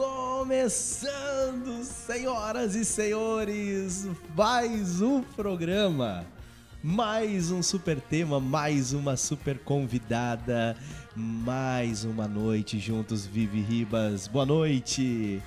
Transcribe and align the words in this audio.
Começando, 0.00 1.84
senhoras 1.84 2.74
e 2.74 2.86
senhores, 2.86 4.08
mais 4.34 5.02
um 5.02 5.22
programa, 5.22 6.24
mais 6.82 7.50
um 7.50 7.62
super 7.62 8.00
tema, 8.00 8.40
mais 8.40 8.94
uma 8.94 9.14
super 9.14 9.58
convidada, 9.58 10.74
mais 11.14 12.02
uma 12.02 12.26
noite 12.26 12.78
juntos, 12.78 13.26
Vivi 13.26 13.60
Ribas. 13.60 14.26
Boa 14.26 14.46
noite. 14.46 15.42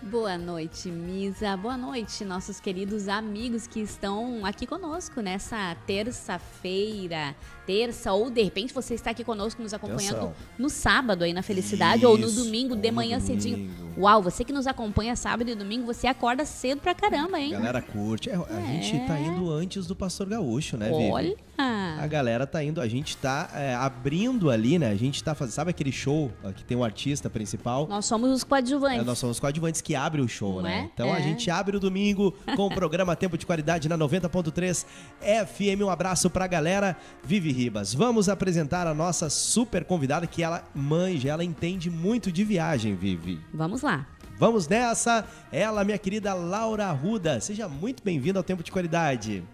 Boa 0.00 0.38
noite, 0.38 0.88
Misa. 0.88 1.54
Boa 1.58 1.76
noite, 1.76 2.24
nossos 2.24 2.58
queridos 2.58 3.06
amigos 3.06 3.66
que 3.66 3.80
estão 3.80 4.46
aqui 4.46 4.66
conosco 4.66 5.20
nessa 5.20 5.76
terça-feira. 5.86 7.36
Terça, 7.74 8.12
ou 8.12 8.28
de 8.30 8.42
repente 8.42 8.74
você 8.74 8.94
está 8.94 9.10
aqui 9.12 9.22
conosco 9.22 9.62
nos 9.62 9.72
acompanhando 9.72 10.16
Atenção. 10.16 10.32
no 10.58 10.68
sábado 10.68 11.22
aí 11.22 11.32
na 11.32 11.40
Felicidade, 11.40 12.04
ou 12.04 12.18
no 12.18 12.26
Isso, 12.26 12.42
domingo 12.42 12.74
de 12.74 12.90
manhã 12.90 13.20
cedinho. 13.20 13.58
domingo. 13.58 13.80
Uau, 14.00 14.20
você 14.22 14.42
que 14.44 14.52
nos 14.52 14.66
acompanha 14.66 15.14
sábado 15.14 15.48
e 15.50 15.54
domingo, 15.54 15.86
você 15.86 16.08
acorda 16.08 16.44
cedo 16.44 16.80
pra 16.80 16.94
caramba, 16.94 17.38
hein? 17.38 17.52
Galera 17.52 17.80
curte. 17.80 18.28
É, 18.28 18.34
A 18.34 18.60
É. 18.60 18.82
gente 18.82 19.06
tá 19.06 19.18
indo 19.20 19.52
antes 19.52 19.86
do 19.86 19.94
Pastor 19.94 20.26
Gaúcho, 20.28 20.76
né, 20.76 20.90
Vivi? 20.90 21.10
Olha! 21.12 21.36
A 21.62 22.06
galera 22.06 22.46
tá 22.46 22.64
indo, 22.64 22.80
a 22.80 22.88
gente 22.88 23.16
tá 23.18 23.50
é, 23.54 23.74
abrindo 23.74 24.48
ali, 24.50 24.78
né? 24.78 24.88
A 24.88 24.94
gente 24.96 25.22
tá 25.22 25.34
fazendo, 25.34 25.52
sabe 25.52 25.70
aquele 25.70 25.92
show 25.92 26.32
que 26.56 26.64
tem 26.64 26.74
um 26.74 26.82
artista 26.82 27.28
principal? 27.28 27.86
Nós 27.86 28.06
somos 28.06 28.30
os 28.30 28.42
coadjuvantes. 28.42 29.00
É, 29.02 29.04
nós 29.04 29.18
somos 29.18 29.36
os 29.36 29.40
coadjuvantes 29.40 29.82
que 29.82 29.94
abre 29.94 30.22
o 30.22 30.28
show, 30.28 30.54
Não 30.56 30.62
né? 30.62 30.78
é? 30.84 30.90
Então 30.94 31.12
a 31.12 31.18
É. 31.18 31.22
gente 31.22 31.50
abre 31.50 31.76
o 31.76 31.80
domingo 31.80 32.32
com 32.56 32.66
o 32.66 32.70
programa 32.74 33.14
Tempo 33.14 33.36
de 33.36 33.44
Qualidade 33.44 33.90
na 33.90 33.98
90.3 33.98 34.86
FM. 35.20 35.82
Um 35.84 35.90
abraço 35.90 36.30
pra 36.30 36.46
galera. 36.46 36.96
Vivi 37.22 37.52
Ribas. 37.60 37.92
Vamos 37.92 38.30
apresentar 38.30 38.86
a 38.86 38.94
nossa 38.94 39.28
super 39.28 39.84
convidada 39.84 40.26
que 40.26 40.42
ela 40.42 40.64
manja, 40.74 41.28
ela 41.28 41.44
entende 41.44 41.90
muito 41.90 42.32
de 42.32 42.42
viagem, 42.42 42.94
Vivi. 42.94 43.38
Vamos 43.52 43.82
lá. 43.82 44.06
Vamos 44.38 44.66
nessa. 44.66 45.26
Ela, 45.52 45.84
minha 45.84 45.98
querida 45.98 46.32
Laura 46.32 46.86
Arruda. 46.86 47.38
Seja 47.38 47.68
muito 47.68 48.02
bem-vinda 48.02 48.38
ao 48.38 48.42
Tempo 48.42 48.62
de 48.62 48.72
Qualidade. 48.72 49.44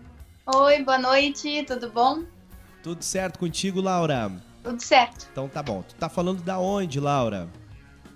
Oi, 0.54 0.84
boa 0.84 0.98
noite, 0.98 1.64
tudo 1.64 1.90
bom? 1.90 2.22
Tudo 2.80 3.02
certo 3.02 3.40
contigo, 3.40 3.80
Laura? 3.80 4.30
Tudo 4.62 4.80
certo. 4.80 5.26
Então 5.32 5.48
tá 5.48 5.60
bom. 5.60 5.82
Tu 5.82 5.96
tá 5.96 6.08
falando 6.08 6.40
da 6.44 6.60
onde, 6.60 7.00
Laura? 7.00 7.48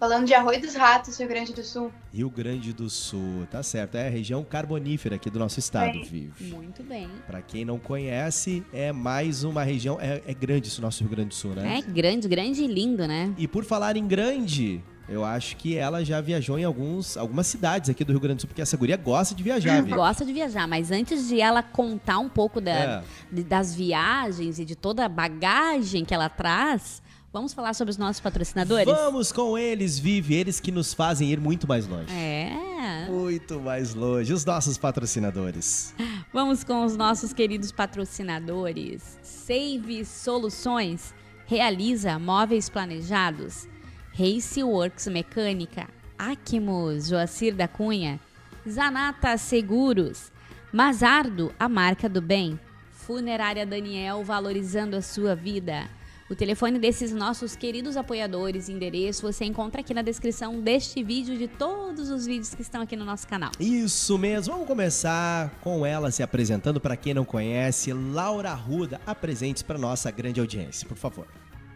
Falando 0.01 0.27
de 0.27 0.33
Arroio 0.33 0.59
dos 0.63 0.75
Ratos, 0.75 1.19
Rio 1.19 1.29
Grande 1.29 1.53
do 1.53 1.63
Sul. 1.63 1.93
Rio 2.11 2.31
Grande 2.31 2.73
do 2.73 2.89
Sul, 2.89 3.47
tá 3.51 3.63
certo. 3.63 3.97
É 3.97 4.07
a 4.07 4.11
região 4.11 4.43
carbonífera 4.43 5.17
aqui 5.17 5.29
do 5.29 5.39
nosso 5.39 5.59
estado, 5.59 5.91
É. 5.91 6.03
Vivi. 6.03 6.33
Muito 6.41 6.83
bem. 6.83 7.07
Pra 7.27 7.43
quem 7.43 7.67
não 7.67 7.79
conhece, 7.79 8.65
é 8.73 8.93
mais 8.93 9.45
uma 9.45 9.63
região. 9.63 9.99
É, 10.01 10.23
é 10.27 10.33
grande 10.33 10.69
esse 10.69 10.81
nosso 10.81 11.03
Rio 11.03 11.11
Grande 11.11 11.29
do 11.29 11.35
Sul, 11.35 11.51
né? 11.55 11.81
É 11.81 11.83
grande, 11.93 12.27
grande 12.29 12.63
e 12.63 12.67
lindo, 12.67 13.07
né? 13.07 13.31
E 13.37 13.47
por 13.47 13.63
falar 13.63 13.95
em 13.95 14.07
grande, 14.09 14.83
eu 15.07 15.23
acho 15.23 15.55
que 15.59 15.77
ela 15.77 16.03
já 16.03 16.19
viajou 16.23 16.59
em 16.59 16.65
alguns, 16.65 17.19
algumas 17.19 17.47
cidades 17.47 17.91
aqui 17.91 18.03
do 18.03 18.11
Rio 18.13 18.21
Grande 18.21 18.37
do 18.37 18.41
Sul, 18.41 18.49
porque 18.49 18.63
essa 18.63 18.79
guria 18.79 18.97
gosta 18.97 19.35
de 19.35 19.43
viajar, 19.43 19.77
Vivi. 19.85 19.95
Gosta 19.95 20.25
de 20.25 20.33
viajar, 20.33 20.67
mas 20.67 20.91
antes 20.91 21.29
de 21.29 21.39
ela 21.43 21.63
contar 21.63 22.19
um 22.21 22.29
pouco 22.31 22.59
da, 22.59 22.71
É. 22.73 23.03
de- 23.31 23.45
das 23.45 23.75
viagens 23.75 24.59
e 24.59 24.65
de 24.65 24.75
toda 24.75 25.05
a 25.05 25.09
bagagem 25.11 26.07
que 26.07 26.15
ela 26.15 26.31
traz, 26.31 27.03
vamos 27.33 27.53
falar 27.53 27.75
sobre 27.75 27.91
os 27.91 27.97
nossos 27.97 28.21
patrocinadores? 28.21 28.87
Vamos 28.87 29.33
com 29.33 29.57
eles, 29.57 29.99
Vivi, 29.99 30.35
eles 30.35 30.61
que 30.61 30.73
nos 30.73 30.93
fazem 30.93 31.31
ir 31.31 31.41
muito 31.41 31.67
mais 31.67 31.87
longe. 31.87 32.13
É. 32.13 33.07
Muito 33.09 33.61
mais 33.61 33.95
longe. 33.95 34.33
Os 34.33 34.45
nossos 34.45 34.79
patrocinadores. 34.79 35.95
Vamos 36.33 36.65
com 36.65 36.85
os 36.85 36.97
nossos 36.97 37.33
queridos 37.33 37.73
patrocinadores. 37.73 39.19
Save 39.23 40.05
Soluções, 40.05 41.15
realiza 41.47 42.19
móveis 42.19 42.69
planejados. 42.69 43.69
Race 44.13 44.63
Works 44.63 45.07
Mecânica, 45.07 45.89
Acmos, 46.19 47.09
Joacir 47.09 47.55
da 47.55 47.69
Cunha, 47.69 48.21
Zanata 48.69 49.37
Seguros, 49.39 50.31
Mazardo, 50.73 51.55
a 51.59 51.69
marca 51.69 52.09
do 52.09 52.21
bem, 52.21 52.59
Funerária 52.93 53.65
Daniel, 53.65 54.23
valorizando 54.23 54.97
a 54.97 55.03
sua 55.03 55.35
vida. 55.35 55.89
O 56.31 56.37
telefone 56.37 56.79
desses 56.79 57.13
nossos 57.13 57.57
queridos 57.57 57.97
apoiadores 57.97 58.69
e 58.69 58.73
endereço 58.73 59.23
você 59.23 59.45
encontra 59.45 59.81
aqui 59.81 59.93
na 59.93 60.01
descrição 60.01 60.61
deste 60.61 61.03
vídeo 61.03 61.35
e 61.35 61.39
de 61.39 61.49
todos 61.49 62.09
os 62.09 62.25
vídeos 62.25 62.55
que 62.55 62.63
estão 62.63 62.81
aqui 62.81 62.95
no 62.95 63.05
nosso 63.05 63.27
canal. 63.27 63.51
Isso 63.59 64.17
mesmo, 64.17 64.53
vamos 64.53 64.69
começar 64.69 65.51
com 65.61 65.85
ela 65.85 66.13
se 66.13 66.23
apresentando 66.23 66.81
para 66.81 66.97
quem 66.97 67.15
não 67.15 67.25
conhece. 67.25 67.93
Laura 67.93 68.53
Arruda, 68.53 69.01
apresente 69.05 69.65
para 69.65 69.77
nossa 69.77 70.09
grande 70.13 70.39
audiência, 70.39 70.87
por 70.87 70.97
favor. 70.97 71.27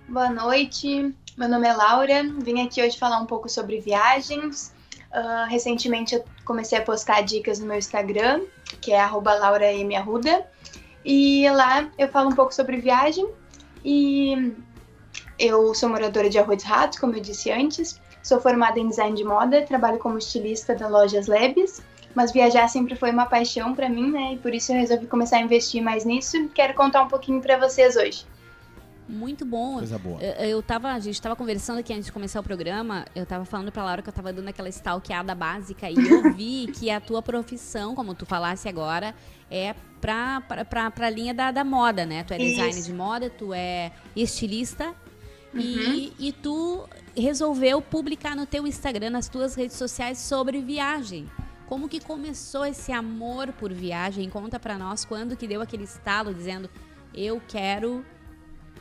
Boa 0.08 0.30
noite, 0.30 1.12
meu 1.36 1.48
nome 1.48 1.66
é 1.66 1.72
Laura. 1.72 2.22
Vim 2.38 2.64
aqui 2.64 2.80
hoje 2.80 2.96
falar 2.96 3.18
um 3.18 3.26
pouco 3.26 3.48
sobre 3.48 3.80
viagens. 3.80 4.72
Ah, 5.10 5.48
recentemente 5.50 6.14
eu 6.14 6.24
comecei 6.44 6.78
a 6.78 6.82
postar 6.82 7.22
dicas 7.22 7.58
no 7.58 7.66
meu 7.66 7.76
Instagram, 7.76 8.42
que 8.80 8.92
é 8.92 9.00
arroba 9.00 9.34
lauramarruda. 9.34 10.46
E 11.04 11.50
lá 11.50 11.90
eu 11.98 12.06
falo 12.06 12.30
um 12.30 12.34
pouco 12.36 12.54
sobre 12.54 12.76
viagem. 12.76 13.28
E 13.84 14.54
eu 15.38 15.74
sou 15.74 15.88
moradora 15.88 16.30
de 16.30 16.38
Arroio 16.38 16.56
dos 16.56 16.64
Ratos, 16.64 16.98
como 16.98 17.14
eu 17.14 17.20
disse 17.20 17.50
antes. 17.50 18.00
Sou 18.22 18.40
formada 18.40 18.80
em 18.80 18.88
design 18.88 19.14
de 19.16 19.24
moda, 19.24 19.62
trabalho 19.62 19.98
como 19.98 20.16
estilista 20.16 20.74
da 20.74 20.88
Lojas 20.88 21.26
Lebes. 21.26 21.82
Mas 22.14 22.32
viajar 22.32 22.68
sempre 22.68 22.94
foi 22.94 23.10
uma 23.10 23.26
paixão 23.26 23.74
para 23.74 23.88
mim, 23.88 24.10
né? 24.10 24.34
E 24.34 24.38
por 24.38 24.54
isso 24.54 24.72
eu 24.72 24.76
resolvi 24.76 25.06
começar 25.06 25.38
a 25.38 25.40
investir 25.40 25.82
mais 25.82 26.04
nisso. 26.04 26.48
Quero 26.54 26.72
contar 26.74 27.02
um 27.02 27.08
pouquinho 27.08 27.42
para 27.42 27.58
vocês 27.58 27.96
hoje. 27.96 28.24
Muito 29.08 29.44
bom. 29.44 29.74
Coisa 29.74 29.98
boa. 29.98 30.20
Eu, 30.20 30.48
eu 30.48 30.62
tava, 30.62 30.92
a 30.92 30.98
gente 30.98 31.20
tava 31.20 31.36
conversando 31.36 31.78
aqui 31.78 31.92
antes 31.92 32.06
de 32.06 32.12
começar 32.12 32.40
o 32.40 32.42
programa, 32.42 33.04
eu 33.14 33.26
tava 33.26 33.44
falando 33.44 33.70
pra 33.70 33.84
Laura 33.84 34.02
que 34.02 34.08
eu 34.08 34.12
tava 34.12 34.32
dando 34.32 34.48
aquela 34.48 34.68
stalkeada 34.68 35.34
básica 35.34 35.90
e 35.90 35.94
eu 35.94 36.32
vi 36.34 36.68
que 36.74 36.90
a 36.90 37.00
tua 37.00 37.20
profissão, 37.20 37.94
como 37.94 38.14
tu 38.14 38.24
falasse 38.24 38.68
agora, 38.68 39.14
é 39.50 39.74
pra, 40.00 40.40
pra, 40.42 40.64
pra, 40.64 40.90
pra 40.90 41.10
linha 41.10 41.34
da, 41.34 41.50
da 41.50 41.64
moda, 41.64 42.06
né? 42.06 42.24
Tu 42.24 42.34
é 42.34 42.38
design 42.38 42.70
Isso. 42.70 42.86
de 42.86 42.94
moda, 42.94 43.28
tu 43.28 43.52
é 43.52 43.92
estilista 44.16 44.94
e, 45.54 46.12
e 46.18 46.32
tu 46.32 46.88
resolveu 47.16 47.80
publicar 47.80 48.34
no 48.34 48.46
teu 48.46 48.66
Instagram, 48.66 49.10
nas 49.10 49.28
tuas 49.28 49.54
redes 49.54 49.76
sociais 49.76 50.18
sobre 50.18 50.60
viagem. 50.60 51.30
Como 51.66 51.88
que 51.88 52.00
começou 52.00 52.64
esse 52.64 52.92
amor 52.92 53.52
por 53.52 53.72
viagem? 53.72 54.28
Conta 54.28 54.58
pra 54.58 54.76
nós 54.76 55.04
quando 55.04 55.36
que 55.36 55.46
deu 55.46 55.60
aquele 55.60 55.84
estalo 55.84 56.34
dizendo 56.34 56.68
eu 57.14 57.40
quero 57.46 58.04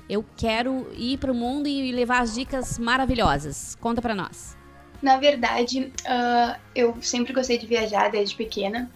eu 0.10 0.24
quero 0.38 0.88
ir 0.96 1.18
pro 1.18 1.34
mundo 1.34 1.68
e 1.68 1.92
levar 1.92 2.22
as 2.22 2.34
dicas 2.34 2.78
maravilhosas. 2.78 3.76
Conta 3.80 4.02
pra 4.02 4.16
nós. 4.16 4.58
Na 5.02 5.18
verdade, 5.18 5.92
ah, 6.06 6.58
eu 6.74 6.96
sempre 7.02 7.34
gostei 7.34 7.58
de 7.58 7.68
viajar 7.68 8.10
desde 8.10 8.36
pequena. 8.36 8.90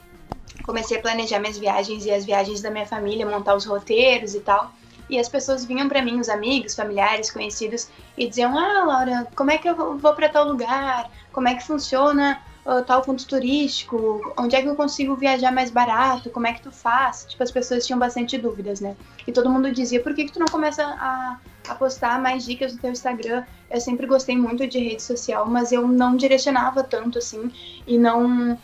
Comecei 0.64 0.98
a 0.98 1.02
planejar 1.02 1.40
minhas 1.40 1.58
viagens 1.58 2.06
e 2.06 2.12
as 2.12 2.26
viagens 2.26 2.62
da 2.62 2.72
minha 2.72 2.86
família, 2.86 3.26
montar 3.26 3.56
os 3.56 3.66
roteiros 3.66 4.34
e 4.36 4.40
tal. 4.40 4.74
E 5.10 5.18
as 5.18 5.30
pessoas 5.30 5.64
vinham 5.64 5.88
pra 5.88 6.02
mim, 6.02 6.20
os 6.20 6.28
amigos, 6.28 6.76
familiares, 6.76 7.32
conhecidos, 7.32 7.90
e 8.18 8.28
diziam: 8.28 8.58
Ah, 8.58 8.84
Laura, 8.84 9.28
como 9.36 9.52
é 9.52 9.58
que 9.58 9.70
eu 9.70 9.98
vou 9.98 10.14
pra 10.14 10.28
tal 10.30 10.46
lugar? 10.46 11.10
Como 11.32 11.48
é 11.48 11.56
que 11.56 11.64
funciona 11.64 12.42
tal 12.86 13.02
ponto 13.02 13.26
turístico? 13.26 14.34
Onde 14.38 14.56
é 14.56 14.62
que 14.62 14.68
eu 14.68 14.76
consigo 14.76 15.16
viajar 15.16 15.52
mais 15.52 15.72
barato? 15.72 16.30
Como 16.30 16.48
é 16.48 16.54
que 16.54 16.62
tu 16.62 16.72
faz? 16.72 17.26
Tipo, 17.30 17.44
as 17.44 17.52
pessoas 17.52 17.86
tinham 17.86 17.98
bastante 17.98 18.38
dúvidas, 18.38 18.82
né? 18.82 18.96
E 19.26 19.32
todo 19.32 19.50
mundo 19.50 19.72
dizia: 19.72 20.02
Por 20.02 20.14
que, 20.14 20.26
que 20.26 20.34
tu 20.34 20.40
não 20.40 20.48
começa 20.48 20.84
a, 20.84 21.40
a 21.70 21.76
postar 21.76 22.22
mais 22.22 22.44
dicas 22.44 22.74
no 22.74 22.80
teu 22.80 22.92
Instagram? 22.92 23.44
Eu 23.72 23.80
sempre 23.80 24.06
gostei 24.06 24.36
muito 24.36 24.68
de 24.68 24.80
rede 24.80 25.02
social, 25.02 25.46
mas 25.46 25.72
eu 25.72 25.88
não 25.88 26.18
direcionava 26.18 26.84
tanto 26.84 27.18
assim 27.18 27.52
e 27.88 27.98
não 27.98 28.58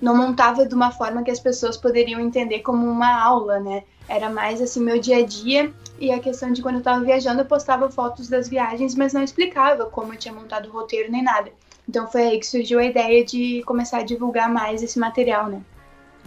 não 0.00 0.16
montava 0.16 0.64
de 0.64 0.74
uma 0.74 0.90
forma 0.90 1.22
que 1.22 1.30
as 1.30 1.38
pessoas 1.38 1.76
poderiam 1.76 2.18
entender 2.18 2.60
como 2.60 2.86
uma 2.86 3.22
aula, 3.22 3.60
né? 3.60 3.84
Era 4.08 4.30
mais 4.30 4.60
assim 4.62 4.80
meu 4.80 4.98
dia 4.98 5.18
a 5.18 5.26
dia 5.26 5.72
e 5.98 6.10
a 6.10 6.18
questão 6.18 6.50
de 6.50 6.62
quando 6.62 6.76
eu 6.76 6.82
tava 6.82 7.04
viajando 7.04 7.42
eu 7.42 7.44
postava 7.44 7.90
fotos 7.90 8.26
das 8.26 8.48
viagens, 8.48 8.94
mas 8.94 9.12
não 9.12 9.22
explicava 9.22 9.84
como 9.84 10.14
eu 10.14 10.18
tinha 10.18 10.32
montado 10.32 10.70
o 10.70 10.72
roteiro 10.72 11.12
nem 11.12 11.22
nada. 11.22 11.52
Então 11.90 12.06
foi 12.06 12.22
aí 12.22 12.38
que 12.38 12.46
surgiu 12.46 12.78
a 12.78 12.84
ideia 12.84 13.24
de 13.24 13.64
começar 13.66 13.98
a 13.98 14.02
divulgar 14.04 14.48
mais 14.48 14.80
esse 14.80 14.96
material, 14.96 15.50
né? 15.50 15.60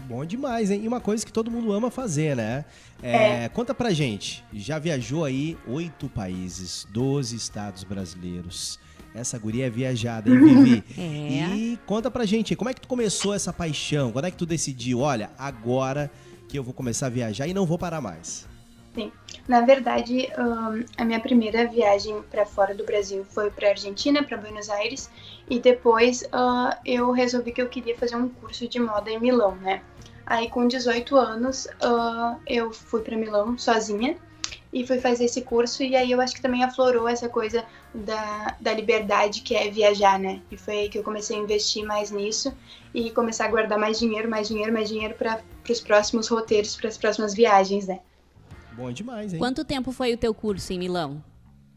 Bom 0.09 0.25
demais, 0.25 0.69
hein? 0.69 0.81
E 0.83 0.87
uma 0.89 0.99
coisa 0.99 1.25
que 1.25 1.31
todo 1.31 1.49
mundo 1.49 1.71
ama 1.71 1.89
fazer, 1.89 2.35
né? 2.35 2.65
É, 3.01 3.47
Conta 3.47 3.73
pra 3.73 3.91
gente, 3.91 4.43
já 4.51 4.77
viajou 4.77 5.23
aí 5.23 5.57
oito 5.65 6.09
países, 6.09 6.85
12 6.91 7.37
estados 7.37 7.85
brasileiros. 7.85 8.77
Essa 9.15 9.39
guria 9.39 9.67
é 9.67 9.69
viajada, 9.69 10.29
hein, 10.29 10.37
Vivi? 10.37 10.83
É. 10.99 11.55
E 11.55 11.79
conta 11.85 12.11
pra 12.11 12.25
gente, 12.25 12.57
como 12.57 12.69
é 12.69 12.73
que 12.73 12.81
tu 12.81 12.87
começou 12.89 13.33
essa 13.33 13.53
paixão? 13.53 14.11
Quando 14.11 14.25
é 14.25 14.31
que 14.31 14.37
tu 14.37 14.45
decidiu, 14.45 14.99
olha, 14.99 15.31
agora 15.37 16.11
que 16.49 16.59
eu 16.59 16.63
vou 16.63 16.73
começar 16.73 17.05
a 17.05 17.09
viajar 17.09 17.47
e 17.47 17.53
não 17.53 17.65
vou 17.65 17.77
parar 17.77 18.01
mais? 18.01 18.45
Na 19.47 19.61
verdade, 19.61 20.31
ahn, 20.37 20.85
a 20.97 21.03
minha 21.03 21.19
primeira 21.19 21.67
viagem 21.67 22.21
para 22.31 22.45
fora 22.45 22.73
do 22.73 22.85
Brasil 22.85 23.25
foi 23.25 23.51
para 23.51 23.69
Argentina, 23.69 24.23
para 24.23 24.37
Buenos 24.37 24.69
Aires, 24.69 25.09
e 25.49 25.59
depois 25.59 26.23
ah, 26.31 26.77
eu 26.85 27.11
resolvi 27.11 27.51
que 27.51 27.61
eu 27.61 27.67
queria 27.67 27.97
fazer 27.97 28.15
um 28.15 28.29
curso 28.29 28.67
de 28.67 28.79
moda 28.79 29.11
em 29.11 29.19
Milão, 29.19 29.55
né? 29.55 29.81
Aí 30.25 30.49
com 30.49 30.65
18 30.65 31.17
anos 31.17 31.67
ah, 31.81 32.37
eu 32.47 32.71
fui 32.71 33.01
para 33.01 33.17
Milão 33.17 33.57
sozinha 33.57 34.15
e 34.71 34.87
fui 34.87 34.99
fazer 34.99 35.25
esse 35.25 35.41
curso 35.41 35.83
e 35.83 35.93
aí 35.93 36.11
eu 36.11 36.21
acho 36.21 36.35
que 36.35 36.41
também 36.41 36.63
aflorou 36.63 37.07
essa 37.07 37.27
coisa 37.27 37.65
da, 37.93 38.55
da 38.61 38.73
liberdade 38.73 39.41
que 39.41 39.55
é 39.55 39.69
viajar, 39.69 40.17
né? 40.17 40.41
E 40.49 40.55
foi 40.55 40.73
aí 40.73 40.89
que 40.89 40.97
eu 40.97 41.03
comecei 41.03 41.35
a 41.35 41.39
investir 41.39 41.85
mais 41.85 42.11
nisso 42.11 42.55
e 42.93 43.11
começar 43.11 43.45
a 43.45 43.49
guardar 43.49 43.77
mais 43.77 43.99
dinheiro, 43.99 44.29
mais 44.29 44.47
dinheiro, 44.47 44.71
mais 44.71 44.87
dinheiro 44.87 45.15
para 45.15 45.41
os 45.69 45.81
próximos 45.81 46.29
roteiros, 46.29 46.77
para 46.77 46.87
as 46.87 46.97
próximas 46.97 47.33
viagens, 47.33 47.87
né? 47.87 47.99
Bom 48.75 48.91
demais, 48.91 49.33
hein? 49.33 49.39
Quanto 49.39 49.63
tempo 49.63 49.91
foi 49.91 50.13
o 50.13 50.17
teu 50.17 50.33
curso 50.33 50.73
em 50.73 50.79
Milão? 50.79 51.23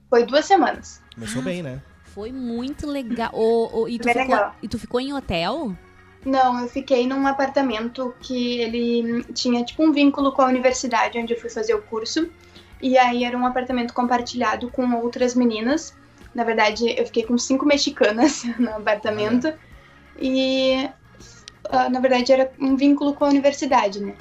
Foi 0.08 0.24
duas 0.24 0.44
semanas. 0.44 1.02
Começou 1.14 1.42
bem, 1.42 1.62
né? 1.62 1.82
Foi 2.04 2.32
muito 2.32 2.86
legal. 2.86 3.30
O, 3.34 3.82
o, 3.82 3.88
e, 3.88 3.98
tu 3.98 4.08
ficou, 4.08 4.22
legal. 4.22 4.56
e 4.62 4.68
tu 4.68 4.78
ficou 4.78 5.00
em 5.00 5.12
hotel? 5.12 5.76
Não, 6.24 6.60
eu 6.60 6.68
fiquei 6.68 7.06
num 7.06 7.26
apartamento 7.26 8.14
que 8.20 8.60
ele 8.60 9.22
tinha 9.34 9.64
tipo 9.64 9.84
um 9.84 9.92
vínculo 9.92 10.32
com 10.32 10.42
a 10.42 10.46
universidade 10.46 11.18
onde 11.18 11.34
eu 11.34 11.40
fui 11.40 11.50
fazer 11.50 11.74
o 11.74 11.82
curso. 11.82 12.30
E 12.80 12.96
aí 12.96 13.24
era 13.24 13.36
um 13.36 13.46
apartamento 13.46 13.92
compartilhado 13.92 14.70
com 14.70 14.90
outras 14.94 15.34
meninas. 15.34 15.94
Na 16.34 16.44
verdade, 16.44 16.94
eu 16.98 17.06
fiquei 17.06 17.24
com 17.24 17.36
cinco 17.36 17.66
mexicanas 17.66 18.44
no 18.58 18.70
apartamento. 18.70 19.52
E 20.18 20.88
ah, 21.70 21.88
na 21.88 22.00
verdade 22.00 22.32
era 22.32 22.50
um 22.58 22.76
vínculo 22.76 23.14
com 23.14 23.24
a 23.24 23.28
universidade, 23.28 24.00
né? 24.00 24.14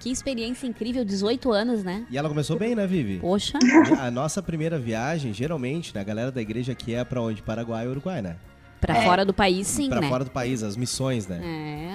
Que 0.00 0.10
experiência 0.10 0.66
incrível, 0.66 1.04
18 1.04 1.50
anos, 1.52 1.82
né? 1.82 2.06
E 2.10 2.16
ela 2.16 2.28
começou 2.28 2.56
bem, 2.58 2.74
né, 2.74 2.86
Vivi? 2.86 3.18
Poxa. 3.18 3.58
A 4.00 4.10
nossa 4.10 4.40
primeira 4.42 4.78
viagem, 4.78 5.32
geralmente, 5.34 5.92
né, 5.94 6.00
a 6.00 6.04
galera 6.04 6.30
da 6.30 6.40
igreja 6.40 6.72
aqui 6.72 6.94
é 6.94 7.04
pra 7.04 7.20
onde? 7.20 7.42
Paraguai 7.42 7.84
e 7.84 7.88
Uruguai, 7.88 8.22
né? 8.22 8.36
Pra 8.80 8.96
É. 8.96 9.02
fora 9.04 9.24
do 9.24 9.34
país, 9.34 9.66
sim, 9.66 9.88
pra 9.88 10.00
né? 10.00 10.08
fora 10.08 10.24
do 10.24 10.30
país, 10.30 10.62
as 10.62 10.76
missões, 10.76 11.26
né? 11.26 11.40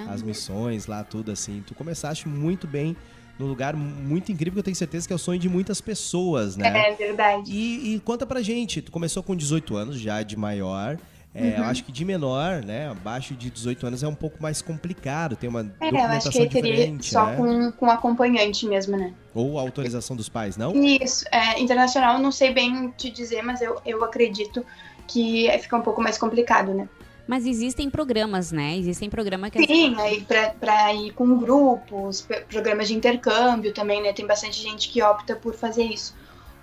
É. 0.06 0.12
As 0.12 0.22
missões 0.22 0.86
lá, 0.86 1.02
tudo 1.04 1.32
assim. 1.32 1.64
Tu 1.66 1.74
começaste 1.74 2.28
muito 2.28 2.68
bem, 2.68 2.94
num 3.40 3.48
lugar 3.48 3.74
muito 3.74 4.34
incrível 4.34 4.56
que 4.56 4.60
eu 4.60 4.64
tenho 4.64 4.76
certeza 4.76 5.08
que 5.08 5.14
é 5.14 5.16
o 5.16 5.20
sonho 5.20 5.40
de 5.40 5.48
muitas 5.48 5.80
pessoas, 5.80 6.58
né? 6.58 6.90
É 6.90 6.94
verdade. 6.94 7.50
E, 7.50 7.96
e 7.96 8.00
conta 8.02 8.26
pra 8.26 8.42
gente, 8.42 8.82
tu 8.82 8.92
começou 8.92 9.24
com 9.24 9.34
18 9.34 9.78
anos, 9.78 9.98
já 9.98 10.22
de 10.24 10.36
maior. 10.36 10.98
É, 11.36 11.42
Uhum. 11.42 11.50
Eu 11.58 11.64
acho 11.66 11.84
que 11.84 11.92
de 11.92 12.06
menor, 12.06 12.64
né? 12.64 12.90
Abaixo 12.90 13.34
de 13.34 13.50
18 13.50 13.88
anos 13.88 14.04
é 14.04 14.08
um 14.08 14.14
pouco 14.14 14.42
mais 14.42 14.62
complicado, 14.62 15.36
tem 15.36 15.50
uma 15.50 15.62
É, 15.62 15.64
eu 15.64 15.88
acho 15.88 15.92
documentação 15.92 16.32
que 16.32 16.40
aí 16.40 16.50
teria 16.50 16.72
diferente, 16.74 17.10
só 17.10 17.26
né? 17.26 17.36
com, 17.36 17.72
com 17.72 17.90
acompanhante 17.90 18.68
mesmo, 18.68 18.96
né? 18.96 19.14
Ou 19.34 19.58
autorização 19.58 20.16
dos 20.16 20.30
pais, 20.30 20.58
não? 20.58 20.74
Isso, 20.76 21.26
é, 21.32 21.60
internacional 21.60 22.20
não 22.20 22.32
sei 22.32 22.54
bem 22.54 22.94
te 22.96 23.10
dizer, 23.10 23.42
mas 23.42 23.62
eu, 23.62 23.82
eu 23.86 24.04
acredito 24.04 24.64
que 25.08 25.50
fica 25.60 25.76
um 25.76 25.82
pouco 25.82 26.02
mais 26.02 26.18
complicado, 26.18 26.74
né? 26.74 26.88
Mas 27.26 27.46
existem 27.46 27.90
programas, 27.90 28.52
né? 28.52 28.78
Existem 28.78 29.10
programas 29.10 29.50
que... 29.50 29.66
Sim, 29.66 29.96
aí 30.00 30.22
pra, 30.22 30.50
pra 30.50 30.94
ir 30.94 31.12
com 31.12 31.38
grupos, 31.38 32.28
programas 32.50 32.90
de 32.90 32.96
intercâmbio 32.96 33.74
também, 33.74 34.02
né? 34.04 34.12
Tem 34.12 34.28
bastante 34.28 34.62
gente 34.62 34.90
que 34.90 35.02
opta 35.02 35.36
por 35.36 35.56
fazer 35.56 35.84
isso. 35.84 36.14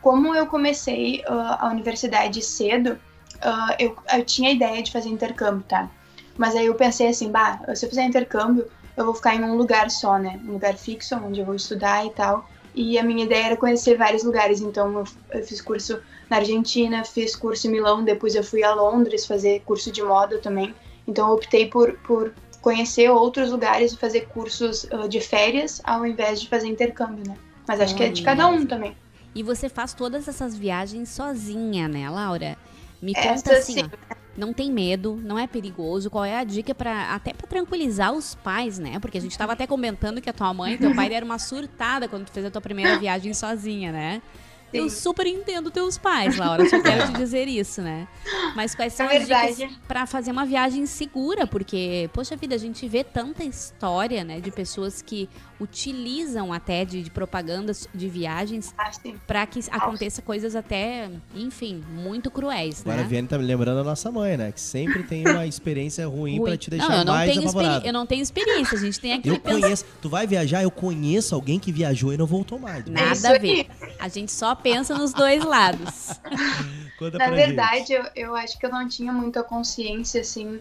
Como 0.03 0.35
eu 0.35 0.47
comecei 0.47 1.23
ah, 1.27 1.67
a 1.67 1.71
universidade 1.71 2.43
cedo, 2.43 2.99
ah, 3.43 3.77
eu, 3.79 3.97
eu 4.13 4.25
tinha 4.25 4.51
a 4.51 4.53
ideia 4.53 4.83
de 4.83 4.93
fazer 4.93 5.09
intercâmbio, 5.09 5.65
tá? 5.69 5.89
Mas 6.37 6.55
aí 6.55 6.67
eu 6.67 6.75
pensei 6.75 7.09
assim, 7.09 7.31
bah, 7.31 7.61
se 7.75 7.85
eu 7.85 7.89
fizer 7.89 8.05
intercâmbio, 8.05 8.67
eu 8.97 9.05
vou 9.05 9.15
ficar 9.15 9.35
em 9.35 9.43
um 9.43 9.57
lugar 9.57 9.91
só, 9.91 10.19
né? 10.19 10.41
Um 10.47 10.53
lugar 10.53 10.77
fixo, 10.77 11.17
onde 11.17 11.41
eu 11.41 11.47
vou 11.47 11.55
estudar 11.55 12.07
e 12.07 12.11
tal. 12.11 12.49
E 12.75 12.99
a 12.99 13.03
minha 13.03 13.25
ideia 13.25 13.47
era 13.47 13.57
conhecer 13.57 13.97
vários 13.97 14.23
lugares, 14.23 14.61
então 14.61 15.05
eu, 15.33 15.45
fiz 15.45 15.61
curso 15.61 16.01
na 16.29 16.37
Argentina, 16.37 17.05
fiz 17.05 17.35
curso 17.35 17.67
em 17.67 17.71
Milão, 17.71 18.05
depois 18.05 18.35
eu 18.35 18.45
fui 18.45 18.63
a 18.63 18.75
Londres 18.75 19.27
fazer 19.27 19.61
curso 19.61 19.91
de 19.91 20.03
moda 20.03 20.39
também. 20.39 20.75
Então 21.07 21.29
eu 21.29 21.35
optei 21.35 21.67
por, 21.67 21.95
por 21.99 22.33
conhecer 22.63 23.11
outros 23.11 23.51
lugares 23.51 23.93
e 23.93 23.97
fazer 23.97 24.29
cursos 24.29 24.87
ah, 24.93 25.09
de 25.09 25.21
férias 25.21 25.81
ao 25.83 26.07
invés 26.07 26.41
de 26.41 26.49
fazer 26.49 26.69
intercâmbio, 26.69 27.25
né? 27.27 27.37
Mas 27.67 27.81
acho 27.81 27.95
que 27.97 28.05
é 28.05 28.09
de 28.09 28.23
cada 28.23 28.47
um 28.47 28.65
também. 28.67 28.97
E 29.35 29.43
você 29.43 29.69
faz 29.69 29.95
todas 29.95 30.27
essas 30.27 30.57
viagens 30.57 31.09
sozinha, 31.09 31.89
né, 31.89 32.09
Laura? 32.11 32.57
Me 33.01 33.13
Essa 33.15 33.29
conta 33.29 33.59
assim, 33.59 33.75
sim. 33.75 33.85
ó, 33.85 34.15
não 34.37 34.53
tem 34.53 34.71
medo, 34.71 35.19
não 35.23 35.39
é 35.39 35.47
perigoso, 35.47 36.11
qual 36.11 36.25
é 36.25 36.37
a 36.37 36.45
dica 36.45 36.75
para 36.75 37.15
até 37.15 37.33
pra 37.33 37.47
tranquilizar 37.47 38.13
os 38.13 38.35
pais, 38.35 38.79
né? 38.79 38.99
Porque 39.01 39.19
a 39.19 39.21
gente 39.21 39.37
tava 39.37 39.53
até 39.53 39.67
comentando 39.67 40.21
que 40.21 40.29
a 40.29 40.33
tua 40.33 40.53
mãe 40.53 40.75
e 40.75 40.79
teu 40.79 40.95
pai 40.95 41.09
deram 41.11 41.27
uma 41.27 41.39
surtada 41.39 42.09
quando 42.09 42.27
tu 42.27 42.33
fez 42.33 42.45
a 42.47 42.51
tua 42.51 42.61
primeira 42.61 42.99
viagem 42.99 43.33
sozinha, 43.35 43.91
né? 43.93 44.23
Eu 44.73 44.89
super 44.91 45.27
entendo 45.27 45.71
teus 45.71 45.99
pais, 45.99 46.37
Laura, 46.37 46.69
só 46.69 46.81
quero 46.81 47.07
te 47.07 47.13
dizer 47.19 47.49
isso, 47.49 47.83
né? 47.83 48.07
Mas 48.55 48.75
quais 48.75 48.93
são 48.93 49.07
É 49.11 49.17
as 49.19 49.27
dicas 49.27 49.71
pra 49.89 50.07
fazer 50.07 50.31
uma 50.31 50.45
viagem 50.47 50.87
segura? 50.87 51.47
Porque, 51.47 52.09
poxa 52.13 52.37
vida, 52.37 52.55
a 52.55 52.59
gente 52.59 52.87
vê 52.89 53.03
tanta 53.05 53.43
história, 53.45 54.23
né, 54.25 54.41
de 54.41 54.51
pessoas 54.51 55.03
que 55.03 55.29
utilizam 55.61 56.53
até 56.53 56.85
de, 56.85 57.03
de 57.03 57.11
propagandas 57.11 57.89
de 57.95 58.09
viagens 58.09 58.75
Ah. 58.79 58.91
Pra 59.27 59.47
que 59.47 59.61
aconteça 59.71 60.23
coisas 60.23 60.57
até, 60.57 61.11
enfim, 61.35 61.83
muito 61.93 62.31
cruéis, 62.31 62.81
Agora 62.81 63.01
a 63.01 63.03
né? 63.03 63.09
Viane 63.09 63.29
tá 63.29 63.39
me 63.39 63.45
lembrando 63.45 63.81
a 63.81 63.85
nossa 63.85 64.11
mãe, 64.11 64.37
né? 64.37 64.53
Que 64.53 64.61
sempre 64.61 65.03
tem 65.03 65.27
uma 65.27 65.47
experiência 65.47 66.07
ruim, 66.07 66.39
Ruim. 66.39 66.45
pra 66.45 66.57
te 66.57 66.71
deixar 66.71 66.89
não, 66.89 66.99
eu 66.99 67.05
não 67.05 67.13
mais 67.15 67.31
tenho 67.31 67.43
apavorado. 67.43 67.87
Eu 67.87 67.93
não 67.93 68.07
tenho 68.07 68.23
experiência, 68.23 68.77
a 68.77 68.81
gente 68.81 69.01
tem 69.01 69.13
aquele 69.15 69.37
Eu 69.37 69.41
conheço. 69.41 69.85
Tu 70.01 70.09
vai 70.09 70.27
viajar, 70.27 70.63
eu 70.63 70.71
conheço 70.71 71.35
alguém 71.35 71.59
que 71.59 71.71
viajou 71.71 72.13
e 72.13 72.17
não 72.17 72.27
voltou 72.27 72.59
mais. 72.59 72.85
É 72.87 72.91
Nada 72.91 73.13
isso 73.13 73.27
a 73.27 73.39
ver. 73.39 73.67
A 73.99 74.09
gente 74.09 74.33
só 74.33 74.55
pensa 74.63 74.95
nos 74.95 75.13
dois 75.13 75.45
lados. 75.45 76.21
Conta 76.99 77.19
Na 77.19 77.31
verdade, 77.31 77.93
eu, 77.93 78.05
eu 78.15 78.35
acho 78.35 78.59
que 78.59 78.67
eu 78.67 78.71
não 78.71 78.87
tinha 78.87 79.13
muita 79.13 79.43
consciência, 79.43 80.21
assim, 80.21 80.61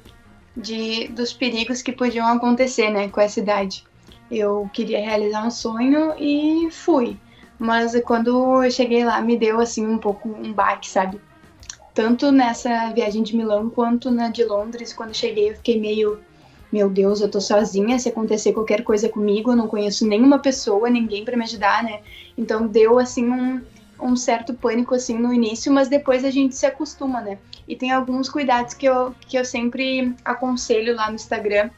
de, 0.55 1.07
dos 1.09 1.33
perigos 1.33 1.81
que 1.81 1.91
podiam 1.91 2.27
acontecer, 2.27 2.89
né, 2.89 3.09
com 3.09 3.19
essa 3.19 3.39
idade. 3.39 3.83
Eu 4.31 4.69
queria 4.73 4.99
realizar 4.99 5.45
um 5.45 5.51
sonho 5.51 6.13
e 6.17 6.69
fui. 6.71 7.17
Mas 7.57 7.99
quando 8.05 8.63
eu 8.63 8.71
cheguei 8.71 9.03
lá, 9.03 9.19
me 9.21 9.37
deu, 9.37 9.59
assim, 9.59 9.85
um 9.85 9.97
pouco 9.97 10.29
um 10.29 10.53
baque, 10.53 10.87
sabe? 10.87 11.19
Tanto 11.93 12.31
nessa 12.31 12.91
viagem 12.93 13.21
de 13.21 13.35
Milão 13.35 13.69
quanto 13.69 14.09
na 14.09 14.29
de 14.29 14.45
Londres. 14.45 14.93
Quando 14.93 15.09
eu 15.09 15.15
cheguei, 15.15 15.49
eu 15.49 15.55
fiquei 15.55 15.79
meio. 15.79 16.21
Meu 16.71 16.89
Deus, 16.89 17.19
eu 17.19 17.29
tô 17.29 17.41
sozinha. 17.41 17.99
Se 17.99 18.07
acontecer 18.07 18.53
qualquer 18.53 18.83
coisa 18.83 19.09
comigo, 19.09 19.51
eu 19.51 19.55
não 19.55 19.67
conheço 19.67 20.07
nenhuma 20.07 20.39
pessoa, 20.39 20.89
ninguém 20.89 21.25
pra 21.25 21.35
me 21.35 21.43
ajudar, 21.43 21.83
né? 21.83 21.99
Então 22.37 22.67
deu, 22.67 22.97
assim, 22.97 23.29
um, 23.29 23.61
um 24.01 24.15
certo 24.15 24.53
pânico 24.53 24.95
assim 24.95 25.17
no 25.17 25.33
início, 25.33 25.71
mas 25.71 25.87
depois 25.87 26.23
a 26.23 26.31
gente 26.31 26.55
se 26.55 26.65
acostuma, 26.65 27.21
né? 27.21 27.37
E 27.67 27.75
tem 27.75 27.91
alguns 27.91 28.29
cuidados 28.29 28.73
que 28.73 28.85
eu, 28.85 29.13
que 29.27 29.37
eu 29.37 29.45
sempre 29.45 30.15
aconselho 30.23 30.95
lá 30.95 31.09
no 31.09 31.15
Instagram. 31.15 31.69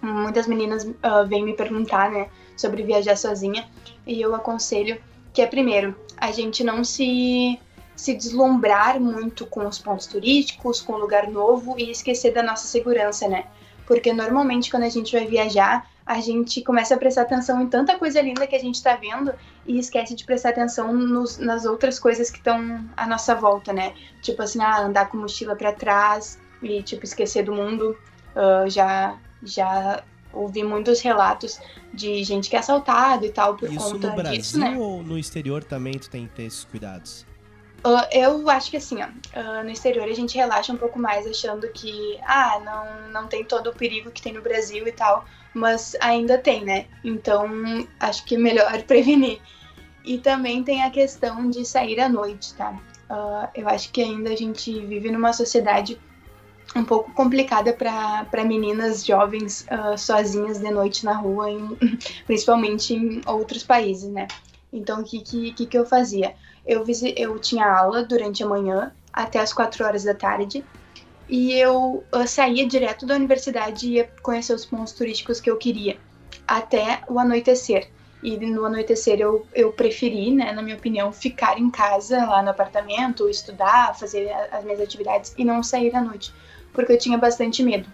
Muitas 0.00 0.46
meninas 0.46 0.88
ah, 1.02 1.22
vêm 1.24 1.44
me 1.44 1.54
perguntar, 1.54 2.10
né, 2.10 2.28
sobre 2.56 2.82
viajar 2.82 3.16
sozinha, 3.16 3.68
e 4.06 4.20
eu 4.20 4.34
aconselho 4.34 5.00
que 5.32 5.42
é 5.42 5.46
primeiro, 5.46 5.94
a 6.16 6.32
gente 6.32 6.64
não 6.64 6.82
se 6.82 7.58
se 7.98 8.14
deslumbrar 8.14 9.00
muito 9.00 9.44
com 9.44 9.66
os 9.66 9.76
pontos 9.76 10.06
turísticos, 10.06 10.80
com 10.80 10.92
o 10.92 10.98
lugar 10.98 11.28
novo 11.28 11.74
e 11.76 11.90
esquecer 11.90 12.32
da 12.32 12.44
nossa 12.44 12.64
segurança, 12.64 13.26
né? 13.26 13.44
Porque 13.88 14.12
normalmente 14.12 14.70
quando 14.70 14.84
a 14.84 14.88
gente 14.88 15.16
vai 15.16 15.26
viajar, 15.26 15.84
a 16.08 16.20
gente 16.22 16.62
começa 16.62 16.94
a 16.94 16.98
prestar 16.98 17.22
atenção 17.22 17.60
em 17.60 17.68
tanta 17.68 17.98
coisa 17.98 18.20
linda 18.22 18.46
que 18.46 18.56
a 18.56 18.58
gente 18.58 18.82
tá 18.82 18.96
vendo 18.96 19.30
e 19.66 19.78
esquece 19.78 20.14
de 20.14 20.24
prestar 20.24 20.48
atenção 20.48 20.90
nos- 20.92 21.36
nas 21.36 21.66
outras 21.66 21.98
coisas 21.98 22.30
que 22.30 22.38
estão 22.38 22.82
à 22.96 23.06
nossa 23.06 23.34
volta, 23.34 23.74
né? 23.74 23.92
Tipo 24.22 24.42
assim, 24.42 24.62
ah, 24.62 24.80
andar 24.80 25.10
com 25.10 25.18
mochila 25.18 25.54
pra 25.54 25.70
trás 25.70 26.40
e, 26.62 26.82
tipo, 26.82 27.04
esquecer 27.04 27.44
do 27.44 27.52
mundo. 27.52 27.94
Ah, 28.34 28.64
já, 28.68 29.18
já 29.42 30.02
ouvi 30.32 30.64
muitos 30.64 31.00
relatos 31.02 31.60
de 31.92 32.24
gente 32.24 32.48
que 32.48 32.56
é 32.56 32.58
assaltado 32.60 33.26
e 33.26 33.30
tal 33.30 33.56
por 33.56 33.70
Isso 33.70 33.78
conta 33.92 34.08
no 34.08 34.14
Brasil 34.14 34.38
disso, 34.38 34.58
né? 34.58 34.76
ou 34.78 35.02
no 35.02 35.18
exterior 35.18 35.62
também 35.62 35.98
tu 35.98 36.08
tem 36.08 36.26
que 36.26 36.34
ter 36.34 36.44
esses 36.44 36.64
cuidados? 36.64 37.26
Ah, 37.84 38.08
eu 38.12 38.48
acho 38.50 38.70
que 38.70 38.76
assim, 38.76 39.02
ó, 39.02 39.08
ah, 39.34 39.62
no 39.62 39.70
exterior 39.70 40.08
a 40.08 40.12
gente 40.14 40.36
relaxa 40.36 40.72
um 40.72 40.76
pouco 40.76 40.98
mais 40.98 41.26
achando 41.26 41.68
que, 41.68 42.18
ah, 42.26 42.60
não, 42.64 43.10
não 43.22 43.28
tem 43.28 43.44
todo 43.44 43.68
o 43.70 43.74
perigo 43.74 44.10
que 44.10 44.20
tem 44.22 44.32
no 44.32 44.42
Brasil 44.42 44.86
e 44.88 44.92
tal, 44.92 45.24
mas 45.54 45.96
ainda 46.00 46.38
tem, 46.38 46.64
né? 46.64 46.86
Então, 47.02 47.48
acho 48.00 48.24
que 48.24 48.34
é 48.36 48.38
melhor 48.38 48.82
prevenir. 48.84 49.42
E 50.04 50.18
também 50.18 50.64
tem 50.64 50.82
a 50.82 50.90
questão 50.90 51.50
de 51.50 51.64
sair 51.64 52.00
à 52.00 52.08
noite, 52.08 52.54
tá? 52.56 52.80
Ah, 53.08 53.50
eu 53.54 53.68
acho 53.68 53.90
que 53.92 54.02
ainda 54.02 54.30
a 54.30 54.36
gente 54.36 54.86
vive 54.86 55.10
numa 55.10 55.32
sociedade 55.32 56.00
um 56.76 56.84
pouco 56.84 57.12
complicada 57.12 57.72
para 57.72 58.44
meninas 58.44 59.04
jovens 59.04 59.64
ah, 59.68 59.96
sozinhas 59.96 60.58
de 60.60 60.70
noite 60.70 61.04
na 61.04 61.14
rua, 61.14 61.50
em- 61.50 61.76
principalmente 62.26 62.94
em 62.94 63.22
outros 63.26 63.62
países, 63.64 64.10
né? 64.10 64.26
Então, 64.72 65.00
o 65.00 65.04
que, 65.04 65.20
que, 65.22 65.66
que, 65.66 65.78
eu 65.78 65.86
fazia? 65.86 66.34
Eu, 66.66 66.84
eu 67.16 67.38
tinha 67.38 67.66
aula 67.66 68.04
durante 68.04 68.42
a 68.42 68.46
manhã 68.46 68.92
até 69.12 69.40
as 69.40 69.52
4 69.52 69.84
horas 69.84 70.04
da 70.04 70.14
tarde 70.14 70.66
e 71.28 71.52
eu 71.52 72.04
ah, 72.12 72.26
saía 72.26 72.66
direto 72.66 73.04
da 73.06 73.14
universidade 73.14 73.86
e 73.86 73.92
ia 73.94 74.10
conhecer 74.22 74.54
os 74.54 74.64
pontos 74.64 74.92
turísticos 74.92 75.40
que 75.40 75.50
eu 75.50 75.56
queria 75.56 75.96
até 76.46 77.00
o 77.08 77.18
anoitecer. 77.18 77.88
E 78.22 78.36
no 78.36 78.64
anoitecer 78.64 79.20
eu, 79.20 79.46
eu 79.54 79.70
preferi, 79.72 80.32
né, 80.32 80.50
na 80.52 80.60
minha 80.62 80.74
opinião, 80.76 81.12
ficar 81.12 81.58
em 81.58 81.70
casa, 81.70 82.24
lá 82.26 82.42
no 82.42 82.50
apartamento, 82.50 83.28
estudar, 83.28 83.94
fazer 83.96 84.28
as 84.50 84.64
minhas 84.64 84.80
atividades 84.80 85.32
e 85.38 85.44
não 85.44 85.62
sair 85.62 85.94
à 85.94 86.00
noite, 86.00 86.32
porque 86.72 86.92
eu 86.92 86.98
tinha 86.98 87.16
bastante 87.16 87.62
medo. 87.62 87.86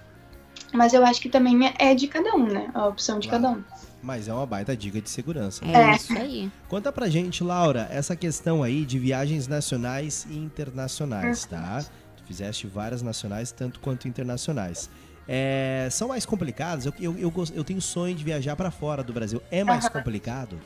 Mas 0.72 0.92
eu 0.94 1.04
acho 1.04 1.20
que 1.20 1.28
também 1.28 1.66
é- 1.66 1.74
é 1.90 1.94
de 1.94 2.08
cada 2.08 2.34
um, 2.34 2.46
né? 2.46 2.70
A 2.74 2.88
opção 2.88 3.18
de 3.18 3.28
Claro. 3.28 3.44
cada 3.44 3.56
um. 3.58 3.64
Mas 4.02 4.28
é 4.28 4.34
uma 4.34 4.44
baita 4.44 4.76
dica 4.76 5.00
de 5.00 5.08
segurança. 5.08 5.64
É, 5.64 5.76
É. 5.92 5.94
isso 5.94 6.12
aí. 6.18 6.50
Conta 6.68 6.90
pra 6.92 7.08
gente, 7.08 7.44
Laura, 7.44 7.86
essa 7.90 8.16
questão 8.16 8.62
aí 8.62 8.84
de 8.84 8.98
viagens 8.98 9.46
nacionais 9.46 10.26
e 10.28 10.36
internacionais, 10.36 11.44
tá? 11.44 11.84
Fizeste 12.26 12.66
várias 12.66 13.02
nacionais, 13.02 13.52
tanto 13.52 13.80
quanto 13.80 14.08
internacionais. 14.08 14.88
É, 15.26 15.88
são 15.90 16.08
mais 16.08 16.26
complicadas? 16.26 16.86
Eu, 16.86 16.92
eu, 17.00 17.18
eu, 17.18 17.32
eu 17.54 17.64
tenho 17.64 17.80
sonho 17.80 18.14
de 18.14 18.22
viajar 18.22 18.56
pra 18.56 18.70
fora 18.70 19.02
do 19.02 19.12
Brasil. 19.12 19.42
É 19.50 19.64
mais 19.64 19.88
complicado? 19.88 20.60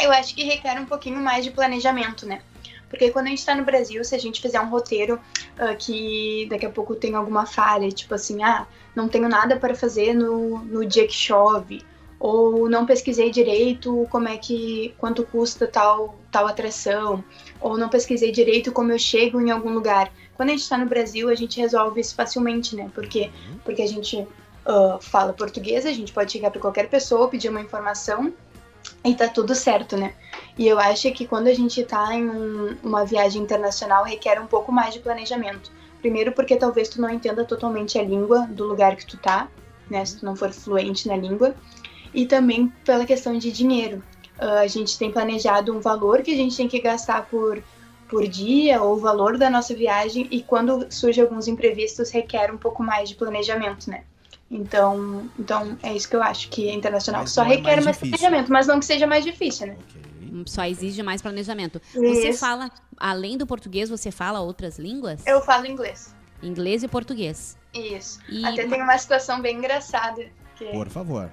Eu 0.00 0.12
acho 0.12 0.34
que 0.34 0.44
requer 0.44 0.78
um 0.80 0.86
pouquinho 0.86 1.20
mais 1.20 1.44
de 1.44 1.50
planejamento, 1.50 2.26
né? 2.26 2.40
Porque 2.88 3.10
quando 3.10 3.26
a 3.26 3.30
gente 3.30 3.44
tá 3.44 3.54
no 3.54 3.64
Brasil, 3.64 4.02
se 4.04 4.14
a 4.14 4.18
gente 4.18 4.40
fizer 4.40 4.60
um 4.60 4.68
roteiro 4.68 5.20
ah, 5.58 5.74
que 5.74 6.46
daqui 6.48 6.64
a 6.64 6.70
pouco 6.70 6.94
tem 6.94 7.14
alguma 7.14 7.44
falha, 7.46 7.88
tipo 7.90 8.14
assim, 8.14 8.42
ah, 8.42 8.66
não 8.94 9.08
tenho 9.08 9.28
nada 9.28 9.56
para 9.56 9.74
fazer 9.74 10.14
no, 10.14 10.58
no 10.58 10.86
dia 10.86 11.06
que 11.06 11.12
chove, 11.14 11.84
ou 12.18 12.68
não 12.68 12.86
pesquisei 12.86 13.30
direito 13.30 14.06
como 14.10 14.28
é 14.28 14.36
que 14.36 14.94
quanto 14.98 15.22
custa 15.24 15.66
tal 15.66 16.18
tal 16.30 16.46
atração, 16.46 17.22
ou 17.60 17.76
não 17.76 17.88
pesquisei 17.88 18.32
direito 18.32 18.72
como 18.72 18.92
eu 18.92 18.98
chego 18.98 19.40
em 19.40 19.50
algum 19.50 19.72
lugar. 19.72 20.10
Quando 20.38 20.50
a 20.50 20.52
gente 20.52 20.68
tá 20.68 20.78
no 20.78 20.86
Brasil, 20.86 21.28
a 21.28 21.34
gente 21.34 21.60
resolve 21.60 22.00
isso 22.00 22.14
facilmente, 22.14 22.76
né? 22.76 22.88
Porque 22.94 23.30
porque 23.64 23.82
a 23.82 23.88
gente 23.88 24.24
ah, 24.64 24.98
fala 25.00 25.32
português, 25.32 25.84
a 25.84 25.92
gente 25.92 26.12
pode 26.12 26.30
chegar 26.30 26.52
para 26.52 26.60
qualquer 26.60 26.88
pessoa, 26.88 27.28
pedir 27.28 27.48
uma 27.48 27.60
informação 27.60 28.32
e 29.04 29.14
tá 29.16 29.26
tudo 29.26 29.52
certo, 29.52 29.96
né? 29.96 30.14
E 30.56 30.68
eu 30.68 30.78
acho 30.78 31.10
que 31.10 31.26
quando 31.26 31.48
a 31.48 31.54
gente 31.54 31.82
tá 31.82 32.14
em 32.14 32.30
um- 32.30 32.76
uma 32.84 33.04
viagem 33.04 33.42
internacional 33.42 34.04
requer 34.04 34.40
um 34.40 34.46
pouco 34.46 34.70
mais 34.70 34.94
de 34.94 35.00
planejamento. 35.00 35.72
Primeiro 36.00 36.30
porque 36.30 36.54
talvez 36.54 36.88
tu 36.88 37.00
não 37.00 37.10
entenda 37.10 37.44
totalmente 37.44 37.98
a 37.98 38.02
língua 38.04 38.46
do 38.46 38.64
lugar 38.64 38.94
que 38.94 39.04
tu 39.04 39.16
tá, 39.18 39.48
né? 39.90 40.04
Se 40.04 40.20
tu 40.20 40.24
não 40.24 40.36
for 40.36 40.52
fluente 40.52 41.08
na 41.08 41.16
língua. 41.16 41.56
E 42.14 42.26
também 42.26 42.72
pela 42.84 43.04
questão 43.04 43.36
de 43.36 43.50
dinheiro. 43.50 44.04
Ah, 44.38 44.60
a 44.60 44.66
gente 44.68 44.96
tem 44.96 45.10
planejado 45.10 45.76
um 45.76 45.80
valor 45.80 46.22
que 46.22 46.32
a 46.32 46.36
gente 46.36 46.56
tem 46.56 46.68
que 46.68 46.80
gastar 46.80 47.26
por, 47.26 47.60
por 48.08 48.26
dia 48.26 48.82
ou 48.82 48.94
o 48.94 48.98
valor 48.98 49.36
da 49.36 49.50
nossa 49.50 49.74
viagem 49.74 50.26
e 50.30 50.42
quando 50.42 50.86
surge 50.90 51.20
alguns 51.20 51.46
imprevistos 51.46 52.10
requer 52.10 52.52
um 52.52 52.58
pouco 52.58 52.82
mais 52.82 53.08
de 53.08 53.14
planejamento, 53.14 53.90
né? 53.90 54.04
Então, 54.50 55.28
então 55.38 55.76
é 55.82 55.94
isso 55.94 56.08
que 56.08 56.16
eu 56.16 56.22
acho 56.22 56.48
que 56.48 56.68
é 56.68 56.72
internacional. 56.72 57.22
Mas 57.22 57.32
Só 57.32 57.44
é 57.44 57.48
requer 57.48 57.74
mais 57.74 57.84
mais 57.84 57.96
difícil. 57.96 58.18
planejamento, 58.18 58.52
mas 58.52 58.66
não 58.66 58.80
que 58.80 58.86
seja 58.86 59.06
mais 59.06 59.24
difícil, 59.24 59.66
né? 59.66 59.76
Ok. 59.88 60.08
Só 60.46 60.64
exige 60.64 61.02
mais 61.02 61.22
planejamento. 61.22 61.80
Você 61.92 62.30
Isso. 62.30 62.40
fala, 62.40 62.70
além 62.96 63.36
do 63.36 63.46
português, 63.46 63.88
você 63.88 64.10
fala 64.10 64.40
outras 64.40 64.78
línguas? 64.78 65.26
Eu 65.26 65.40
falo 65.40 65.66
inglês. 65.66 66.14
Inglês 66.42 66.82
e 66.82 66.88
português. 66.88 67.56
Isso. 67.74 68.20
E 68.28 68.44
Até 68.44 68.66
tem 68.66 68.82
uma 68.82 68.96
situação 68.98 69.40
bem 69.40 69.56
engraçada. 69.56 70.24
Que... 70.56 70.66
Por 70.66 70.88
favor. 70.88 71.30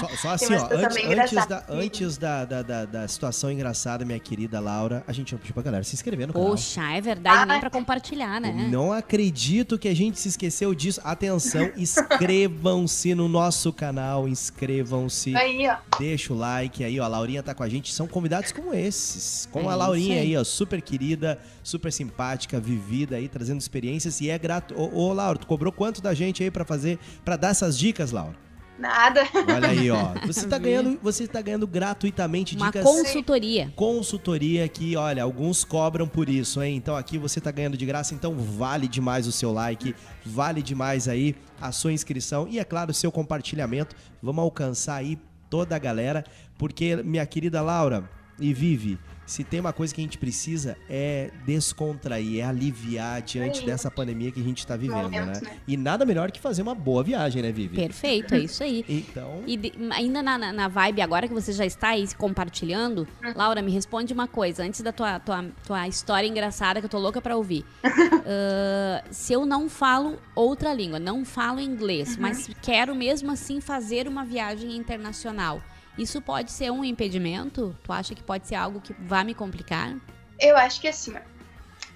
Só, 0.00 0.08
só 0.16 0.30
assim, 0.34 0.54
ó, 0.54 0.68
antes, 0.72 1.04
antes, 1.04 1.46
da, 1.46 1.64
antes 1.68 2.18
da, 2.18 2.44
da, 2.44 2.62
da, 2.62 2.84
da 2.84 3.08
situação 3.08 3.50
engraçada, 3.50 4.04
minha 4.04 4.18
querida 4.18 4.58
Laura, 4.60 5.04
a 5.06 5.12
gente 5.12 5.32
vai 5.34 5.40
pedir 5.40 5.52
pra 5.52 5.62
galera 5.62 5.84
se 5.84 5.94
inscrever 5.94 6.26
no 6.26 6.32
canal. 6.32 6.48
Poxa, 6.50 6.82
é 6.92 7.00
verdade, 7.00 7.46
nem 7.46 7.56
Ah, 7.56 7.60
pra 7.60 7.70
compartilhar, 7.70 8.40
né? 8.40 8.54
Eu 8.66 8.68
não 8.70 8.92
acredito 8.92 9.78
que 9.78 9.88
a 9.88 9.94
gente 9.94 10.18
se 10.18 10.28
esqueceu 10.28 10.74
disso. 10.74 11.00
Atenção, 11.04 11.70
inscrevam-se 11.76 13.14
no 13.14 13.28
nosso 13.28 13.72
canal, 13.72 14.28
inscrevam-se, 14.28 15.34
Aí, 15.36 15.66
ó. 15.68 15.76
deixa 15.98 16.32
o 16.32 16.36
like 16.36 16.82
aí, 16.84 16.98
ó. 17.00 17.04
A 17.04 17.08
Laurinha 17.08 17.42
tá 17.42 17.54
com 17.54 17.62
a 17.62 17.68
gente. 17.68 17.92
São 17.92 18.06
convidados 18.06 18.52
como 18.52 18.74
esses. 18.74 19.48
Como 19.52 19.70
É 19.70 19.72
a 19.72 19.76
Laurinha 19.76 20.14
aí. 20.16 20.20
aí, 20.28 20.36
ó, 20.36 20.44
super 20.44 20.82
querida, 20.82 21.38
super 21.62 21.92
simpática, 21.92 22.58
vivida 22.60 23.16
aí, 23.16 23.28
trazendo 23.28 23.60
experiências. 23.60 24.20
E 24.20 24.28
é 24.30 24.38
grato. 24.38 24.74
Ô, 24.76 25.08
ô, 25.08 25.12
Laura, 25.12 25.38
tu 25.38 25.46
cobrou 25.46 25.72
quanto 25.72 26.02
da 26.02 26.12
gente 26.14 26.42
aí 26.42 26.50
pra 26.50 26.64
fazer, 26.64 26.98
pra 27.24 27.36
dar 27.36 27.50
essas 27.50 27.78
dicas, 27.78 28.10
Laura? 28.12 28.34
Nada. 28.78 29.22
Olha 29.34 29.68
aí, 29.68 29.90
ó. 29.90 30.12
Você 30.26 30.46
tá 30.46 30.56
ganhando, 30.56 30.98
você 31.02 31.26
tá 31.26 31.42
ganhando 31.42 31.66
gratuitamente 31.66 32.56
Uma 32.56 32.66
dicas 32.66 32.84
consultoria. 32.84 33.72
consultoria 33.74 34.68
que, 34.68 34.96
olha, 34.96 35.22
alguns 35.22 35.64
cobram 35.64 36.06
por 36.06 36.28
isso, 36.28 36.62
hein? 36.62 36.76
Então 36.76 36.94
aqui 36.96 37.18
você 37.18 37.40
tá 37.40 37.50
ganhando 37.50 37.76
de 37.76 37.84
graça, 37.84 38.14
então 38.14 38.36
vale 38.36 38.86
demais 38.86 39.26
o 39.26 39.32
seu 39.32 39.52
like, 39.52 39.94
vale 40.24 40.62
demais 40.62 41.08
aí 41.08 41.34
a 41.60 41.72
sua 41.72 41.92
inscrição 41.92 42.46
e, 42.48 42.58
é 42.58 42.64
claro, 42.64 42.90
o 42.90 42.94
seu 42.94 43.10
compartilhamento. 43.10 43.96
Vamos 44.22 44.42
alcançar 44.44 44.96
aí 44.96 45.18
toda 45.50 45.74
a 45.74 45.78
galera, 45.78 46.24
porque, 46.56 46.96
minha 46.96 47.26
querida 47.26 47.60
Laura 47.60 48.08
e 48.38 48.54
Vivi, 48.54 48.98
se 49.28 49.44
tem 49.44 49.60
uma 49.60 49.72
coisa 49.74 49.94
que 49.94 50.00
a 50.00 50.04
gente 50.04 50.16
precisa 50.16 50.76
é 50.88 51.30
descontrair, 51.44 52.40
é 52.40 52.44
aliviar 52.44 53.20
diante 53.20 53.64
dessa 53.64 53.90
pandemia 53.90 54.32
que 54.32 54.40
a 54.40 54.42
gente 54.42 54.66
tá 54.66 54.74
vivendo, 54.74 55.02
Momento, 55.02 55.26
né? 55.26 55.40
né? 55.42 55.56
E 55.68 55.76
nada 55.76 56.06
melhor 56.06 56.30
que 56.32 56.40
fazer 56.40 56.62
uma 56.62 56.74
boa 56.74 57.02
viagem, 57.04 57.42
né, 57.42 57.52
Vivi? 57.52 57.76
Perfeito, 57.76 58.34
é 58.34 58.38
isso 58.38 58.62
aí. 58.62 58.84
Então, 58.88 59.42
E 59.46 59.56
de- 59.56 59.72
ainda 59.90 60.22
na, 60.22 60.38
na- 60.38 60.68
vibe, 60.68 61.02
agora 61.02 61.28
que 61.28 61.34
você 61.34 61.52
já 61.52 61.66
está 61.66 61.88
aí 61.90 62.06
se 62.06 62.16
compartilhando, 62.16 63.06
Hum. 63.22 63.32
Laura, 63.36 63.60
me 63.60 63.70
responde 63.70 64.12
uma 64.14 64.26
coisa, 64.26 64.62
antes 64.64 64.80
da 64.80 64.92
tua, 64.92 65.20
tua, 65.20 65.44
tua 65.66 65.86
história 65.86 66.26
engraçada 66.26 66.80
que 66.80 66.86
eu 66.86 66.90
tô 66.90 66.98
louca 66.98 67.20
pra 67.20 67.36
ouvir. 67.36 67.64
Ah, 68.30 69.02
se 69.10 69.32
eu 69.32 69.46
não 69.46 69.68
falo 69.68 70.18
outra 70.34 70.72
língua, 70.74 70.98
não 70.98 71.24
falo 71.24 71.60
inglês, 71.60 72.10
Uhum. 72.16 72.22
mas 72.22 72.48
quero 72.62 72.94
mesmo 72.94 73.30
assim 73.30 73.60
fazer 73.60 74.06
uma 74.08 74.24
viagem 74.24 74.76
internacional, 74.76 75.62
isso 75.98 76.20
pode 76.22 76.50
ser 76.50 76.70
um 76.70 76.84
impedimento? 76.84 77.76
Tu 77.82 77.92
acha 77.92 78.14
que 78.14 78.22
pode 78.22 78.46
ser 78.46 78.54
algo 78.54 78.80
que 78.80 78.94
vai 79.00 79.24
me 79.24 79.34
complicar? 79.34 79.96
Eu 80.40 80.56
acho 80.56 80.80
que 80.80 80.88
assim, 80.88 81.14
ó. 81.14 81.20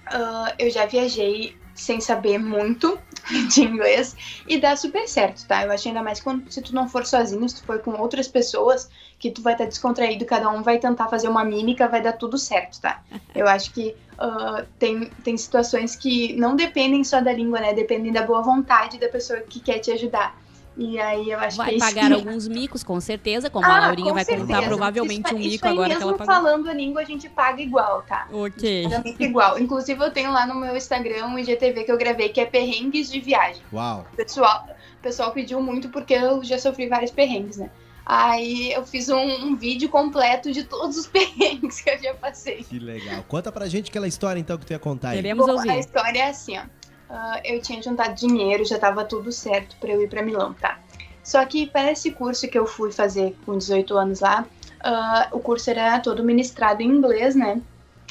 ah, 0.07 0.53
eu 0.59 0.69
já 0.69 0.85
viajei 0.85 1.57
sem 1.73 1.99
saber 1.99 2.37
muito 2.37 2.99
de 3.49 3.61
inglês 3.63 4.15
e 4.47 4.59
dá 4.59 4.75
super 4.75 5.07
certo, 5.07 5.47
tá? 5.47 5.63
Eu 5.63 5.71
acho 5.71 5.87
ainda 5.87 6.03
mais 6.03 6.19
quando 6.19 6.51
se 6.51 6.61
tu 6.61 6.75
não 6.75 6.87
for 6.87 7.05
sozinho, 7.05 7.47
se 7.47 7.61
tu 7.61 7.65
for 7.65 7.79
com 7.79 7.91
outras 7.99 8.27
pessoas, 8.27 8.89
que 9.17 9.31
tu 9.31 9.41
vai 9.41 9.53
estar 9.53 9.65
descontraído, 9.65 10.25
cada 10.25 10.49
um 10.49 10.61
vai 10.61 10.77
tentar 10.77 11.07
fazer 11.07 11.27
uma 11.27 11.43
mímica, 11.43 11.87
vai 11.87 12.01
dar 12.01 12.13
tudo 12.13 12.37
certo, 12.37 12.79
tá? 12.81 13.01
Eu 13.33 13.47
acho 13.47 13.71
que 13.71 13.95
ah, 14.17 14.65
tem, 14.77 15.09
tem 15.23 15.37
situações 15.37 15.95
que 15.95 16.33
não 16.33 16.55
dependem 16.55 17.03
só 17.03 17.21
da 17.21 17.33
língua, 17.33 17.59
né? 17.59 17.73
Dependem 17.73 18.11
da 18.11 18.23
boa 18.23 18.41
vontade 18.41 18.99
da 18.99 19.07
pessoa 19.07 19.39
que 19.39 19.59
quer 19.59 19.79
te 19.79 19.91
ajudar. 19.91 20.42
E 20.75 20.99
aí 20.99 21.29
eu 21.29 21.39
acho 21.39 21.55
que 21.57 21.61
é 21.61 21.65
Vai 21.65 21.75
isso 21.75 21.85
pagar 21.85 22.07
que... 22.07 22.13
alguns 22.13 22.47
micos, 22.47 22.83
com 22.83 22.99
certeza, 22.99 23.49
como 23.49 23.65
a 23.65 23.69
Ah, 23.75 23.79
Laurinha 23.81 24.07
com 24.09 24.15
vai 24.15 24.25
contar 24.25 24.37
certeza. 24.47 24.61
provavelmente 24.67 25.27
isso, 25.27 25.35
um 25.35 25.39
mico 25.39 25.67
agora 25.67 25.89
que 25.89 25.95
mesmo 25.95 26.09
ela 26.09 26.17
pagou. 26.17 26.33
falando 26.33 26.69
a 26.69 26.73
língua, 26.73 27.01
a 27.01 27.05
gente 27.05 27.29
paga 27.29 27.61
igual, 27.61 28.01
tá? 28.01 28.27
Ok. 28.31 28.87
Igual. 29.19 29.59
Inclusive, 29.59 30.03
eu 30.03 30.09
tenho 30.11 30.31
lá 30.31 30.47
no 30.47 30.55
meu 30.55 30.75
Instagram 30.75 31.27
um 31.27 31.37
IGTV 31.37 31.83
que 31.83 31.91
eu 31.91 31.97
gravei 31.97 32.29
que 32.29 32.41
é 32.41 32.45
perrengues 32.45 33.11
de 33.11 33.19
viagem. 33.19 33.61
uau. 33.71 34.05
O 34.11 34.15
pessoal, 34.15 34.65
o 34.99 35.01
pessoal 35.03 35.31
pediu 35.31 35.61
muito 35.61 35.89
porque 35.89 36.13
eu 36.15 36.43
já 36.43 36.57
sofri 36.57 36.87
vários 36.87 37.11
perrengues, 37.11 37.57
né? 37.57 37.69
Aí 38.05 38.73
eu 38.73 38.83
fiz 38.85 39.07
um, 39.09 39.17
um 39.17 39.55
vídeo 39.55 39.87
completo 39.87 40.51
de 40.51 40.63
todos 40.63 40.97
os 40.97 41.07
perrengues 41.07 41.79
que 41.81 41.89
eu 41.89 42.01
já 42.01 42.13
passei. 42.15 42.63
Que 42.63 42.77
legal. 42.79 43.23
Conta 43.27 43.51
pra 43.51 43.67
gente 43.67 43.89
aquela 43.89 44.07
história 44.07 44.39
então 44.39 44.57
que 44.57 44.65
tu 44.65 44.71
ia 44.71 44.79
contar 44.79 45.09
aí. 45.11 45.17
Queremos 45.17 45.45
Bom, 45.45 45.51
a 45.53 45.55
ouvir. 45.55 45.79
história 45.79 46.19
é 46.19 46.29
assim, 46.29 46.57
ó. 46.57 46.63
Ah, 47.15 47.39
eu 47.45 47.61
tinha 47.61 47.79
juntado 47.79 48.15
dinheiro, 48.15 48.65
já 48.65 48.79
tava 48.79 49.05
tudo 49.05 49.31
certo 49.31 49.75
pra 49.79 49.91
eu 49.91 50.01
ir 50.01 50.09
pra 50.09 50.23
Milão, 50.23 50.51
tá? 50.55 50.79
Só 51.23 51.45
que 51.45 51.67
para 51.67 51.91
esse 51.91 52.09
curso 52.09 52.47
que 52.47 52.57
eu 52.57 52.65
fui 52.65 52.91
fazer 52.91 53.37
com 53.45 53.55
18 53.55 53.95
anos 53.95 54.19
lá, 54.21 54.47
ah, 54.83 55.27
o 55.31 55.39
curso 55.39 55.69
era 55.69 55.99
todo 55.99 56.23
ministrado 56.23 56.81
em 56.81 56.87
inglês, 56.87 57.35
né? 57.35 57.61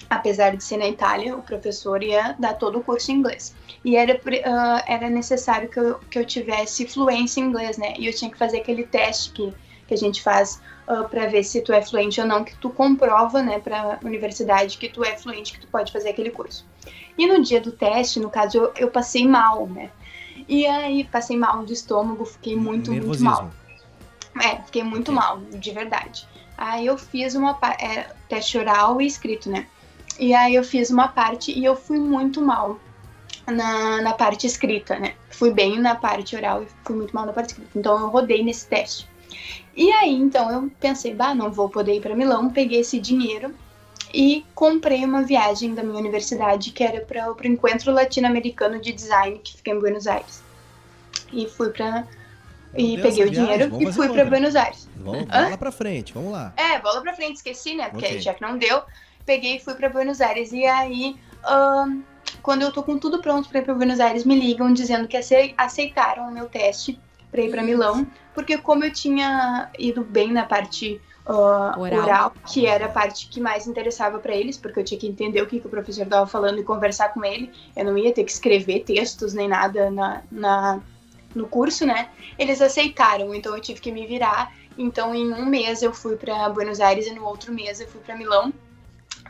Apesar 0.09 0.56
de 0.56 0.62
ser 0.62 0.76
na 0.76 0.87
Itália, 0.87 1.37
o 1.37 1.42
professor 1.42 2.00
ia 2.00 2.37
dar 2.38 2.54
todo 2.54 2.78
o 2.78 2.85
curso 2.85 3.11
em 3.11 3.16
inglês. 3.16 3.56
E 3.85 3.97
era, 3.97 4.21
ah, 4.44 4.85
era 4.87 5.11
necessário 5.11 5.68
que 5.68 5.80
eu, 5.80 5.99
que 6.09 6.18
eu 6.21 6.25
tivesse 6.25 6.87
fluência 6.87 7.40
em 7.40 7.44
inglês, 7.44 7.76
né? 7.78 7.94
E 7.99 8.06
eu 8.06 8.14
tinha 8.14 8.30
que 8.30 8.38
fazer 8.38 8.59
aquele 8.59 8.85
teste 8.85 9.32
que, 9.32 9.52
que 9.88 9.94
a 9.94 9.99
gente 9.99 10.23
faz 10.23 10.61
uh, 10.87 11.09
para 11.09 11.26
ver 11.26 11.42
se 11.42 11.61
tu 11.61 11.73
é 11.73 11.82
fluente 11.82 12.21
ou 12.21 12.26
não, 12.26 12.44
que 12.44 12.56
tu 12.56 12.71
comprova, 12.71 13.42
né, 13.42 13.59
pra 13.59 13.99
universidade 14.04 14.78
que 14.78 14.88
tu 14.88 15.04
é 15.04 15.16
fluente, 15.16 15.54
que 15.54 15.61
tu 15.61 15.66
pode 15.66 15.92
fazer 15.92 16.11
aquele 16.11 16.30
curso. 16.30 16.64
E 17.17 17.27
no 17.27 17.43
dia 17.43 17.61
do 17.61 17.73
teste, 17.73 18.19
no 18.19 18.31
caso, 18.31 18.59
eu, 18.59 18.73
eu 18.77 18.91
passei 18.91 19.27
mal, 19.27 19.67
né? 19.67 19.91
E 20.49 20.67
aí, 20.67 21.05
passei 21.05 21.37
mal 21.37 21.65
do 21.65 21.73
estômago, 21.73 22.25
fiquei 22.25 22.57
muito, 22.57 22.93
muito 22.93 23.23
mal. 23.23 23.51
É, 24.43 24.57
fiquei 24.62 24.83
muito 24.83 25.12
Ok. 25.12 25.15
mal, 25.15 25.39
de 25.41 25.71
verdade. 25.71 26.27
Aí 26.57 26.87
eu 26.87 26.97
fiz 26.97 27.35
uma 27.35 27.59
é, 27.79 28.11
teste 28.29 28.59
oral 28.59 29.01
e 29.01 29.07
escrito, 29.07 29.51
né? 29.51 29.67
E 30.19 30.35
aí 30.35 30.55
eu 30.55 30.65
fiz 30.65 30.91
uma 30.91 31.09
parte 31.09 31.53
e 31.53 31.65
eu 31.65 31.75
fui 31.77 31.99
muito 31.99 32.41
mal 32.41 32.79
na, 33.47 34.01
na 34.01 34.12
parte 34.12 34.47
escrita, 34.47 34.99
né? 34.99 35.15
Fui 35.31 35.51
bem 35.51 35.81
na 35.81 35.95
parte 35.95 36.37
oral 36.37 36.62
e 36.62 36.67
fui 36.85 36.97
muito 36.97 37.15
mal 37.15 37.27
na 37.27 37.33
parte 37.33 37.51
escrita. 37.51 37.79
Então 37.79 37.99
eu 37.99 38.09
rodei 38.09 38.43
nesse 38.43 38.67
teste. 38.67 39.09
E 39.75 39.91
aí, 39.91 40.15
então, 40.15 40.51
eu 40.51 40.71
pensei, 40.79 41.15
bah, 41.15 41.35
não 41.35 41.51
vou 41.51 41.69
poder 41.69 41.95
ir 41.95 42.01
para 42.01 42.15
Milão, 42.15 42.51
peguei 42.51 42.81
esse 42.81 43.01
dinheiro 43.01 43.55
e 44.12 44.45
comprei 44.54 45.04
uma 45.04 45.23
viagem 45.23 45.75
da 45.75 45.83
minha 45.83 45.99
universidade 45.99 46.71
que 46.71 46.85
era 46.85 47.00
para 47.00 47.33
o 47.33 47.37
Encontro 47.47 47.92
Latino-Americano 47.92 48.81
de 48.81 48.92
Design, 48.92 49.38
que 49.38 49.57
fica 49.57 49.71
em 49.71 49.78
Buenos 49.78 50.07
Aires. 50.07 50.42
E 51.33 51.47
fui 51.47 51.71
para 51.71 52.07
e 52.76 52.97
Deus, 52.97 53.02
peguei 53.02 53.25
o 53.25 53.31
viagem, 53.31 53.33
dinheiro 53.33 53.83
e 53.83 53.92
fui 53.92 54.09
para. 54.09 54.25
Buenos 54.25 54.54
Aires. 54.57 54.88
Vamos, 54.97 55.26
lá 55.28 55.57
pra 55.57 55.73
frente, 55.73 56.12
vamos 56.12 56.33
lá. 56.33 56.52
É, 56.57 56.78
bola 56.78 57.00
pra 57.00 57.14
frente, 57.14 57.37
esqueci, 57.37 57.75
né? 57.75 57.88
Porque 57.88 58.07
Ok. 58.07 58.21
já 58.21 58.35
que 58.35 58.42
não 58.42 58.57
deu, 58.59 58.83
peguei 59.25 59.57
e 59.57 59.61
fui 59.61 59.75
pra 59.75 59.88
Buenos 59.88 60.21
Aires. 60.21 60.52
E 60.52 60.64
aí, 60.64 61.16
ahn, 61.45 62.02
quando 62.42 62.62
eu 62.62 62.73
tô 62.73 62.83
com 62.83 62.99
tudo 62.99 63.21
pronto 63.21 63.49
pra 63.49 63.61
ir 63.61 63.62
pra 63.62 63.75
Buenos 63.75 63.99
Aires, 64.00 64.25
me 64.25 64.38
ligam 64.38 64.73
dizendo 64.73 65.09
que 65.09 65.16
ace- 65.16 65.54
aceitaram 65.57 66.28
o 66.28 66.33
meu 66.33 66.47
teste 66.49 66.99
para 67.31 67.40
ir 67.42 67.50
para 67.50 67.62
Milão, 67.62 68.07
porque 68.35 68.59
como 68.59 68.85
eu 68.85 68.92
tinha 68.92 69.71
ido 69.78 70.04
bem 70.04 70.31
na 70.33 70.45
parte 70.45 71.00
uh, 71.26 71.79
Oral. 71.79 72.02
oral. 72.02 72.33
que 72.47 72.67
era 72.67 72.87
a 72.87 72.88
parte 72.88 73.29
que 73.29 73.41
mais 73.41 73.67
interessava 73.67 74.19
para 74.19 74.35
eles, 74.35 74.57
porque 74.57 74.81
eu 74.81 74.85
tinha 74.85 74.99
que 74.99 75.07
entender 75.07 75.41
o 75.43 75.47
que, 75.47 75.61
que 75.61 75.67
o 75.67 75.71
professor 75.71 76.02
estava 76.02 76.26
falando 76.26 76.61
e 76.61 76.64
conversar 76.64 77.12
com 77.12 77.25
ele. 77.25 77.50
Eu 77.76 77.85
não 77.85 77.99
ia 77.99 78.12
ter 78.12 78.25
que 78.25 78.33
escrever 78.33 78.81
textos 78.85 79.35
nem 79.35 79.49
nada 79.49 79.91
na, 79.91 80.23
na, 80.31 80.81
no 81.35 81.47
curso, 81.47 81.87
né? 81.87 82.11
Eles 82.38 82.61
aceitaram, 82.61 83.35
então 83.35 83.55
eu 83.55 83.61
tive 83.61 83.81
que 83.81 83.93
me 83.93 84.07
virar. 84.07 84.52
Então, 84.76 85.14
em 85.14 85.33
um 85.33 85.45
mês 85.45 85.83
eu 85.83 85.93
fui 85.93 86.17
para 86.17 86.49
Buenos 86.49 86.81
Aires 86.81 87.07
e 87.07 87.12
no 87.12 87.25
outro 87.25 87.52
mês 87.52 87.81
eu 87.81 87.88
fui 87.88 88.00
para 88.00 88.17
Milão. 88.17 88.52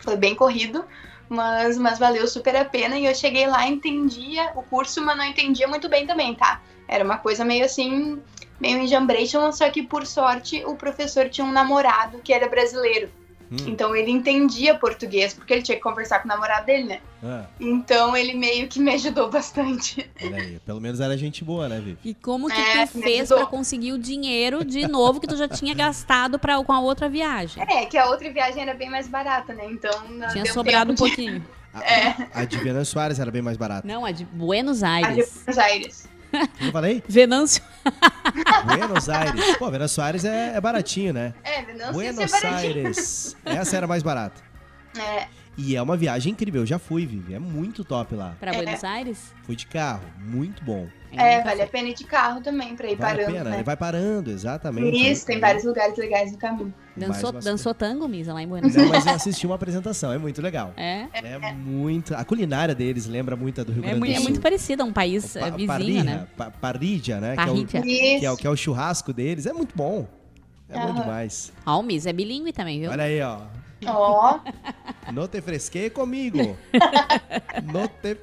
Foi 0.00 0.16
bem 0.16 0.34
corrido, 0.34 0.84
mas, 1.32 1.78
mas 1.78 1.98
valeu 1.98 2.26
super 2.28 2.54
a 2.54 2.64
pena. 2.64 2.98
E 2.98 3.06
eu 3.06 3.14
cheguei 3.14 3.46
lá, 3.46 3.66
entendia 3.66 4.52
o 4.54 4.62
curso, 4.62 5.02
mas 5.02 5.16
não 5.16 5.24
entendia 5.24 5.66
muito 5.66 5.88
bem 5.88 6.06
também, 6.06 6.34
tá? 6.34 6.60
Era 6.86 7.04
uma 7.04 7.16
coisa 7.16 7.44
meio 7.44 7.64
assim, 7.64 8.20
meio 8.60 8.78
enjambration, 8.78 9.50
só 9.50 9.70
que 9.70 9.82
por 9.82 10.06
sorte 10.06 10.62
o 10.66 10.76
professor 10.76 11.28
tinha 11.28 11.46
um 11.46 11.52
namorado 11.52 12.18
que 12.18 12.32
era 12.32 12.48
brasileiro. 12.48 13.10
Hum. 13.52 13.56
Então 13.66 13.94
ele 13.94 14.10
entendia 14.10 14.74
português, 14.74 15.34
porque 15.34 15.52
ele 15.52 15.62
tinha 15.62 15.76
que 15.76 15.82
conversar 15.82 16.20
com 16.20 16.24
o 16.24 16.28
namorado 16.28 16.64
dele, 16.64 16.84
né? 16.84 17.00
Ah, 17.22 17.44
Então 17.60 18.16
ele 18.16 18.32
meio 18.34 18.66
que 18.66 18.80
me 18.80 18.92
ajudou 18.94 19.28
bastante. 19.30 20.10
aí. 20.20 20.58
Pelo 20.64 20.80
menos 20.80 21.00
era 21.00 21.16
gente 21.18 21.44
boa, 21.44 21.68
né, 21.68 21.76
Vivi? 21.78 21.98
E 22.04 22.14
como 22.14 22.48
que 22.48 22.58
É, 22.58 22.86
tu 22.86 23.00
fez 23.02 23.28
pra 23.28 23.44
conseguir 23.46 23.92
o 23.92 23.98
dinheiro 23.98 24.64
de 24.64 24.88
novo 24.88 25.20
que 25.20 25.26
tu 25.26 25.36
já 25.36 25.46
tinha 25.48 25.74
gastado 25.74 26.38
pra, 26.38 26.62
com 26.64 26.72
a 26.72 26.80
outra 26.80 27.08
viagem? 27.08 27.62
É, 27.62 27.84
que 27.84 27.98
a 27.98 28.06
outra 28.06 28.32
viagem 28.32 28.62
era 28.62 28.74
bem 28.74 28.88
mais 28.90 29.06
barata, 29.06 29.52
né? 29.52 29.66
Então 29.70 29.92
não 30.08 30.28
Tinha 30.28 30.46
sobrado 30.46 30.92
um 30.92 30.94
tempo 30.94 31.10
de- 31.10 31.16
pouquinho. 31.16 31.44
A, 31.74 31.80
É. 31.84 32.14
a 32.34 32.44
de 32.44 32.56
Venâncio 32.58 32.92
Soares 32.92 33.18
era 33.18 33.30
bem 33.30 33.40
mais 33.42 33.56
barata. 33.56 33.86
Não, 33.86 34.04
a 34.04 34.10
de 34.12 34.24
Buenos 34.26 34.82
A 34.82 34.98
de 35.00 35.06
Aires. 35.06 35.42
Buenos 35.44 35.58
Aires. 35.58 36.08
Que 36.58 36.66
eu 36.66 36.72
falei? 36.72 37.02
Venâncio. 37.08 37.62
Buenos 38.64 39.08
Aires. 39.08 39.56
Pô, 39.58 39.70
Venâncio 39.70 39.96
Soares 39.96 40.24
é, 40.24 40.56
é 40.56 40.60
baratinho, 40.60 41.12
né? 41.12 41.34
É, 41.44 41.62
sei 41.64 41.74
se 41.76 41.82
é 41.82 41.92
Buenos 41.92 42.30
baratinho. 42.30 42.54
Aires. 42.54 43.36
Essa 43.44 43.76
era 43.76 43.86
mais 43.86 44.02
barata. 44.02 44.40
É, 44.98 45.26
E 45.56 45.76
é 45.76 45.82
uma 45.82 45.96
viagem 45.98 46.32
incrível. 46.32 46.62
Eu 46.62 46.66
já 46.66 46.78
fui, 46.78 47.04
Vivi. 47.04 47.34
É 47.34 47.38
muito 47.38 47.84
top 47.84 48.14
lá. 48.14 48.34
Pra 48.40 48.52
É. 48.52 48.54
Buenos 48.56 48.82
Aires? 48.82 49.32
Fui 49.42 49.54
de 49.54 49.66
carro. 49.66 50.02
Muito 50.18 50.64
bom. 50.64 50.88
É, 51.14 51.36
nunca 51.36 51.50
vale 51.50 51.60
a 51.62 51.66
pena 51.66 51.88
ir 51.90 51.94
de 51.94 52.04
carro 52.04 52.40
também, 52.40 52.74
pra 52.74 52.86
ir 52.90 52.96
Vale 52.96 53.20
a 53.20 53.24
parando, 53.26 53.36
pena. 53.38 53.50
né? 53.50 53.56
Ele 53.56 53.62
vai 53.64 53.76
parando, 53.76 54.30
exatamente. 54.30 54.96
Isso, 55.10 55.26
tem 55.26 55.38
vários 55.38 55.62
lugares 55.62 55.94
legais 55.98 56.32
no 56.32 56.38
caminho. 56.38 56.72
Dançou, 56.96 57.32
dançou 57.32 57.74
tango, 57.74 58.08
Misa, 58.08 58.32
lá 58.32 58.42
em 58.42 58.48
Buenos 58.48 58.74
Não, 58.74 58.84
Aires? 58.84 58.96
mas 59.04 59.06
eu 59.06 59.12
assisti 59.16 59.46
uma 59.46 59.56
apresentação. 59.56 60.10
É 60.10 60.16
muito 60.16 60.40
legal. 60.40 60.72
É. 60.74 61.06
É 61.12 61.52
muito. 61.52 62.14
A 62.14 62.24
culinária 62.24 62.74
deles 62.74 63.06
lembra 63.06 63.36
muito 63.36 63.60
a 63.60 63.64
do 63.64 63.72
Rio 63.72 63.84
É 63.84 63.88
Grande 63.88 64.06
do 64.06 64.10
é 64.10 64.14
Sul. 64.14 64.22
muito 64.22 64.40
parecida, 64.40 64.84
um 64.84 64.92
país 64.92 65.36
é, 65.36 65.50
pa- 65.50 65.76
vizinho, 65.76 66.04
né? 66.04 66.26
pa- 66.34 66.50
parrilla, 66.50 67.20
né? 67.20 67.34
Parrilla. 67.34 67.66
Que 67.66 67.76
é, 67.76 67.80
o, 67.80 67.84
Isso. 67.86 68.20
que, 68.20 68.26
é 68.26 68.30
o, 68.30 68.36
que 68.38 68.46
é 68.46 68.50
o 68.50 68.56
churrasco 68.56 69.12
deles. 69.12 69.44
É 69.44 69.52
muito 69.52 69.76
bom. 69.76 70.08
É 70.70 70.78
bom 70.80 70.94
demais. 70.94 71.52
Ó, 71.66 71.78
o 71.78 71.82
Misa 71.82 72.08
é 72.08 72.12
bilíngue 72.14 72.52
também, 72.54 72.80
viu? 72.80 72.90
Olha 72.90 73.04
aí, 73.04 73.20
ó. 73.20 73.40
Ó, 73.86 74.38
Não 75.12 75.26
te 75.28 75.40
fresquei 75.40 75.90
comigo. 75.90 76.56
Não 77.72 77.86
te. 77.88 78.16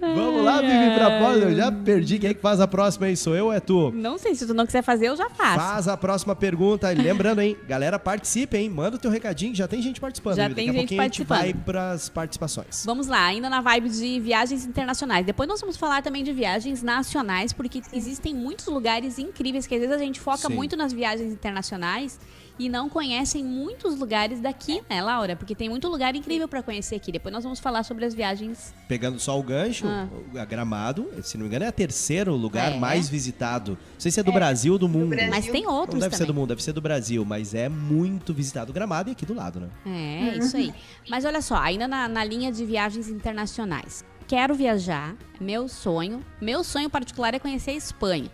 Vamos 0.00 0.44
lá, 0.44 0.60
Vivi, 0.60 0.94
pra 0.96 1.18
próxima. 1.18 1.44
Eu 1.50 1.56
já 1.56 1.72
perdi. 1.72 2.20
Quem 2.20 2.30
é 2.30 2.34
que 2.34 2.40
faz 2.40 2.60
a 2.60 2.68
próxima 2.68 3.06
aí? 3.06 3.16
Sou 3.16 3.34
eu 3.34 3.46
ou 3.46 3.52
é 3.52 3.58
tu? 3.58 3.90
Não 3.90 4.16
sei, 4.16 4.32
se 4.36 4.46
tu 4.46 4.54
não 4.54 4.64
quiser 4.64 4.80
fazer, 4.82 5.08
eu 5.08 5.16
já 5.16 5.28
faço. 5.28 5.58
Faz 5.58 5.88
a 5.88 5.96
próxima 5.96 6.36
pergunta. 6.36 6.88
Lembrando, 6.90 7.40
hein? 7.40 7.56
Galera, 7.66 7.98
participe, 7.98 8.56
hein? 8.56 8.70
Manda 8.70 8.96
o 8.96 8.98
teu 8.98 9.10
recadinho, 9.10 9.50
que 9.50 9.58
já 9.58 9.66
tem 9.66 9.82
gente 9.82 10.00
participando. 10.00 10.36
Já 10.36 10.44
Vivi. 10.46 10.54
tem 10.54 10.66
Daqui 10.66 10.78
a 10.78 10.80
gente 10.82 10.88
pouquinho 10.88 11.00
a 11.00 11.04
gente 11.04 11.24
vai 11.24 11.38
participando. 11.38 11.64
pras 11.64 12.08
participações. 12.08 12.84
Vamos 12.86 13.08
lá, 13.08 13.24
ainda 13.24 13.50
na 13.50 13.60
vibe 13.60 13.88
de 13.88 14.20
viagens 14.20 14.64
internacionais. 14.64 15.26
Depois 15.26 15.48
nós 15.48 15.60
vamos 15.60 15.76
falar 15.76 16.00
também 16.00 16.22
de 16.22 16.32
viagens 16.32 16.80
nacionais, 16.80 17.52
porque 17.52 17.82
existem 17.92 18.32
muitos 18.32 18.66
lugares 18.66 19.18
incríveis 19.18 19.66
que 19.66 19.74
às 19.74 19.80
vezes 19.80 19.96
a 19.96 19.98
gente 19.98 20.20
foca 20.20 20.46
Sim. 20.46 20.54
muito 20.54 20.76
nas 20.76 20.92
viagens 20.92 21.32
internacionais 21.32 22.20
e 22.58 22.68
não 22.68 22.88
conhecem 22.88 23.44
muitos 23.44 23.98
lugares 23.98 24.40
daqui, 24.40 24.82
né, 24.90 25.00
Laura? 25.02 25.36
Porque 25.36 25.54
tem 25.54 25.68
muito 25.68 25.88
lugar 25.88 26.14
incrível 26.16 26.48
pra 26.48 26.62
conhecer 26.62 26.96
aqui. 26.96 27.12
Depois 27.12 27.32
nós 27.32 27.44
vamos 27.44 27.60
falar 27.60 27.82
sobre 27.82 28.04
as 28.04 28.14
viagens. 28.14 28.74
Pegando 28.88 29.18
só 29.20 29.38
o 29.38 29.42
gancho, 29.42 29.86
Ah. 29.86 30.08
a 30.40 30.44
Gramado, 30.44 31.08
se 31.22 31.36
não 31.36 31.42
me 31.44 31.48
engano, 31.48 31.64
é 31.64 31.68
o 31.68 31.72
terceiro 31.72 32.34
lugar 32.34 32.72
É. 32.72 32.78
mais 32.78 33.08
visitado. 33.08 33.72
Não 33.72 34.00
sei 34.00 34.10
se 34.10 34.18
é 34.20 34.22
do 34.22 34.32
Brasil 34.32 34.72
ou 34.72 34.78
do 34.78 34.88
mundo. 34.88 35.10
Brasil. 35.10 35.30
Mas 35.30 35.46
tem 35.46 35.62
Não 35.64 35.72
outros 35.72 36.00
deve 36.00 36.16
ser 36.16 36.24
do 36.24 36.26
também. 36.28 36.40
mundo, 36.40 36.48
deve 36.48 36.62
ser 36.62 36.72
do 36.72 36.80
Brasil, 36.80 37.24
mas 37.24 37.54
é 37.54 37.68
muito 37.68 38.34
visitado. 38.34 38.72
Gramado 38.72 39.08
e 39.08 39.12
aqui 39.12 39.24
do 39.24 39.34
lado, 39.34 39.60
né? 39.60 39.68
É, 39.86 40.38
isso 40.38 40.56
aí. 40.56 40.74
Mas 41.08 41.24
olha 41.24 41.40
só, 41.40 41.56
ainda 41.56 41.86
na, 41.86 42.08
na 42.08 42.24
linha 42.24 42.50
de 42.50 42.64
viagens 42.64 43.08
internacionais. 43.08 44.04
Quero 44.26 44.54
viajar, 44.54 45.14
meu 45.40 45.68
sonho. 45.68 46.22
Meu 46.40 46.62
sonho 46.64 46.90
particular 46.90 47.32
é 47.34 47.38
conhecer 47.38 47.70
a 47.70 47.74
Espanha. 47.74 48.30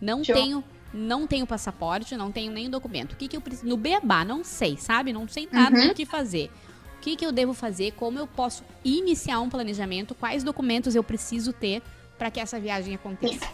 Não 0.00 0.22
Show. 0.24 0.34
tenho, 0.34 0.64
não 0.94 1.26
tenho 1.26 1.46
passaporte, 1.46 2.16
não 2.16 2.30
tenho 2.30 2.52
nem 2.52 2.70
documento. 2.70 3.12
O 3.12 3.16
que, 3.16 3.26
que 3.28 3.36
eu 3.36 3.40
preciso? 3.40 3.66
No 3.68 3.76
Beabá, 3.76 4.24
não 4.24 4.44
sei, 4.44 4.76
sabe? 4.76 5.12
Não 5.12 5.26
sei 5.28 5.48
nada 5.50 5.76
Uhum. 5.76 5.88
do 5.88 5.94
que 5.94 6.06
fazer. 6.06 6.50
O 6.98 7.00
que, 7.00 7.16
que 7.16 7.26
eu 7.26 7.32
devo 7.32 7.52
fazer? 7.52 7.90
Como 7.92 8.18
eu 8.18 8.26
posso 8.26 8.62
iniciar 8.84 9.40
um 9.40 9.50
planejamento? 9.50 10.14
Quais 10.14 10.42
documentos 10.44 10.94
eu 10.94 11.02
preciso 11.04 11.52
ter 11.52 11.82
para 12.16 12.30
que 12.30 12.40
essa 12.40 12.58
viagem 12.58 12.94
aconteça? 12.94 13.46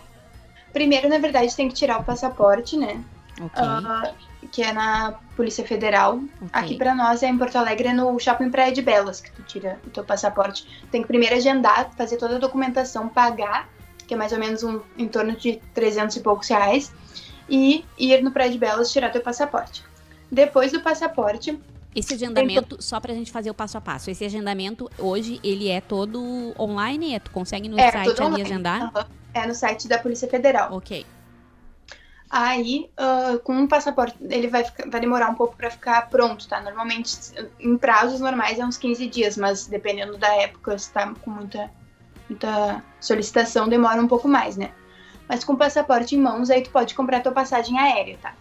primeiro, 0.72 1.08
na 1.08 1.18
verdade, 1.18 1.54
tem 1.56 1.66
que 1.68 1.74
tirar 1.74 1.98
o 2.00 2.04
passaporte, 2.04 2.76
né? 2.76 3.02
Ok. 3.40 3.50
Ah, 3.56 4.12
que 4.52 4.62
é 4.62 4.72
na 4.72 5.14
Polícia 5.34 5.66
Federal. 5.66 6.18
ok. 6.36 6.48
Aqui 6.52 6.76
pra 6.76 6.94
nós 6.94 7.22
é 7.24 7.28
em 7.28 7.36
Porto 7.36 7.56
Alegre, 7.56 7.88
é 7.88 7.92
no 7.92 8.16
Shopping 8.20 8.50
Praia 8.50 8.70
de 8.70 8.80
Belas, 8.82 9.20
que 9.20 9.32
tu 9.32 9.42
tira 9.42 9.80
o 9.84 9.90
teu 9.90 10.04
passaporte. 10.04 10.64
Tem 10.90 11.02
que 11.02 11.08
primeiro 11.08 11.34
agendar, 11.34 11.90
fazer 11.96 12.18
toda 12.18 12.36
a 12.36 12.38
documentação, 12.38 13.08
pagar, 13.08 13.68
que 14.06 14.14
é 14.14 14.16
mais 14.16 14.30
ou 14.32 14.38
menos 14.38 14.62
um, 14.62 14.80
em 14.96 15.08
torno 15.08 15.34
de 15.34 15.60
300 15.74 16.14
e 16.16 16.20
poucos 16.20 16.48
reais, 16.48 16.92
e 17.50 17.84
ir 17.98 18.22
no 18.22 18.30
Praia 18.30 18.50
de 18.50 18.58
Belas 18.58 18.90
tirar 18.92 19.10
teu 19.10 19.20
passaporte. 19.20 19.82
Depois 20.30 20.70
do 20.72 20.80
passaporte, 20.80 21.58
Esse 21.94 22.14
agendamento, 22.14 22.76
só 22.80 23.00
pra 23.00 23.12
gente 23.12 23.32
fazer 23.32 23.50
o 23.50 23.54
passo 23.54 23.76
a 23.76 23.80
passo, 23.80 24.10
esse 24.10 24.24
agendamento 24.24 24.88
hoje, 24.96 25.40
ele 25.42 25.68
é 25.68 25.80
todo 25.80 26.54
online? 26.56 27.14
É, 27.14 27.18
tu 27.18 27.32
consegue 27.32 27.68
no 27.68 27.78
É, 27.80 27.90
site 27.90 28.22
ali 28.22 28.40
agendar? 28.40 28.82
aham, 28.94 29.06
é 29.34 29.46
no 29.46 29.54
site 29.54 29.88
da 29.88 29.98
Polícia 29.98 30.28
Federal. 30.28 30.72
Ok. 30.72 31.04
Aí, 32.32 32.88
ah, 32.96 33.38
com 33.42 33.52
um 33.54 33.66
passaporte, 33.66 34.16
ele 34.20 34.46
vai, 34.46 34.62
ficar- 34.62 34.88
vai 34.88 35.00
demorar 35.00 35.28
um 35.30 35.34
pouco 35.34 35.56
pra 35.56 35.68
ficar 35.68 36.08
pronto, 36.08 36.46
tá? 36.46 36.60
Normalmente, 36.60 37.12
em 37.58 37.76
prazos 37.76 38.20
normais 38.20 38.56
é 38.60 38.64
uns 38.64 38.76
15 38.78 39.08
dias, 39.08 39.36
mas 39.36 39.66
dependendo 39.66 40.16
da 40.16 40.32
época, 40.36 40.78
se 40.78 40.92
tá 40.92 41.12
com 41.20 41.30
muita, 41.30 41.68
muita 42.28 42.84
solicitação, 43.00 43.68
demora 43.68 44.00
um 44.00 44.06
pouco 44.06 44.28
mais, 44.28 44.56
né? 44.56 44.70
Mas 45.30 45.44
com 45.44 45.52
o 45.52 45.56
passaporte 45.56 46.16
em 46.16 46.18
mãos, 46.18 46.50
aí 46.50 46.60
tu 46.60 46.70
pode 46.70 46.92
comprar 46.92 47.20
tua 47.20 47.30
passagem 47.30 47.78
aérea, 47.78 48.18
tá? 48.20 48.34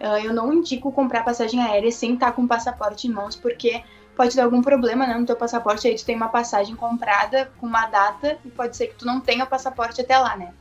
Ah, 0.00 0.18
eu 0.18 0.34
não 0.34 0.52
indico 0.52 0.90
comprar 0.90 1.22
passagem 1.22 1.62
aérea 1.62 1.92
sem 1.92 2.14
estar 2.14 2.32
com 2.32 2.42
o 2.42 2.48
passaporte 2.48 3.06
em 3.06 3.12
mãos, 3.12 3.36
porque 3.36 3.80
pode 4.16 4.34
dar 4.34 4.42
algum 4.42 4.60
problema 4.60 5.06
né, 5.06 5.16
no 5.16 5.24
teu 5.24 5.36
passaporte, 5.36 5.86
aí 5.86 5.94
tu 5.94 6.04
tem 6.04 6.16
uma 6.16 6.28
passagem 6.28 6.74
comprada 6.74 7.52
com 7.60 7.66
uma 7.66 7.86
data 7.86 8.40
e 8.44 8.50
pode 8.50 8.76
ser 8.76 8.88
que 8.88 8.96
tu 8.96 9.06
não 9.06 9.20
tenha 9.20 9.44
o 9.44 9.46
passaporte 9.46 10.00
até 10.00 10.18
lá, 10.18 10.36
né? 10.36 10.52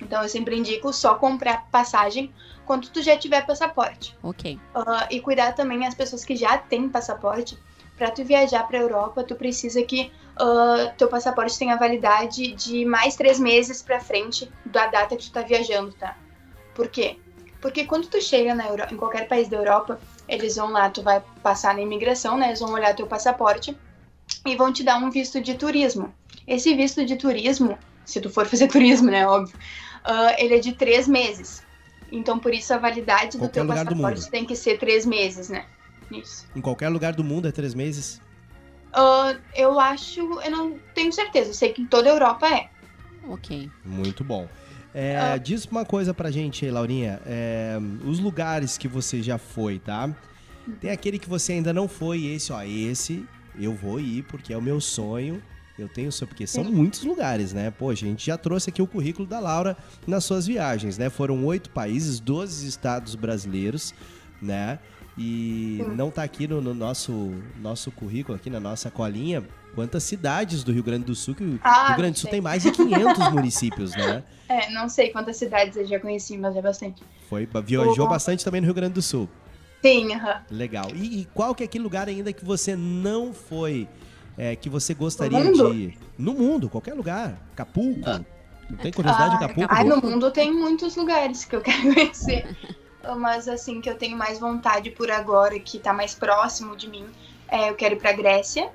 Então 0.00 0.22
eu 0.22 0.28
sempre 0.28 0.56
indico 0.56 0.92
só 0.92 1.16
comprar 1.16 1.66
passagem 1.68 2.32
quando 2.64 2.88
tu 2.88 3.02
já 3.02 3.16
tiver 3.16 3.44
passaporte. 3.44 4.16
Ok. 4.22 4.56
Ah, 4.72 5.08
e 5.10 5.20
cuidar 5.20 5.52
também 5.52 5.84
as 5.84 5.96
pessoas 5.96 6.24
que 6.24 6.36
já 6.36 6.58
têm 6.58 6.88
passaporte. 6.88 7.58
Para 7.96 8.12
tu 8.12 8.24
viajar 8.24 8.62
para 8.68 8.78
Europa, 8.78 9.24
tu 9.24 9.34
precisa 9.34 9.82
que 9.82 10.12
ah, 10.38 10.92
teu 10.96 11.08
passaporte 11.08 11.58
tenha 11.58 11.76
validade 11.76 12.52
de 12.52 12.84
mais 12.84 13.16
três 13.16 13.40
meses 13.40 13.82
para 13.82 14.00
frente 14.00 14.50
da 14.64 14.86
data 14.86 15.16
que 15.16 15.24
tu 15.24 15.32
tá 15.32 15.42
viajando, 15.42 15.92
tá? 15.92 16.16
Por 16.74 16.88
quê? 16.88 17.18
Porque 17.60 17.84
quando 17.84 18.06
tu 18.06 18.22
chega 18.22 18.54
na 18.54 18.68
Euro... 18.68 18.84
em 18.90 18.96
qualquer 18.96 19.26
país 19.26 19.48
da 19.48 19.56
Europa, 19.56 20.00
eles 20.28 20.54
vão 20.54 20.70
lá, 20.70 20.88
tu 20.88 21.02
vai 21.02 21.20
passar 21.42 21.74
na 21.74 21.80
imigração, 21.80 22.38
né? 22.38 22.48
Eles 22.48 22.60
vão 22.60 22.72
olhar 22.72 22.94
teu 22.94 23.06
passaporte 23.06 23.76
e 24.46 24.54
vão 24.54 24.72
te 24.72 24.84
dar 24.84 24.96
um 24.98 25.10
visto 25.10 25.40
de 25.40 25.54
turismo. 25.54 26.14
Esse 26.46 26.74
visto 26.74 27.04
de 27.04 27.16
turismo, 27.16 27.76
se 28.04 28.20
tu 28.20 28.30
for 28.30 28.46
fazer 28.48 28.68
turismo, 28.68 29.10
né? 29.10 29.26
Óbvio, 29.26 29.58
ah, 30.04 30.34
ele 30.38 30.54
é 30.54 30.58
de 30.60 30.72
três 30.72 31.08
meses. 31.08 31.62
Então, 32.12 32.38
por 32.38 32.54
isso, 32.54 32.72
a 32.72 32.78
validade 32.78 33.32
do 33.32 33.40
Qualquer 33.40 33.52
teu 33.54 33.64
do 33.64 33.68
passaporte 33.68 34.20
mundo. 34.20 34.30
tem 34.30 34.44
que 34.44 34.54
ser 34.54 34.78
três 34.78 35.04
meses, 35.04 35.48
né? 35.48 35.66
Isso. 36.10 36.46
Em 36.54 36.60
qualquer 36.60 36.88
lugar 36.88 37.12
do 37.12 37.24
mundo 37.24 37.48
é 37.48 37.52
três 37.52 37.74
meses. 37.74 38.20
Ah, 38.92 39.36
eu 39.54 39.78
acho, 39.78 40.20
eu 40.20 40.50
não 40.50 40.78
tenho 40.94 41.12
certeza. 41.12 41.50
Eu 41.50 41.54
sei 41.54 41.72
que 41.72 41.82
em 41.82 41.86
toda 41.86 42.08
a 42.08 42.12
Europa 42.12 42.46
é. 42.48 42.68
Ok. 43.28 43.70
Muito 43.84 44.24
bom. 44.24 44.48
É, 44.94 45.16
Ah. 45.18 45.36
Diz 45.36 45.64
uma 45.66 45.84
coisa 45.84 46.14
pra 46.14 46.30
gente 46.30 46.64
aí, 46.64 46.70
Laurinha. 46.70 47.20
É, 47.26 47.78
os 48.04 48.18
lugares 48.18 48.78
que 48.78 48.88
você 48.88 49.22
já 49.22 49.36
foi, 49.38 49.78
tá? 49.78 50.10
Tem 50.80 50.90
aquele 50.90 51.18
que 51.18 51.28
você 51.28 51.52
ainda 51.54 51.72
não 51.72 51.88
foi, 51.88 52.26
esse, 52.26 52.52
ó, 52.52 52.62
esse 52.62 53.24
eu 53.58 53.74
vou 53.74 53.98
ir 54.00 54.22
porque 54.24 54.52
é 54.52 54.56
o 54.56 54.62
meu 54.62 54.80
sonho. 54.80 55.42
Eu 55.78 55.88
tenho 55.88 56.10
sonho, 56.10 56.28
porque 56.28 56.44
são 56.46 56.64
muitos 56.64 57.04
lugares, 57.04 57.52
né? 57.52 57.70
Poxa, 57.70 58.04
a 58.04 58.08
gente 58.08 58.26
já 58.26 58.36
trouxe 58.36 58.68
aqui 58.68 58.82
o 58.82 58.86
currículo 58.86 59.26
da 59.28 59.38
Laura 59.38 59.76
nas 60.06 60.24
suas 60.24 60.44
viagens, 60.46 60.98
né? 60.98 61.08
Foram 61.08 61.44
oito 61.46 61.70
países, 61.70 62.18
12 62.18 62.66
estados 62.66 63.14
brasileiros, 63.14 63.94
né? 64.42 64.80
E 65.18 65.78
Sim. 65.82 65.94
não 65.96 66.10
tá 66.12 66.22
aqui 66.22 66.46
no, 66.46 66.60
no 66.60 66.72
nosso, 66.72 67.32
nosso 67.60 67.90
currículo, 67.90 68.36
aqui 68.36 68.48
na 68.48 68.60
nossa 68.60 68.88
colinha, 68.88 69.42
quantas 69.74 70.04
cidades 70.04 70.62
do 70.62 70.70
Rio 70.72 70.82
Grande 70.84 71.04
do 71.06 71.14
Sul, 71.14 71.34
que 71.34 71.42
o 71.42 71.58
Ah, 71.64 71.88
Rio 71.88 71.96
Grande 71.96 72.12
do 72.12 72.18
Sul 72.18 72.22
sei. 72.30 72.30
tem 72.30 72.40
mais 72.40 72.62
de 72.62 72.70
500 72.70 73.28
municípios, 73.32 73.96
né? 73.96 74.22
É, 74.48 74.70
não 74.70 74.88
sei 74.88 75.10
quantas 75.10 75.36
cidades 75.36 75.76
eu 75.76 75.84
já 75.86 75.98
conheci, 75.98 76.38
mas 76.38 76.54
é 76.54 76.62
bastante. 76.62 77.02
Foi, 77.28 77.48
viajou 77.64 78.06
Oh. 78.06 78.08
bastante 78.08 78.44
também 78.44 78.60
no 78.60 78.66
Rio 78.66 78.74
Grande 78.74 78.94
do 78.94 79.02
Sul. 79.02 79.28
Sim, 79.82 80.12
aham. 80.14 80.42
Legal. 80.50 80.86
E, 80.94 81.22
e 81.22 81.24
qual 81.34 81.52
que 81.54 81.64
é 81.64 81.66
aquele 81.66 81.82
lugar 81.84 82.08
ainda 82.08 82.32
que 82.32 82.44
você 82.44 82.76
não 82.76 83.32
foi, 83.32 83.88
é, 84.36 84.54
que 84.54 84.68
você 84.70 84.94
gostaria 84.94 85.52
de 85.52 85.62
ir? 85.62 85.98
No 86.16 86.32
mundo, 86.34 86.68
qualquer 86.68 86.94
lugar. 86.94 87.38
Acapulco. 87.52 88.08
Não 88.70 88.76
tem 88.76 88.92
curiosidade 88.92 89.30
de 89.30 89.42
Ah, 89.42 89.46
Acapulco? 89.46 89.74
ai, 89.74 89.82
no 89.84 89.96
mundo 89.96 90.30
tem 90.30 90.52
muitos 90.52 90.94
lugares 90.94 91.44
que 91.44 91.56
eu 91.56 91.60
quero 91.60 91.82
conhecer. 91.94 92.56
Mas 93.16 93.48
assim, 93.48 93.80
que 93.80 93.88
eu 93.88 93.96
tenho 93.96 94.16
mais 94.16 94.38
vontade 94.38 94.90
por 94.90 95.10
agora, 95.10 95.58
que 95.58 95.78
tá 95.78 95.92
mais 95.92 96.14
próximo 96.14 96.76
de 96.76 96.88
mim, 96.88 97.06
é 97.48 97.70
eu 97.70 97.74
quero 97.74 97.94
ir 97.94 97.98
pra 97.98 98.12
Grécia. 98.12 98.70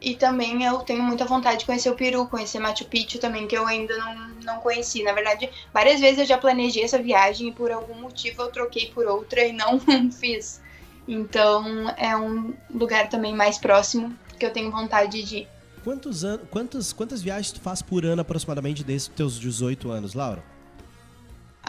E 0.00 0.14
também 0.14 0.62
eu 0.64 0.78
tenho 0.78 1.02
muita 1.02 1.24
vontade 1.24 1.60
de 1.60 1.66
conhecer 1.66 1.90
o 1.90 1.94
Peru, 1.96 2.26
conhecer 2.26 2.60
Machu 2.60 2.84
Picchu 2.84 3.18
também, 3.18 3.48
que 3.48 3.56
eu 3.56 3.66
ainda 3.66 3.96
não, 3.98 4.28
não 4.44 4.60
conheci. 4.60 5.02
Na 5.02 5.12
verdade, 5.12 5.50
várias 5.72 6.00
vezes 6.00 6.20
eu 6.20 6.26
já 6.26 6.38
planejei 6.38 6.84
essa 6.84 7.02
viagem 7.02 7.48
e 7.48 7.52
por 7.52 7.72
algum 7.72 7.94
motivo 8.00 8.42
eu 8.42 8.52
troquei 8.52 8.86
por 8.92 9.06
outra 9.06 9.44
e 9.44 9.52
não 9.52 9.80
fiz. 10.12 10.60
Então 11.06 11.88
é 11.96 12.16
um 12.16 12.54
lugar 12.72 13.08
também 13.08 13.34
mais 13.34 13.58
próximo 13.58 14.16
que 14.38 14.46
eu 14.46 14.52
tenho 14.52 14.70
vontade 14.70 15.22
de 15.22 15.36
ir. 15.38 15.48
Quantos 15.82 16.22
anos, 16.24 16.46
quantas, 16.50 16.92
quantas 16.92 17.22
viagens 17.22 17.50
tu 17.50 17.60
faz 17.60 17.82
por 17.82 18.04
ano 18.04 18.20
aproximadamente 18.20 18.84
desde 18.84 19.10
os 19.10 19.16
teus 19.16 19.40
18 19.40 19.90
anos, 19.90 20.14
Laura? 20.14 20.44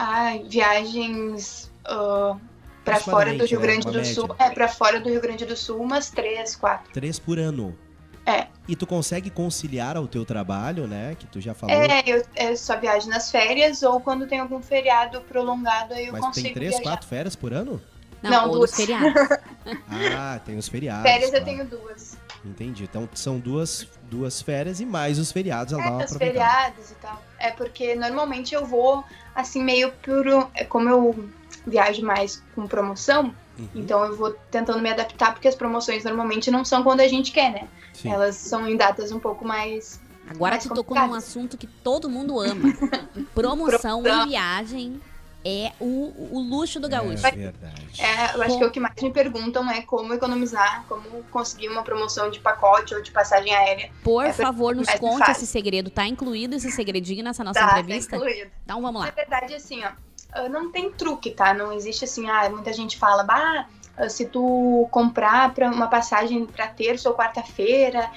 Ai, 0.02 0.42
viagens 0.48 1.70
ah, 1.84 2.34
pra 2.82 2.96
fora 2.98 3.34
do 3.34 3.44
Rio 3.44 3.60
né? 3.60 3.66
Grande 3.66 3.86
Uma 3.86 3.92
do 3.92 3.98
média. 3.98 4.14
Sul. 4.14 4.34
É, 4.38 4.48
pra 4.48 4.66
fora 4.66 4.98
do 4.98 5.10
Rio 5.10 5.20
Grande 5.20 5.44
do 5.44 5.54
Sul, 5.54 5.78
umas 5.78 6.10
três, 6.10 6.56
quatro. 6.56 6.90
Três 6.90 7.18
por 7.18 7.38
ano. 7.38 7.76
É. 8.24 8.46
E 8.66 8.74
tu 8.74 8.86
consegue 8.86 9.28
conciliar 9.28 9.98
ao 9.98 10.06
teu 10.06 10.24
trabalho, 10.24 10.86
né? 10.86 11.16
Que 11.18 11.26
tu 11.26 11.38
já 11.38 11.52
falou. 11.52 11.74
É, 11.74 12.02
eu, 12.06 12.24
eu 12.34 12.56
só 12.56 12.78
viajo 12.80 13.10
nas 13.10 13.30
férias 13.30 13.82
ou 13.82 14.00
quando 14.00 14.26
tem 14.26 14.38
algum 14.40 14.62
feriado 14.62 15.20
prolongado, 15.22 15.92
aí 15.92 16.06
eu 16.06 16.12
mas 16.12 16.22
consigo 16.22 16.46
tem 16.46 16.54
três, 16.54 16.70
viajar. 16.70 16.84
quatro 16.90 17.06
férias 17.06 17.36
por 17.36 17.52
ano? 17.52 17.80
Não, 18.22 18.30
Não, 18.30 18.48
ou 18.48 18.54
duas. 18.56 18.70
dos 18.70 18.80
feriados. 18.80 19.12
Ah, 20.16 20.40
tem 20.46 20.56
os 20.56 20.68
feriados. 20.68 21.02
Férias 21.02 21.32
eu 21.32 21.42
claro. 21.42 21.44
tenho 21.44 21.66
duas. 21.66 22.16
Entendi. 22.44 22.84
Então 22.84 23.08
são 23.14 23.38
duas, 23.38 23.86
duas 24.10 24.40
férias 24.40 24.80
e 24.80 24.86
mais 24.86 25.18
os 25.18 25.30
feriados, 25.30 25.72
ela 25.72 25.82
dá 25.82 25.90
uma 25.90 26.02
É, 26.02 26.04
os 26.06 26.16
feriados 26.16 26.90
e 26.90 26.94
tal. 26.94 27.22
É 27.38 27.50
porque 27.50 27.94
normalmente 27.94 28.54
eu 28.54 28.64
vou, 28.64 29.04
assim, 29.34 29.62
meio 29.62 29.92
por. 30.02 30.26
é, 30.54 30.64
Como 30.64 30.88
eu 30.88 31.28
viajo 31.66 32.02
mais 32.04 32.42
com 32.54 32.66
promoção, 32.66 33.34
Uhum, 33.58 33.68
então 33.74 34.02
eu 34.06 34.16
vou 34.16 34.30
tentando 34.50 34.80
me 34.80 34.88
adaptar, 34.88 35.32
porque 35.34 35.46
as 35.46 35.54
promoções 35.54 36.02
normalmente 36.04 36.50
não 36.50 36.64
são 36.64 36.82
quando 36.82 37.00
a 37.00 37.08
gente 37.08 37.30
quer, 37.30 37.52
né? 37.52 37.68
sim. 37.92 38.10
Elas 38.10 38.36
são 38.36 38.66
em 38.66 38.74
datas 38.76 39.12
um 39.12 39.20
pouco 39.20 39.44
mais. 39.46 40.00
Agora 40.26 40.52
Mais 40.52 40.62
tu 40.62 40.72
tocou 40.72 40.96
num 40.96 41.12
assunto 41.12 41.58
que 41.58 41.66
todo 41.66 42.08
mundo 42.08 42.40
ama. 42.40 42.72
Promoção 43.34 44.02
Promoção. 44.02 44.26
e 44.26 44.28
viagem 44.30 45.00
é 45.44 45.72
o, 45.80 46.12
o 46.32 46.40
luxo 46.40 46.78
do 46.78 46.88
gaúcho. 46.88 47.26
É 47.26 47.30
verdade. 47.30 48.00
É, 48.00 48.36
eu 48.36 48.42
acho 48.42 48.58
que 48.58 48.64
o 48.64 48.70
que 48.70 48.80
mais 48.80 48.94
me 49.00 49.10
perguntam 49.10 49.68
é 49.70 49.82
como 49.82 50.12
economizar, 50.12 50.84
como 50.88 51.22
conseguir 51.30 51.68
uma 51.68 51.82
promoção 51.82 52.30
de 52.30 52.40
pacote 52.40 52.94
ou 52.94 53.02
de 53.02 53.10
passagem 53.10 53.54
aérea. 53.54 53.90
Por 54.02 54.24
é 54.24 54.32
favor, 54.32 54.74
nos 54.74 54.90
conte 54.94 55.18
fácil. 55.18 55.32
esse 55.32 55.46
segredo. 55.46 55.90
Tá 55.90 56.06
incluído 56.06 56.56
esse 56.56 56.70
segredinho 56.70 57.24
nessa 57.24 57.42
nossa 57.42 57.60
tá, 57.60 57.80
entrevista? 57.80 58.10
tá 58.10 58.16
incluído. 58.16 58.50
Então 58.64 58.82
vamos 58.82 59.00
Na 59.00 59.06
lá. 59.06 59.12
verdade, 59.12 59.54
assim, 59.54 59.82
ó, 59.84 59.90
ah, 60.32 60.48
não 60.48 60.70
tem 60.70 60.90
truque, 60.90 61.30
tá? 61.30 61.54
Não 61.54 61.72
existe 61.72 62.04
assim, 62.04 62.28
ah, 62.28 62.48
muita 62.50 62.72
gente 62.72 62.98
fala, 62.98 63.22
bah, 63.22 63.66
ah, 63.96 64.08
se 64.08 64.26
tu 64.26 64.86
comprar 64.90 65.54
pra 65.54 65.70
uma 65.70 65.88
passagem 65.88 66.46
pra 66.46 66.68
terça 66.68 67.08
ou 67.08 67.16
quarta-feira, 67.16 68.10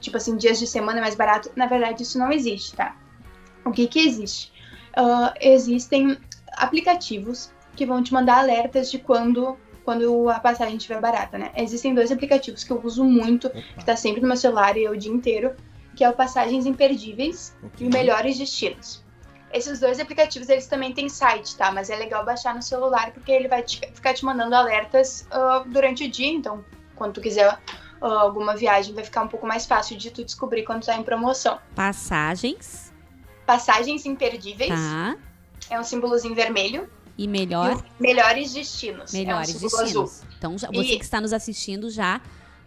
tipo 0.00 0.16
assim, 0.16 0.36
dias 0.36 0.58
de 0.58 0.66
semana 0.66 0.98
é 0.98 1.02
mais 1.02 1.14
barato. 1.14 1.50
Na 1.54 1.66
verdade, 1.66 2.02
isso 2.02 2.18
não 2.18 2.32
existe, 2.32 2.74
tá? 2.74 2.96
O 3.64 3.70
que 3.70 3.86
que 3.86 4.00
existe? 4.00 4.52
Ah, 4.96 5.34
existem 5.40 6.18
aplicativos 6.56 7.50
que 7.74 7.84
vão 7.86 8.02
te 8.02 8.12
mandar 8.12 8.38
alertas 8.38 8.90
de 8.90 8.98
quando, 8.98 9.56
quando 9.84 10.28
a 10.30 10.40
passagem 10.40 10.76
estiver 10.76 11.00
barata, 11.00 11.36
né? 11.38 11.50
Existem 11.56 11.94
dois 11.94 12.10
aplicativos 12.10 12.64
que 12.64 12.72
eu 12.72 12.80
uso 12.82 13.04
muito, 13.04 13.50
que 13.50 13.58
Opa, 13.58 13.82
tá 13.84 13.96
sempre 13.96 14.20
no 14.22 14.28
meu 14.28 14.36
celular 14.36 14.76
e 14.76 14.84
eu 14.84 14.92
o 14.92 14.96
dia 14.96 15.12
inteiro, 15.12 15.54
que 15.94 16.02
é 16.02 16.08
o 16.08 16.12
Passagens 16.14 16.66
Imperdíveis 16.66 17.54
ok. 17.62 17.86
e 17.86 17.88
o 17.88 17.92
Melhores 17.92 18.38
Destinos. 18.38 19.04
Esses 19.52 19.78
dois 19.78 20.00
aplicativos, 20.00 20.48
eles 20.48 20.66
também 20.66 20.92
têm 20.92 21.08
site, 21.08 21.56
tá? 21.56 21.70
Mas 21.70 21.88
é 21.88 21.96
legal 21.96 22.24
baixar 22.24 22.54
no 22.54 22.60
celular, 22.62 23.12
porque 23.12 23.30
ele 23.30 23.48
vai 23.48 23.62
te- 23.62 23.80
ficar 23.94 24.12
te 24.12 24.24
mandando 24.24 24.54
alertas 24.54 25.26
ah, 25.30 25.64
durante 25.66 26.04
o 26.04 26.10
dia. 26.10 26.26
Então, 26.32 26.64
quando 26.96 27.14
tu 27.14 27.20
quiser 27.20 27.46
ah, 27.48 27.58
alguma 28.00 28.56
viagem, 28.56 28.92
vai 28.94 29.04
ficar 29.04 29.22
um 29.22 29.28
pouco 29.28 29.46
mais 29.46 29.64
fácil 29.64 29.96
de 29.96 30.10
tu 30.10 30.24
descobrir 30.24 30.64
quando 30.64 30.84
tá 30.84 30.96
em 30.96 31.02
promoção. 31.02 31.58
Passagens, 31.74 32.92
Passagens 33.46 34.04
Imperdíveis 34.04 34.70
tá? 34.70 35.16
É 35.70 35.78
um 35.80 35.84
símbolozinho 35.84 36.34
vermelho. 36.34 36.88
E 37.18 37.26
melhor, 37.26 37.82
E 37.98 38.02
Melhores 38.02 38.52
Destinos 38.52 39.10
melhores 39.12 39.48
é 39.48 39.56
um 39.56 39.58
símbolo 39.60 39.82
azul. 39.82 40.02
destinos. 40.04 40.34
Então, 40.36 40.58
já- 40.58 40.68
você 40.68 40.92
E- 40.94 40.98
que 40.98 41.04
está 41.04 41.18
nos 41.20 41.32
assistindo 41.32 41.88
já 41.88 42.20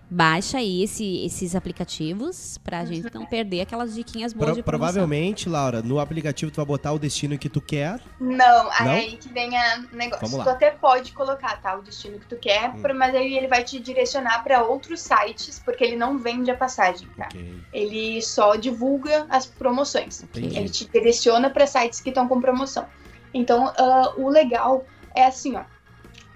baixa 0.10 0.58
aí 0.58 0.84
esse- 0.84 1.24
esses 1.26 1.56
aplicativos 1.56 2.58
pra 2.58 2.84
gente 2.86 3.14
não 3.14 3.26
perder 3.26 3.62
aquelas 3.62 3.94
diquinhas 3.94 4.34
boas 4.34 4.48
Pro- 4.48 4.56
de 4.56 4.64
promoção. 4.64 4.94
provavelmente, 4.94 5.48
Laura, 5.48 5.82
no 5.82 6.00
aplicativo 6.00 6.52
tu 6.52 6.56
vai 6.58 6.66
botar 6.66 6.94
o 6.94 7.00
destino 7.00 7.38
que 7.38 7.48
tu 7.48 7.62
quer. 7.62 8.00
Não, 8.20 8.72
aí 8.72 8.86
Não? 8.86 8.92
aí 8.94 9.18
que 9.18 9.30
vem 9.30 9.56
a 9.56 9.78
negócio. 9.92 10.26
Vamos 10.28 10.38
lá. 10.40 10.44
Tu 10.46 10.50
até 10.50 10.72
pode 10.72 11.12
colocar, 11.12 11.62
tá? 11.62 11.78
O 11.78 11.82
destino 11.82 12.20
que 12.20 12.26
tu 12.26 12.36
quer, 12.38 12.72
Hum. 12.74 12.82
mas 12.96 13.14
aí 13.14 13.36
ele 13.38 13.48
vai 13.48 13.64
te 13.64 13.80
direcionar 13.80 14.44
para 14.44 14.64
outros 14.64 15.02
sites, 15.02 15.60
porque 15.60 15.84
ele 15.84 15.96
não 15.96 16.18
vende 16.18 16.50
a 16.50 16.56
passagem, 16.58 17.08
tá? 17.16 17.28
Ok, 17.28 17.60
Ele 17.72 18.22
só 18.22 18.56
divulga 18.56 19.28
as 19.30 19.46
promoções. 19.46 20.24
entendi. 20.24 20.58
Ele 20.58 20.70
te 20.70 20.90
direciona 20.92 21.50
para 21.50 21.68
sites 21.68 22.00
que 22.02 22.10
estão 22.10 22.28
com 22.28 22.42
promoção. 22.42 22.86
Então, 23.34 23.72
ah, 23.78 24.14
o 24.18 24.28
legal 24.28 24.86
é 25.16 25.24
assim, 25.26 25.56
ó. 25.56 25.64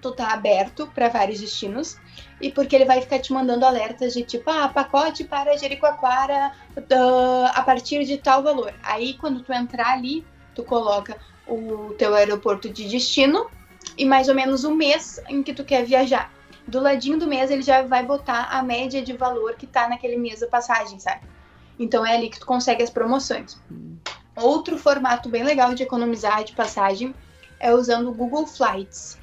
Tu 0.01 0.11
tá 0.11 0.33
aberto 0.33 0.85
para 0.93 1.07
vários 1.09 1.39
destinos 1.39 1.97
e 2.41 2.51
porque 2.51 2.75
ele 2.75 2.85
vai 2.85 3.01
ficar 3.01 3.19
te 3.19 3.31
mandando 3.31 3.65
alertas 3.65 4.13
de 4.13 4.23
tipo, 4.23 4.49
ah, 4.49 4.67
pacote 4.67 5.23
para 5.23 5.57
Jericoacoara 5.57 6.51
ah, 6.77 7.51
a 7.55 7.61
partir 7.61 8.03
de 8.05 8.17
tal 8.17 8.43
valor. 8.43 8.73
Aí, 8.83 9.13
quando 9.15 9.41
tu 9.41 9.53
entrar 9.53 9.93
ali, 9.93 10.25
tu 10.53 10.63
coloca 10.63 11.17
o 11.47 11.93
teu 11.97 12.13
aeroporto 12.15 12.69
de 12.69 12.87
destino 12.87 13.47
e 13.97 14.05
mais 14.05 14.27
ou 14.29 14.35
menos 14.35 14.63
o 14.63 14.73
mês 14.73 15.21
em 15.29 15.43
que 15.43 15.53
tu 15.53 15.63
quer 15.63 15.85
viajar. 15.85 16.31
Do 16.67 16.79
ladinho 16.79 17.19
do 17.19 17.27
mês, 17.27 17.51
ele 17.51 17.61
já 17.61 17.81
vai 17.81 18.05
botar 18.05 18.45
a 18.45 18.63
média 18.63 19.01
de 19.01 19.13
valor 19.13 19.55
que 19.55 19.67
tá 19.67 19.87
naquele 19.89 20.17
mês 20.17 20.39
da 20.39 20.47
passagem, 20.47 20.99
sabe? 20.99 21.21
Então 21.77 22.05
é 22.05 22.15
ali 22.15 22.29
que 22.29 22.39
tu 22.39 22.45
consegue 22.45 22.83
as 22.83 22.89
promoções. 22.89 23.57
Hum. 23.71 23.97
Outro 24.35 24.77
formato 24.77 25.29
bem 25.29 25.43
legal 25.43 25.73
de 25.73 25.83
economizar 25.83 26.43
de 26.43 26.53
passagem 26.53 27.13
é 27.59 27.73
usando 27.73 28.09
o 28.09 28.13
Google 28.13 28.47
Flights. 28.47 29.17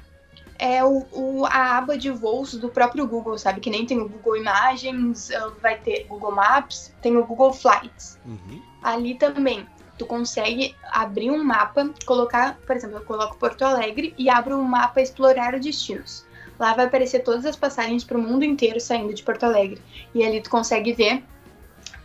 É 0.63 0.83
o, 0.83 1.07
o- 1.11 1.45
a 1.47 1.77
aba 1.79 1.97
de 1.97 2.11
voos 2.11 2.53
do 2.53 2.69
próprio 2.69 3.07
Google, 3.07 3.35
sabe? 3.39 3.59
Que 3.59 3.69
nem 3.71 3.83
tem 3.83 3.99
o 3.99 4.07
Google 4.07 4.37
Imagens, 4.37 5.31
ah, 5.31 5.51
vai 5.59 5.75
ter 5.79 6.05
Google 6.07 6.31
Maps, 6.31 6.93
tem 7.01 7.17
o 7.17 7.25
Google 7.25 7.51
Flights. 7.51 8.19
Uhum. 8.23 8.61
Ali 8.83 9.15
também, 9.15 9.65
tu 9.97 10.05
consegue 10.05 10.75
abrir 10.91 11.31
um 11.31 11.43
mapa, 11.43 11.89
colocar, 12.05 12.59
por 12.67 12.75
exemplo, 12.75 12.97
eu 12.97 13.01
coloco 13.05 13.37
Porto 13.37 13.63
Alegre 13.63 14.13
e 14.19 14.29
abro 14.29 14.55
um 14.55 14.63
mapa 14.63 15.01
explorar 15.01 15.59
destinos. 15.59 16.23
Lá 16.59 16.75
vai 16.75 16.85
aparecer 16.85 17.21
todas 17.23 17.43
as 17.43 17.55
passagens 17.55 18.03
para 18.03 18.17
o 18.17 18.21
mundo 18.21 18.45
inteiro 18.45 18.79
saindo 18.79 19.15
de 19.15 19.23
Porto 19.23 19.45
Alegre. 19.45 19.81
E 20.13 20.23
ali 20.23 20.41
tu 20.41 20.49
consegue 20.51 20.93
ver 20.93 21.23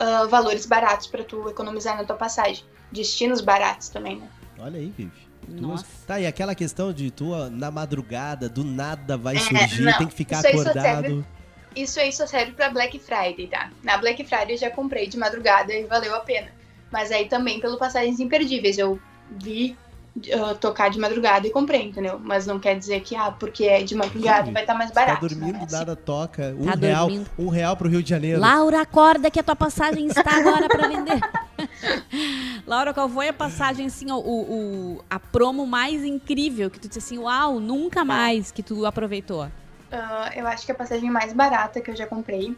ah, 0.00 0.24
valores 0.30 0.64
baratos 0.64 1.06
para 1.08 1.22
tu 1.24 1.46
economizar 1.50 1.94
na 1.98 2.04
tua 2.04 2.16
passagem. 2.16 2.64
Destinos 2.90 3.42
baratos 3.42 3.90
também, 3.90 4.16
né? 4.16 4.28
Olha 4.58 4.78
aí, 4.78 4.90
Vivi. 4.96 5.25
Duas- 5.48 5.80
Nossa. 5.82 5.86
Tá, 6.06 6.20
e 6.20 6.26
aquela 6.26 6.54
questão 6.54 6.92
de 6.92 7.10
tu 7.10 7.34
na 7.50 7.70
madrugada, 7.70 8.48
do 8.48 8.64
nada 8.64 9.16
vai 9.16 9.36
É, 9.36 9.40
surgir, 9.40 9.96
tem 9.98 10.06
que 10.06 10.14
ficar 10.14 10.38
isso 10.38 10.48
acordado. 10.60 11.26
Isso 11.74 12.00
aí 12.00 12.12
só 12.12 12.26
serve 12.26 12.52
pra 12.52 12.70
Black 12.70 12.98
Friday, 12.98 13.48
tá? 13.48 13.70
Na 13.82 13.98
Black 13.98 14.24
Friday 14.24 14.52
eu 14.54 14.58
já 14.58 14.70
comprei 14.70 15.06
de 15.06 15.18
madrugada 15.18 15.72
e 15.74 15.84
valeu 15.84 16.14
a 16.14 16.20
pena. 16.20 16.48
Mas 16.90 17.10
aí 17.12 17.28
também 17.28 17.60
pelo 17.60 17.76
passagens 17.78 18.18
imperdíveis. 18.18 18.78
Eu 18.78 18.98
vi 19.30 19.76
uh, 20.16 20.54
tocar 20.60 20.88
de 20.90 20.98
madrugada 20.98 21.46
e 21.46 21.50
comprei, 21.50 21.82
entendeu? 21.88 22.18
Mas 22.22 22.46
não 22.46 22.58
quer 22.58 22.76
dizer 22.78 23.00
que, 23.00 23.14
ah, 23.14 23.30
porque 23.30 23.64
é 23.64 23.82
de 23.82 23.94
madrugada 23.94 24.46
Sim, 24.46 24.52
vai 24.52 24.62
estar 24.62 24.74
mais 24.74 24.90
Tá 24.90 25.04
barato. 25.04 25.28
dormindo, 25.28 25.58
né? 25.60 25.66
nada 25.70 25.94
toca. 25.96 26.54
Um 26.58 26.64
Tá 26.64 26.74
real, 26.74 27.06
dormindo. 27.08 27.30
um 27.38 27.48
real 27.48 27.76
pro 27.76 27.88
Rio 27.88 28.02
de 28.02 28.08
Janeiro. 28.10 28.40
Laura, 28.40 28.80
acorda 28.80 29.30
que 29.30 29.38
a 29.38 29.42
tua 29.42 29.56
passagem 29.56 30.06
está 30.06 30.36
agora 30.38 30.68
para 30.68 30.86
vender. 30.88 31.20
Laura, 32.66 32.92
qual 32.92 33.08
foi 33.08 33.28
a 33.28 33.32
passagem, 33.32 33.86
assim, 33.86 34.10
o, 34.10 34.16
o- 34.18 35.04
a 35.08 35.18
promo 35.18 35.66
mais 35.66 36.04
incrível 36.04 36.70
que 36.70 36.78
tu 36.80 36.88
disse 36.88 36.98
assim, 36.98 37.18
uau, 37.18 37.60
nunca 37.60 38.04
mais 38.04 38.50
que 38.50 38.62
tu 38.62 38.84
aproveitou? 38.86 39.48
Ah, 39.92 40.30
eu 40.34 40.46
acho 40.46 40.66
que 40.66 40.72
a 40.72 40.74
passagem 40.74 41.10
mais 41.10 41.32
barata 41.32 41.80
que 41.80 41.90
eu 41.90 41.96
já 41.96 42.06
comprei 42.06 42.56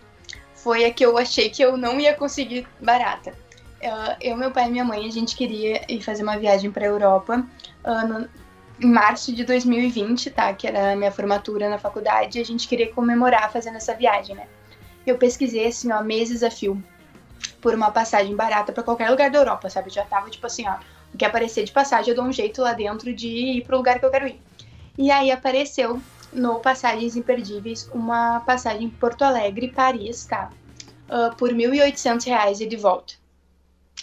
foi 0.55 0.85
a 0.85 0.93
que 0.93 1.05
eu 1.05 1.17
achei 1.19 1.51
que 1.51 1.63
eu 1.63 1.77
não 1.77 2.01
ia 2.01 2.15
conseguir 2.15 2.67
barata. 2.81 3.35
Ah, 3.83 4.17
eu, 4.21 4.37
meu 4.37 4.53
pai 4.53 4.67
e 4.69 4.71
minha 4.71 4.85
mãe, 4.85 5.07
a 5.07 5.11
gente 5.11 5.37
queria 5.37 5.81
ir 5.89 6.03
fazer 6.03 6.23
uma 6.23 6.37
viagem 6.39 6.71
pra 6.73 6.87
Europa. 6.87 7.47
Ah, 7.85 8.05
no- 8.07 8.29
em 8.81 8.87
março 8.87 9.35
de 9.35 9.45
2020, 9.45 10.31
tá? 10.31 10.55
Que 10.55 10.67
era 10.69 10.93
a 10.93 10.97
minha 10.97 11.11
formatura 11.13 11.69
na 11.69 11.79
faculdade, 11.79 12.39
e 12.39 12.41
a 12.41 12.45
gente 12.45 12.69
queria 12.69 12.93
comemorar 12.93 13.51
fazendo 13.53 13.77
essa 13.77 13.95
viagem, 13.95 14.37
né? 14.37 14.49
Eu 15.07 15.19
pesquisei, 15.19 15.67
assim, 15.67 15.91
ó, 15.93 16.03
meses 16.03 16.43
a 16.43 16.51
fio 16.51 16.83
por 17.61 17.75
uma 17.75 17.91
passagem 17.91 18.35
barata 18.37 18.73
para 18.73 18.83
qualquer 18.83 19.11
lugar 19.11 19.31
da 19.31 19.39
Europa, 19.39 19.69
sabe? 19.71 19.89
Eu 19.89 19.95
já 19.95 20.05
tava, 20.05 20.31
tipo 20.31 20.47
assim, 20.47 20.67
ó, 20.69 20.77
o 21.15 21.19
que 21.19 21.25
aparecer 21.25 21.65
de 21.65 21.73
passagem 21.73 22.11
eu 22.11 22.17
dou 22.17 22.25
um 22.25 22.33
jeito 22.33 22.63
lá 22.63 22.73
dentro 22.73 23.15
de 23.15 23.29
ir 23.29 23.65
pro 23.65 23.77
lugar 23.77 23.99
que 23.99 24.05
eu 24.07 24.11
quero 24.11 24.29
ir. 24.29 24.43
E 24.97 25.11
aí 25.11 25.31
apareceu 25.31 26.05
no 26.33 26.61
Passagens 26.61 27.17
Imperdíveis 27.17 27.89
uma 27.93 28.41
passagem 28.41 28.91
Porto 28.91 29.23
Alegre, 29.23 29.69
Paris, 29.69 30.27
tá? 30.27 30.51
Uh, 31.09 31.35
por 31.37 31.51
R$ 31.51 31.57
1.800 31.57 32.61
e 32.61 32.67
de 32.67 32.77
volta. 32.77 33.15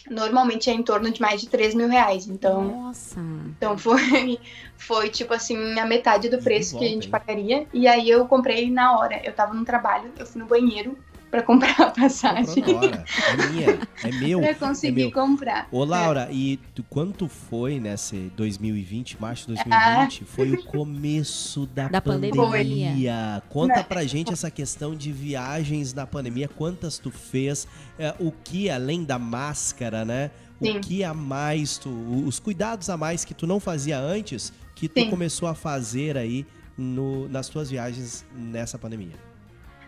Normalmente 0.09 0.69
é 0.69 0.73
em 0.73 0.83
torno 0.83 1.09
de 1.11 1.21
mais 1.21 1.41
de 1.41 1.49
3 1.49 1.73
mil 1.73 1.87
reais, 1.87 2.27
então... 2.27 2.63
Nossa! 2.63 3.19
Então 3.57 3.77
foi, 3.77 4.39
foi 4.77 5.09
tipo 5.09 5.33
assim, 5.33 5.79
a 5.79 5.85
metade 5.85 6.29
do 6.29 6.37
preço 6.39 6.71
que 6.71 6.79
volta, 6.79 6.85
a 6.85 6.89
gente 6.89 7.05
hein? 7.05 7.11
pagaria. 7.11 7.67
E 7.73 7.87
aí 7.87 8.09
eu 8.09 8.25
comprei 8.27 8.69
na 8.69 8.97
hora. 8.97 9.21
Eu 9.23 9.33
tava 9.33 9.53
no 9.53 9.65
trabalho, 9.65 10.11
eu 10.17 10.25
fui 10.25 10.41
no 10.41 10.47
banheiro 10.47 10.97
pra 11.31 11.43
comprar 11.43 11.79
a 11.81 11.91
passagem. 11.91 12.63
Hora. 12.75 13.03
É 13.29 13.47
minha, 13.47 13.79
é 14.03 14.11
meu. 14.19 14.39
pra 14.39 14.49
é 14.49 14.53
conseguir 14.53 14.95
meu. 15.03 15.11
comprar. 15.11 15.67
Ô, 15.71 15.83
Laura, 15.83 16.29
e 16.31 16.57
tu, 16.73 16.83
quanto 16.83 17.27
foi 17.27 17.79
nesse 17.79 18.31
2020, 18.35 19.19
março 19.19 19.47
de 19.47 19.55
2020? 19.55 20.23
Foi 20.25 20.51
o 20.51 20.63
começo 20.63 21.65
da, 21.67 21.87
Da 21.87 22.01
pandemia. 22.01 23.43
Conta 23.49 23.75
Né? 23.77 23.83
pra 23.83 24.03
gente 24.05 24.31
essa 24.31 24.49
questão 24.51 24.95
de 24.95 25.11
viagens 25.11 25.93
na 25.93 26.05
pandemia. 26.07 26.47
Quantas 26.47 26.97
tu 26.97 27.11
fez? 27.11 27.67
É, 27.99 28.13
o 28.19 28.31
que, 28.31 28.69
além 28.69 29.03
da 29.03 29.17
máscara, 29.19 30.05
né? 30.05 30.31
O 30.59 30.65
Sim. 30.65 30.79
que 30.79 31.03
a 31.03 31.13
mais 31.13 31.77
tu... 31.77 31.89
Os 32.25 32.39
cuidados 32.39 32.89
a 32.89 32.95
mais 32.95 33.25
que 33.25 33.33
tu 33.33 33.45
não 33.45 33.59
fazia 33.59 33.99
antes, 33.99 34.53
que 34.73 34.87
tu 34.87 35.01
Sim. 35.01 35.09
começou 35.09 35.49
a 35.49 35.53
fazer 35.55 36.17
aí 36.17 36.45
no, 36.77 37.27
nas 37.27 37.49
tuas 37.49 37.69
viagens 37.69 38.25
nessa 38.33 38.77
pandemia. 38.77 39.15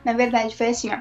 Na 0.04 0.14
verdade, 0.14 0.56
foi 0.56 0.68
assim, 0.68 0.90
ó. 0.94 1.00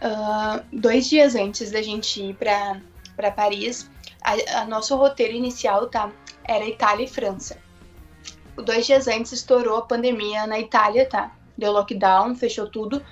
Ah, 0.00 0.62
dois 0.72 1.08
dias 1.08 1.34
antes 1.34 1.70
da 1.70 1.80
gente 1.82 2.22
ir 2.22 2.34
pra 2.34 3.30
Paris, 3.34 3.90
a, 4.22 4.60
a 4.60 4.64
nosso 4.66 4.94
roteiro 4.96 5.34
inicial, 5.34 5.88
tá? 5.88 6.12
Era 6.44 6.66
Itália 6.66 7.04
e 7.04 7.08
França. 7.08 7.58
Dois 8.56 8.86
dias 8.86 9.08
antes 9.08 9.32
estourou 9.32 9.78
a 9.78 9.82
pandemia 9.82 10.46
na 10.46 10.58
Itália, 10.58 11.06
tá? 11.08 11.32
Deu 11.56 11.72
lockdown, 11.72 12.34
fechou 12.34 12.68
tudo. 12.68 13.02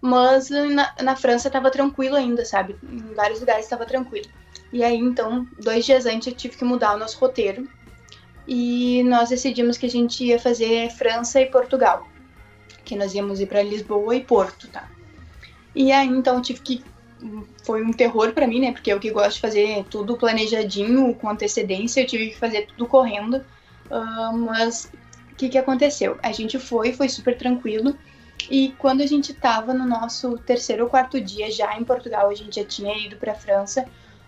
Mas 0.00 0.48
na, 0.50 0.94
na 1.02 1.16
França 1.16 1.50
tava 1.50 1.70
tranquilo 1.70 2.16
ainda, 2.16 2.44
sabe? 2.44 2.76
Em 2.82 3.14
vários 3.14 3.40
lugares 3.40 3.68
tava 3.68 3.84
tranquilo. 3.84 4.28
E 4.72 4.84
aí, 4.84 4.96
então, 4.96 5.46
dois 5.60 5.84
dias 5.84 6.06
antes 6.06 6.28
eu 6.28 6.34
tive 6.34 6.56
que 6.56 6.64
mudar 6.64 6.94
o 6.94 6.98
nosso 6.98 7.18
roteiro. 7.18 7.68
E 8.46 9.02
nós 9.04 9.28
decidimos 9.28 9.76
que 9.76 9.86
a 9.86 9.90
gente 9.90 10.24
ia 10.24 10.38
fazer 10.38 10.90
França 10.90 11.40
e 11.40 11.46
Portugal. 11.46 12.06
Que 12.84 12.96
nós 12.96 13.14
íamos 13.14 13.40
ir 13.40 13.46
pra 13.46 13.62
Lisboa 13.62 14.14
e 14.14 14.24
Porto, 14.24 14.68
tá? 14.68 14.88
E 15.78 15.92
aí, 15.92 16.08
então, 16.08 16.34
eu 16.34 16.42
tive 16.42 16.60
que. 16.60 16.84
Foi 17.64 17.84
um 17.84 17.92
terror 17.92 18.32
pra 18.32 18.48
mim, 18.48 18.60
né? 18.60 18.72
Porque 18.72 18.92
eu 18.92 18.98
que 18.98 19.12
gosto 19.12 19.34
de 19.34 19.40
fazer 19.40 19.84
tudo 19.88 20.16
planejadinho, 20.16 21.14
com 21.14 21.28
antecedência, 21.28 22.00
eu 22.00 22.06
tive 22.06 22.30
que 22.30 22.36
fazer 22.36 22.66
tudo 22.66 22.84
correndo. 22.86 23.44
Ah, 23.88 24.32
mas 24.34 24.90
o 25.32 25.36
que, 25.36 25.48
que 25.48 25.58
aconteceu? 25.58 26.18
A 26.20 26.32
gente 26.32 26.58
foi, 26.58 26.92
foi 26.92 27.08
super 27.08 27.38
tranquilo. 27.38 27.96
E 28.50 28.74
quando 28.78 29.02
a 29.02 29.06
gente 29.06 29.32
tava 29.32 29.72
no 29.72 29.86
nosso 29.86 30.36
terceiro 30.38 30.84
ou 30.84 30.90
quarto 30.90 31.20
dia 31.20 31.50
já 31.50 31.76
em 31.78 31.84
Portugal, 31.84 32.28
a 32.28 32.34
gente 32.34 32.56
já 32.56 32.64
tinha 32.64 32.96
ido 32.98 33.16
pra 33.16 33.34
França, 33.34 33.84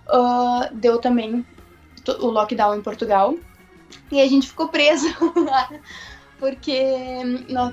ah, 0.09 0.69
deu 0.73 0.99
também 0.99 1.45
o 2.21 2.27
lockdown 2.27 2.77
em 2.77 2.83
Portugal. 2.83 3.35
E 4.13 4.21
a 4.21 4.29
gente 4.29 4.47
ficou 4.47 4.69
preso 4.69 5.09
porque 6.41 6.83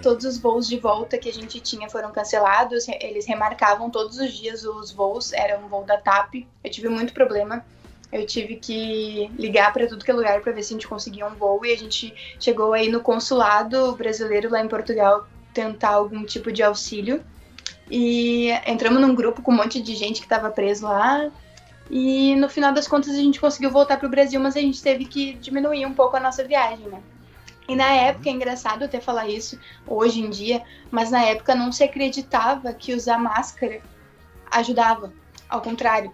todos 0.04 0.26
os 0.26 0.38
voos 0.38 0.68
de 0.68 0.78
volta 0.78 1.18
que 1.18 1.30
a 1.30 1.34
gente 1.34 1.62
tinha 1.62 1.90
foram 1.90 2.12
cancelados, 2.12 2.86
eles 3.00 3.26
remarcavam 3.26 3.90
todos 3.90 4.20
os 4.20 4.34
dias 4.34 4.66
os 4.66 4.92
voos, 4.92 5.32
era 5.32 5.58
um 5.58 5.70
voo 5.70 5.86
da 5.86 5.98
TAP. 5.98 6.46
Eu 6.62 6.70
tive 6.70 6.90
muito 6.90 7.14
problema. 7.14 7.66
Eu 8.12 8.26
tive 8.26 8.58
que 8.58 9.32
ligar 9.38 9.72
para 9.74 9.88
tudo 9.88 10.04
que 10.04 10.12
é 10.12 10.14
lugar 10.14 10.42
para 10.42 10.52
ver 10.52 10.64
se 10.64 10.74
a 10.74 10.76
gente 10.76 10.88
conseguia 10.88 11.26
um 11.26 11.36
voo 11.36 11.66
e 11.66 11.72
a 11.72 11.78
gente 11.78 12.14
chegou 12.40 12.74
aí 12.74 12.90
no 12.90 13.00
consulado 13.00 13.96
brasileiro 13.96 14.50
lá 14.50 14.62
em 14.62 14.68
Portugal 14.68 15.28
tentar 15.54 15.92
algum 15.92 16.26
tipo 16.26 16.52
de 16.52 16.62
auxílio. 16.62 17.24
E 17.90 18.50
entramos 18.66 19.02
num 19.02 19.16
grupo 19.16 19.42
com 19.42 19.52
um 19.52 19.56
monte 19.56 19.82
de 19.82 19.96
gente 19.96 20.20
que 20.20 20.26
estava 20.26 20.52
preso 20.52 20.86
lá. 20.86 21.32
E 21.90 22.36
no 22.36 22.50
final 22.50 22.74
das 22.74 22.88
contas 22.88 23.12
a 23.12 23.18
gente 23.18 23.40
conseguiu 23.40 23.72
voltar 23.72 23.98
pro 23.98 24.10
Brasil, 24.10 24.40
mas 24.42 24.58
a 24.58 24.60
gente 24.60 24.82
teve 24.82 25.06
que 25.06 25.36
diminuir 25.36 25.86
um 25.86 25.94
pouco 25.94 26.18
a 26.18 26.20
nossa 26.20 26.44
viagem, 26.44 26.86
né? 26.88 27.02
E 27.68 27.76
na 27.76 27.90
época, 27.92 28.30
é 28.30 28.32
engraçado 28.32 28.84
até 28.86 29.00
falar 29.02 29.28
isso 29.28 29.60
hoje 29.86 30.22
em 30.22 30.30
dia, 30.30 30.62
mas 30.90 31.12
na 31.12 31.24
época 31.24 31.54
não 31.54 31.72
se 31.72 31.84
acreditava 31.84 32.74
que 32.74 32.94
usar 32.94 33.18
máscara 33.18 33.82
ajudava. 34.50 35.12
Ao 35.50 35.62
contrário. 35.62 36.12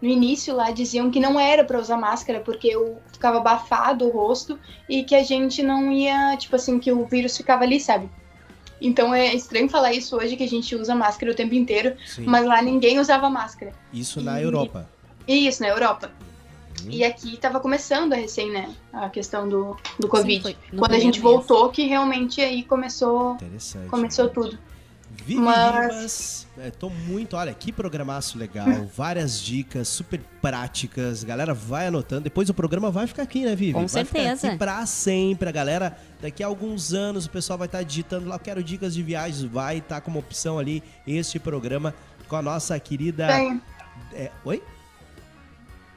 No 0.00 0.08
início 0.08 0.52
lá 0.56 0.72
diziam 0.72 1.12
que 1.12 1.20
não 1.20 1.38
era 1.38 1.62
pra 1.64 1.78
usar 1.78 1.96
máscara 1.96 2.40
porque 2.40 2.66
eu 2.66 3.00
ficava 3.12 3.36
abafado 3.38 4.04
o 4.04 4.10
rosto 4.10 4.58
e 4.88 5.04
que 5.04 5.14
a 5.14 5.22
gente 5.22 5.62
não 5.62 5.92
ia, 5.92 6.36
tipo 6.36 6.56
assim, 6.56 6.80
que 6.80 6.90
o 6.90 7.06
vírus 7.06 7.36
ficava 7.36 7.62
ali, 7.62 7.80
sabe? 7.80 8.10
Então 8.80 9.14
é 9.14 9.32
estranho 9.32 9.68
falar 9.68 9.92
isso 9.92 10.16
hoje 10.16 10.34
que 10.36 10.42
a 10.42 10.48
gente 10.48 10.74
usa 10.74 10.92
máscara 10.92 11.30
o 11.30 11.34
tempo 11.36 11.54
inteiro, 11.54 11.96
Sim. 12.04 12.24
mas 12.26 12.44
lá 12.44 12.60
ninguém 12.60 12.98
usava 12.98 13.30
máscara. 13.30 13.72
Isso 13.92 14.20
na 14.20 14.40
E- 14.40 14.44
Europa. 14.44 14.88
E 15.28 15.46
isso, 15.46 15.62
na 15.62 15.68
Europa. 15.68 16.10
Hum. 16.84 16.90
E 16.90 17.04
aqui 17.04 17.36
tava 17.36 17.60
começando 17.60 18.12
a 18.12 18.16
recém, 18.16 18.50
né? 18.50 18.74
A 18.92 19.08
questão 19.08 19.48
do, 19.48 19.76
do 19.98 20.08
Covid. 20.08 20.48
Sim, 20.48 20.56
Quando 20.78 20.92
a 20.94 20.98
gente 20.98 21.20
mês. 21.20 21.22
voltou, 21.22 21.68
que 21.70 21.86
realmente 21.86 22.40
aí 22.40 22.62
começou, 22.62 23.34
Interessante. 23.34 23.88
começou 23.88 24.28
tudo. 24.28 24.58
Vivi 25.14 25.38
Mas- 25.38 26.46
é, 26.58 26.70
tô 26.70 26.88
muito, 26.88 27.36
olha, 27.36 27.52
que 27.52 27.70
programaço 27.70 28.38
legal, 28.38 28.66
várias 28.96 29.38
dicas 29.40 29.86
super 29.88 30.18
práticas, 30.40 31.22
galera 31.22 31.52
vai 31.52 31.88
anotando, 31.88 32.22
depois 32.22 32.48
o 32.48 32.54
programa 32.54 32.90
vai 32.90 33.06
ficar 33.06 33.22
aqui, 33.22 33.44
né, 33.44 33.54
Vivi? 33.54 33.74
Com 33.74 33.86
vai 33.86 34.04
Ficar 34.04 34.20
certeza. 34.20 34.48
aqui 34.48 34.56
pra 34.58 34.84
sempre, 34.86 35.48
a 35.48 35.52
galera, 35.52 35.98
daqui 36.20 36.42
a 36.42 36.46
alguns 36.46 36.94
anos 36.94 37.26
o 37.26 37.30
pessoal 37.30 37.58
vai 37.58 37.66
estar 37.66 37.82
digitando 37.82 38.26
lá, 38.28 38.38
quero 38.38 38.62
dicas 38.64 38.94
de 38.94 39.02
viagens, 39.02 39.42
vai 39.44 39.78
estar 39.78 40.00
como 40.00 40.18
opção 40.18 40.58
ali 40.58 40.82
este 41.06 41.38
programa 41.38 41.94
com 42.26 42.36
a 42.36 42.42
nossa 42.42 42.78
querida... 42.80 43.26
É, 44.14 44.30
oi? 44.44 44.62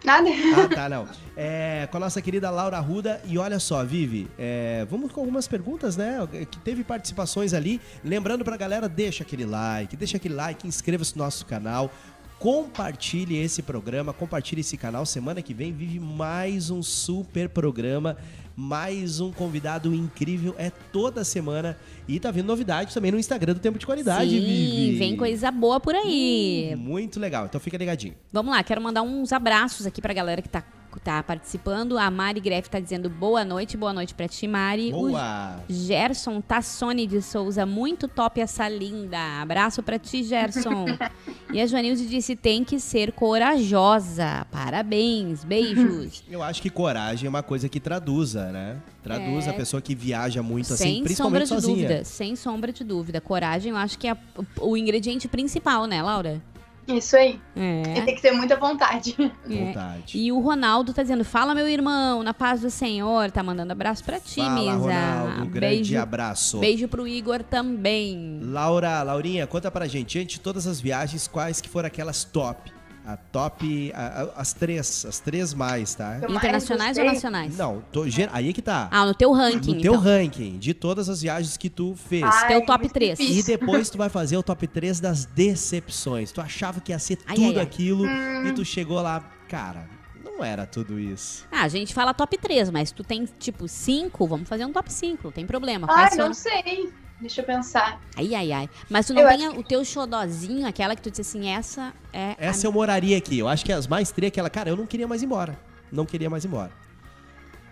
Nada. 0.05 0.29
Ah, 0.29 0.67
tá, 0.73 0.87
não. 0.89 1.07
É, 1.35 1.87
com 1.91 1.97
a 1.97 1.99
nossa 1.99 2.21
querida 2.21 2.49
Laura 2.49 2.79
Ruda. 2.79 3.21
E 3.25 3.37
olha 3.37 3.59
só, 3.59 3.83
Vivi, 3.83 4.27
é, 4.37 4.85
vamos 4.89 5.11
com 5.11 5.21
algumas 5.21 5.47
perguntas, 5.47 5.97
né? 5.97 6.27
Que 6.31 6.59
teve 6.59 6.83
participações 6.83 7.53
ali. 7.53 7.81
Lembrando 8.03 8.43
pra 8.45 8.55
galera, 8.57 8.87
deixa 8.87 9.23
aquele 9.23 9.45
like, 9.45 9.95
deixa 9.95 10.17
aquele 10.17 10.33
like, 10.35 10.67
inscreva-se 10.67 11.17
no 11.17 11.23
nosso 11.23 11.45
canal. 11.45 11.91
Compartilhe 12.39 13.37
esse 13.37 13.61
programa, 13.61 14.13
compartilhe 14.13 14.61
esse 14.61 14.77
canal. 14.77 15.05
Semana 15.05 15.41
que 15.41 15.53
vem 15.53 15.71
vive 15.71 15.99
mais 15.99 16.69
um 16.69 16.83
super 16.83 17.47
programa, 17.47 18.17
mais 18.55 19.19
um 19.19 19.31
convidado 19.31 19.93
incrível. 19.93 20.55
É 20.57 20.69
toda 20.69 21.23
semana. 21.23 21.77
E 22.07 22.19
tá 22.19 22.31
vindo 22.31 22.45
novidade 22.45 22.93
também 22.93 23.11
no 23.11 23.19
Instagram 23.19 23.53
do 23.53 23.59
Tempo 23.59 23.77
de 23.79 23.85
Qualidade, 23.85 24.29
Sim, 24.29 24.39
Vivi. 24.39 24.97
vem 24.97 25.15
coisa 25.17 25.51
boa 25.51 25.79
por 25.79 25.95
aí. 25.95 26.71
Hum, 26.73 26.77
muito 26.77 27.19
legal. 27.19 27.45
Então 27.45 27.59
fica 27.59 27.77
ligadinho. 27.77 28.13
Vamos 28.31 28.53
lá, 28.55 28.63
quero 28.63 28.81
mandar 28.81 29.01
uns 29.01 29.33
abraços 29.33 29.85
aqui 29.85 30.01
pra 30.01 30.13
galera 30.13 30.41
que 30.41 30.49
tá, 30.49 30.63
tá 30.99 31.21
participando. 31.23 31.97
A 31.97 32.09
Mari 32.11 32.39
Greff 32.39 32.69
tá 32.69 32.79
dizendo 32.79 33.09
boa 33.09 33.43
noite, 33.45 33.75
boa 33.77 33.93
noite 33.93 34.13
pra 34.13 34.27
ti, 34.27 34.47
Mari. 34.47 34.89
O 34.93 35.07
Boa! 35.09 35.59
Gerson 35.69 36.41
Tassoni 36.41 37.05
de 37.07 37.21
Souza, 37.21 37.65
muito 37.65 38.07
top 38.07 38.39
essa 38.41 38.67
linda. 38.69 39.17
Abraço 39.41 39.81
pra 39.83 39.97
ti, 39.99 40.23
Gerson. 40.23 40.85
e 41.53 41.61
a 41.61 41.67
Joanilde 41.67 42.07
disse: 42.07 42.35
tem 42.35 42.63
que 42.63 42.79
ser 42.79 43.11
corajosa. 43.13 44.45
Parabéns, 44.51 45.43
beijos. 45.43 46.23
Eu 46.29 46.41
acho 46.43 46.61
que 46.61 46.69
coragem 46.69 47.27
é 47.27 47.29
uma 47.29 47.43
coisa 47.43 47.67
que 47.69 47.79
traduza, 47.79 48.51
né? 48.51 48.77
Traduz 49.03 49.47
É. 49.47 49.51
a 49.51 49.53
pessoa 49.53 49.81
que 49.81 49.93
viaja 49.93 50.41
muito 50.41 50.73
assim, 50.73 51.05
sem 51.05 51.15
sombra 51.15 51.39
principalmente 51.41 51.43
de 51.43 51.47
sozinha. 51.47 51.87
dúvida, 51.87 52.03
sem 52.03 52.35
sombra 52.35 52.71
de 52.73 52.83
dúvida. 52.83 53.21
Coragem, 53.21 53.71
eu 53.71 53.77
acho 53.77 53.97
que 53.99 54.07
é 54.07 54.13
o- 54.59 54.71
o 54.71 54.77
ingrediente 54.77 55.27
principal, 55.27 55.85
né, 55.85 56.01
Laura? 56.01 56.41
Isso 56.87 57.17
aí. 57.17 57.39
E 57.55 57.99
É. 57.99 58.01
tem 58.01 58.15
que 58.15 58.21
ter 58.21 58.31
muita 58.31 58.55
vontade. 58.57 59.15
É. 59.49 59.65
Vontade. 59.65 60.17
E 60.17 60.31
o 60.31 60.39
Ronaldo 60.39 60.93
tá 60.93 61.01
dizendo: 61.01 61.23
Fala, 61.25 61.55
meu 61.55 61.67
irmão, 61.67 62.21
na 62.21 62.33
paz 62.33 62.61
do 62.61 62.69
Senhor. 62.69 63.31
Tá 63.31 63.41
mandando 63.41 63.71
abraço 63.71 64.03
pra 64.03 64.19
ti, 64.19 64.35
Fala, 64.35 64.51
Misa. 64.59 64.77
Ronaldo, 64.77 65.41
um 65.43 65.47
grande 65.49 65.75
Beijo, 65.75 65.99
abraço. 65.99 66.59
beijo 66.59 66.87
pro 66.87 67.07
Igor 67.07 67.41
também. 67.43 68.39
Laura, 68.43 69.01
Laurinha, 69.03 69.47
conta 69.47 69.71
pra 69.71 69.87
gente, 69.87 70.11
diante 70.13 70.35
de 70.35 70.39
todas 70.41 70.67
as 70.67 70.79
viagens, 70.79 71.27
quais 71.27 71.59
que 71.59 71.67
foram 71.69 71.87
aquelas 71.87 72.23
top? 72.23 72.71
A 73.07 73.15
top, 73.17 73.91
a- 73.93 74.23
a- 74.35 74.41
as 74.41 74.51
três, 74.51 75.05
as 75.05 75.19
três 75.19 75.53
mais, 75.53 75.93
tá? 75.93 76.17
Mais 76.21 76.33
Internacionais 76.37 76.97
ou 76.97 77.03
nacionais? 77.05 77.55
Não, 77.55 77.83
tô, 77.91 78.03
aí 78.31 78.49
é 78.49 78.53
que 78.53 78.61
tá. 78.63 78.87
Ah, 78.91 79.05
no 79.05 79.13
teu 79.13 79.31
ranking, 79.31 79.75
no 79.75 79.81
teu 79.81 79.93
então. 79.93 80.03
ranking, 80.03 80.57
de 80.57 80.73
todas 80.73 81.07
as 81.07 81.21
viagens 81.21 81.55
que 81.55 81.69
tu 81.69 81.95
fez. 81.95 82.23
Ai, 82.23 82.47
Teu 82.47 82.65
top 82.65 82.79
muito 82.85 82.93
3. 82.93 83.19
E 83.19 83.43
depois 83.43 83.91
tu 83.91 83.97
vai 83.99 84.09
fazer 84.09 84.37
o 84.37 84.41
top 84.43 84.65
3 84.67 84.99
das 84.99 85.25
decepções. 85.25 86.31
Tu 86.31 86.41
achava 86.41 86.81
que 86.81 86.91
ia 86.91 86.97
ser 86.99 87.19
Ai, 87.27 87.35
tudo 87.35 87.59
ai, 87.59 87.63
aquilo 87.63 88.05
Hum. 88.07 88.47
e 88.47 88.51
tu 88.53 88.65
chegou 88.65 88.99
lá, 89.01 89.19
cara, 89.47 89.87
não 90.23 90.43
era 90.43 90.65
tudo 90.65 90.99
isso. 90.99 91.45
Ah, 91.51 91.61
a 91.61 91.67
gente 91.67 91.93
fala 91.93 92.11
top 92.11 92.37
3, 92.39 92.71
mas 92.71 92.91
tu 92.91 93.03
tem 93.03 93.25
tipo 93.37 93.67
5, 93.67 94.25
vamos 94.27 94.49
fazer 94.49 94.65
um 94.65 94.71
top 94.73 94.91
5, 94.91 95.25
não 95.25 95.31
tem 95.31 95.45
problema. 95.45 95.85
Quais 95.85 96.17
não 96.17 96.33
sei. 96.33 96.91
Deixa 97.19 97.41
eu 97.41 97.45
pensar. 97.45 98.01
Ai, 98.17 98.35
ai, 98.35 98.51
ai. 98.51 98.69
Mas 98.89 99.07
tu 99.07 99.13
não 99.13 99.21
Eu 99.21 99.29
tem 99.29 99.47
o 99.47 99.63
teu 99.63 99.85
xodozinho, 99.85 100.67
aquela 100.67 100.95
que 100.95 101.01
tu 101.01 101.09
disse 101.09 101.21
assim, 101.21 101.49
essa 101.49 101.93
é. 102.11 102.35
Essa 102.37 102.67
a... 102.67 102.67
eu 102.67 102.71
moraria 102.73 103.17
aqui. 103.17 103.39
Eu 103.39 103.47
acho 103.47 103.63
que 103.63 103.71
as 103.71 103.87
mais 103.87 104.11
tri 104.11 104.25
é 104.25 104.29
aquela, 104.29 104.49
cara, 104.49 104.69
eu 104.69 104.75
não 104.75 104.85
queria 104.85 105.07
mais 105.07 105.21
ir 105.21 105.25
embora. 105.25 105.57
Não 105.91 106.05
queria 106.05 106.29
mais 106.29 106.43
ir 106.43 106.47
embora. 106.47 106.71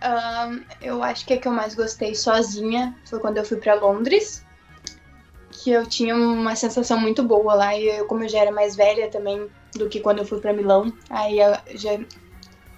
Ahn, 0.01 0.61
eu 0.81 1.03
acho 1.03 1.25
que 1.25 1.33
a 1.33 1.37
que 1.37 1.47
eu 1.47 1.51
mais 1.51 1.75
gostei 1.75 2.15
sozinha 2.15 2.95
foi 3.05 3.19
quando 3.19 3.37
eu 3.37 3.45
fui 3.45 3.57
pra 3.57 3.75
Londres. 3.75 4.45
Que 5.51 5.71
eu 5.71 5.85
tinha 5.85 6.15
uma 6.15 6.55
sensação 6.55 6.99
muito 6.99 7.21
boa 7.23 7.53
lá. 7.53 7.77
E 7.77 7.87
eu, 7.87 8.05
como 8.05 8.23
eu 8.23 8.29
já 8.29 8.39
era 8.39 8.51
mais 8.51 8.75
velha 8.75 9.09
também 9.09 9.49
do 9.75 9.89
que 9.89 9.99
quando 9.99 10.19
eu 10.19 10.25
fui 10.25 10.39
pra 10.39 10.53
Milão, 10.53 10.93
aí 11.09 11.39
eu 11.39 11.53
já, 11.75 11.99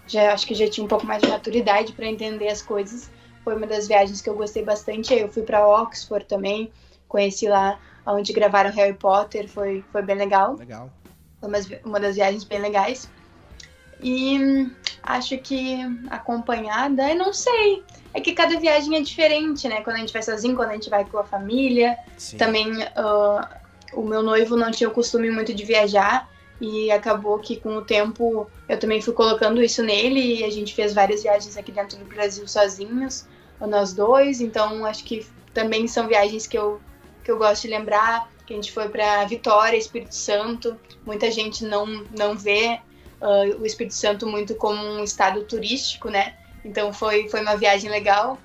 já 0.08 0.34
acho 0.34 0.48
que 0.48 0.56
já 0.56 0.68
tinha 0.70 0.84
um 0.84 0.88
pouco 0.88 1.06
mais 1.06 1.22
de 1.22 1.28
maturidade 1.30 1.94
pra 1.94 2.08
entender 2.08 2.48
as 2.48 2.62
coisas. 2.62 3.12
Foi 3.46 3.56
uma 3.56 3.68
das 3.68 3.88
viagens 3.88 4.22
que 4.22 4.30
eu 4.30 4.36
gostei 4.36 4.64
bastante. 4.64 5.14
Eu 5.14 5.30
fui 5.30 5.44
pra 5.44 5.66
Oxford 5.68 6.26
também, 6.26 6.72
conheci 7.08 7.48
lá 7.48 7.80
onde 8.06 8.34
gravaram 8.34 8.72
Harry 8.72 8.94
Potter, 8.96 9.48
foi, 9.48 9.86
foi 9.92 10.02
bem 10.02 10.16
legal. 10.18 10.56
Legal. 10.56 10.92
Foi 11.40 11.48
umas 11.48 11.66
vi- 11.68 11.80
uma 11.86 12.00
das 12.00 12.16
viagens 12.16 12.44
bem 12.44 12.60
legais. 12.60 13.08
E 14.02 14.38
hum, 14.40 14.72
acho 15.04 15.38
que 15.38 15.80
acompanhada, 16.10 17.08
eu 17.10 17.16
não 17.16 17.32
sei. 17.34 17.84
É 18.14 18.20
que 18.20 18.34
cada 18.34 18.60
viagem 18.60 18.96
é 18.98 19.02
diferente, 19.02 19.68
né? 19.68 19.82
Quando 19.82 19.98
a 19.98 20.00
gente 20.00 20.12
vai 20.14 20.24
sozinho, 20.24 20.56
quando 20.56 20.72
a 20.72 20.74
gente 20.74 20.90
vai 20.90 21.06
com 21.06 21.20
a 21.20 21.24
família. 21.24 21.98
Sim. 22.18 22.38
Também 22.38 22.72
ah, 22.96 23.60
o 23.94 24.02
meu 24.02 24.24
noivo 24.24 24.56
não 24.58 24.72
tinha 24.72 24.90
o 24.90 24.94
costume 24.94 25.30
muito 25.30 25.54
de 25.54 25.64
viajar. 25.64 26.28
E 26.60 26.90
acabou 26.90 27.38
que 27.40 27.58
com 27.58 27.76
o 27.76 27.82
tempo 27.84 28.50
eu 28.68 28.80
também 28.80 29.02
fui 29.02 29.14
colocando 29.14 29.62
isso 29.62 29.84
nele. 29.84 30.40
E 30.40 30.44
a 30.44 30.50
gente 30.50 30.74
fez 30.74 30.94
várias 30.94 31.22
viagens 31.24 31.56
aqui 31.58 31.72
dentro 31.72 31.98
do 31.98 32.06
Brasil 32.06 32.48
sozinhos, 32.48 33.26
nós 33.60 33.94
dois. 33.94 34.42
Então 34.42 34.86
acho 34.86 35.04
que 35.04 35.26
também 35.54 35.88
são 35.88 36.08
viagens 36.08 36.48
que 36.48 36.58
eu, 36.58 36.82
que 37.24 37.32
eu 37.32 37.38
gosto 37.38 37.64
de 37.64 37.70
lembrar. 37.70 38.30
Que 38.46 38.54
a 38.54 38.56
gente 38.58 38.72
foi 38.72 38.90
para 38.90 39.26
Vitória, 39.26 39.78
Espírito 39.78 40.14
Santo. 40.14 40.80
Muita 41.06 41.32
gente 41.32 41.66
não, 41.66 41.86
não 42.16 42.36
vê 42.36 42.80
ah, 43.22 43.44
o 43.60 43.66
Espírito 43.66 43.96
Santo 43.96 44.28
muito 44.28 44.56
como 44.56 44.82
um 44.82 45.04
estado 45.04 45.44
turístico, 45.44 46.10
né? 46.10 46.36
Então 46.64 46.94
foi, 46.94 47.30
foi 47.30 47.42
uma 47.42 47.56
viagem 47.56 47.90
legal. 47.90 48.38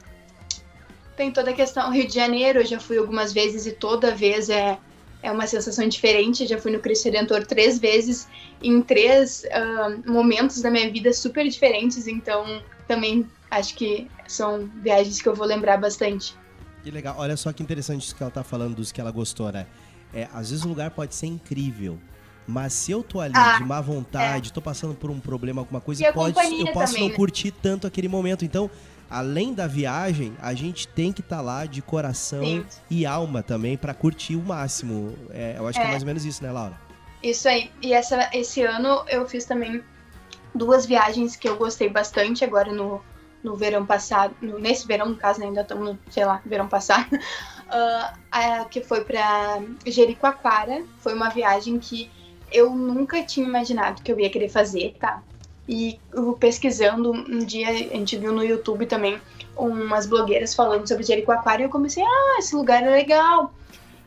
Tem 1.17 1.31
toda 1.31 1.51
a 1.51 1.55
questão 1.55 1.93
Rio 1.93 2.07
de 2.07 2.15
Janeiro, 2.15 2.61
eu 2.61 2.67
já 2.67 2.81
fui 2.81 2.97
algumas 2.97 3.33
vezes 3.33 3.67
e 3.67 3.73
toda 3.73 4.15
vez 4.15 4.49
é, 4.49 4.79
é 5.23 5.31
uma 5.31 5.47
sensação 5.47 5.87
diferente. 5.87 6.47
Já 6.47 6.59
fui 6.59 6.71
no 6.71 6.81
Cristo 6.81 7.05
Redentor 7.05 7.47
três 7.47 7.79
vezes, 7.79 8.27
em 8.63 8.81
três 8.81 9.45
ah, 9.53 9.97
momentos 10.07 10.63
da 10.63 10.71
minha 10.71 10.91
vida 10.91 11.13
super 11.13 11.47
diferentes. 11.47 12.07
Então 12.07 12.63
também 12.89 13.29
acho 13.51 13.75
que 13.75 14.11
são 14.29 14.71
viagens 14.83 15.21
que 15.21 15.29
eu 15.29 15.35
vou 15.35 15.47
lembrar 15.47 15.77
bastante. 15.79 16.35
Que 16.83 16.91
legal. 16.91 17.15
Olha 17.19 17.37
só 17.37 17.53
que 17.53 17.63
interessante 17.63 18.05
isso 18.05 18.15
que 18.17 18.23
ela 18.23 18.31
tá 18.33 18.43
falando 18.43 18.77
dos 18.77 18.91
que 18.93 19.01
ela 19.01 19.11
gostou, 19.11 19.51
né? 19.53 19.67
É, 20.15 20.29
às 20.33 20.51
vezes 20.51 20.65
o 20.65 20.69
lugar 20.69 20.91
pode 20.91 21.15
ser 21.15 21.27
incrível. 21.27 21.99
Mas 22.47 22.73
se 22.73 22.91
eu 22.91 23.03
tô 23.03 23.21
ali 23.21 23.35
Ah, 23.37 23.59
de 23.59 23.65
má 23.65 23.81
vontade, 23.81 24.53
tô 24.53 24.61
passando 24.63 24.95
por 24.95 25.11
um 25.11 25.21
problema, 25.21 25.61
alguma 25.61 25.81
coisa, 25.81 26.03
pode, 26.13 26.37
eu 26.39 26.73
posso 26.73 26.87
também, 26.95 27.01
não 27.03 27.09
né? 27.11 27.15
curtir 27.15 27.53
tanto 27.53 27.87
aquele 27.87 28.09
momento. 28.09 28.45
Então, 28.45 28.69
além 29.09 29.53
da 29.55 29.67
viagem, 29.69 30.33
a 30.41 30.53
gente 30.55 30.89
tem 30.89 31.13
que 31.13 31.21
estar 31.21 31.41
lá 31.43 31.65
de 31.67 31.81
coração 31.81 32.43
Sim. 32.45 32.65
e 32.91 33.07
alma 33.07 33.43
também 33.43 33.77
pra 33.77 33.95
curtir 33.95 34.35
o 34.35 34.43
máximo. 34.43 35.15
É, 35.31 35.55
eu 35.59 35.69
acho 35.69 35.79
que 35.79 35.85
é 35.85 35.89
É. 35.89 35.91
mais 35.91 36.03
ou 36.03 36.07
menos 36.07 36.25
isso, 36.25 36.43
né, 36.43 36.51
Laura? 36.51 36.77
Isso 37.23 37.47
aí. 37.49 37.71
E 37.83 37.93
essa, 37.93 38.31
esse 38.33 38.63
ano 38.63 39.05
eu 39.07 39.29
fiz 39.29 39.45
também 39.45 39.85
duas 40.55 40.87
viagens 40.87 41.37
que 41.37 41.47
eu 41.49 41.57
gostei 41.57 41.89
bastante 41.89 42.43
agora 42.45 42.73
no, 42.73 43.01
no 43.43 43.57
verão 43.57 43.87
passado. 43.87 44.35
nesse 44.41 44.87
verão, 44.87 45.07
no 45.11 45.17
caso, 45.17 45.41
né, 45.41 45.47
ainda 45.47 45.63
estamos 45.63 45.97
sei 46.11 46.25
lá, 46.25 46.41
verão 46.45 46.69
passado. 46.69 47.09
Ah, 47.73 48.15
a 48.33 48.65
que 48.65 48.81
foi 48.81 49.05
pra 49.05 49.63
Jericoacoara. 49.87 50.83
Foi 50.99 51.15
uma 51.15 51.29
viagem 51.29 51.79
que 51.79 52.11
eu 52.51 52.71
nunca 52.75 53.23
tinha 53.23 53.47
imaginado 53.47 54.03
que 54.03 54.11
eu 54.11 54.19
ia 54.19 54.29
querer 54.29 54.49
fazer, 54.49 54.97
tá? 54.99 55.23
E 55.69 56.01
eu 56.13 56.33
pesquisando, 56.33 57.13
um 57.13 57.39
dia 57.39 57.69
a 57.69 57.73
gente 57.73 58.17
viu 58.17 58.33
no 58.33 58.45
YouTube 58.45 58.87
também 58.87 59.21
umas 59.57 60.07
blogueiras 60.07 60.53
falando 60.53 60.89
sobre 60.89 61.05
Jericoacoara 61.05 61.63
e 61.63 61.65
eu 61.65 61.71
comecei, 61.71 62.03
ah, 62.03 62.37
esse 62.41 62.57
lugar 62.57 62.83
é 62.83 62.91
legal. 62.91 63.55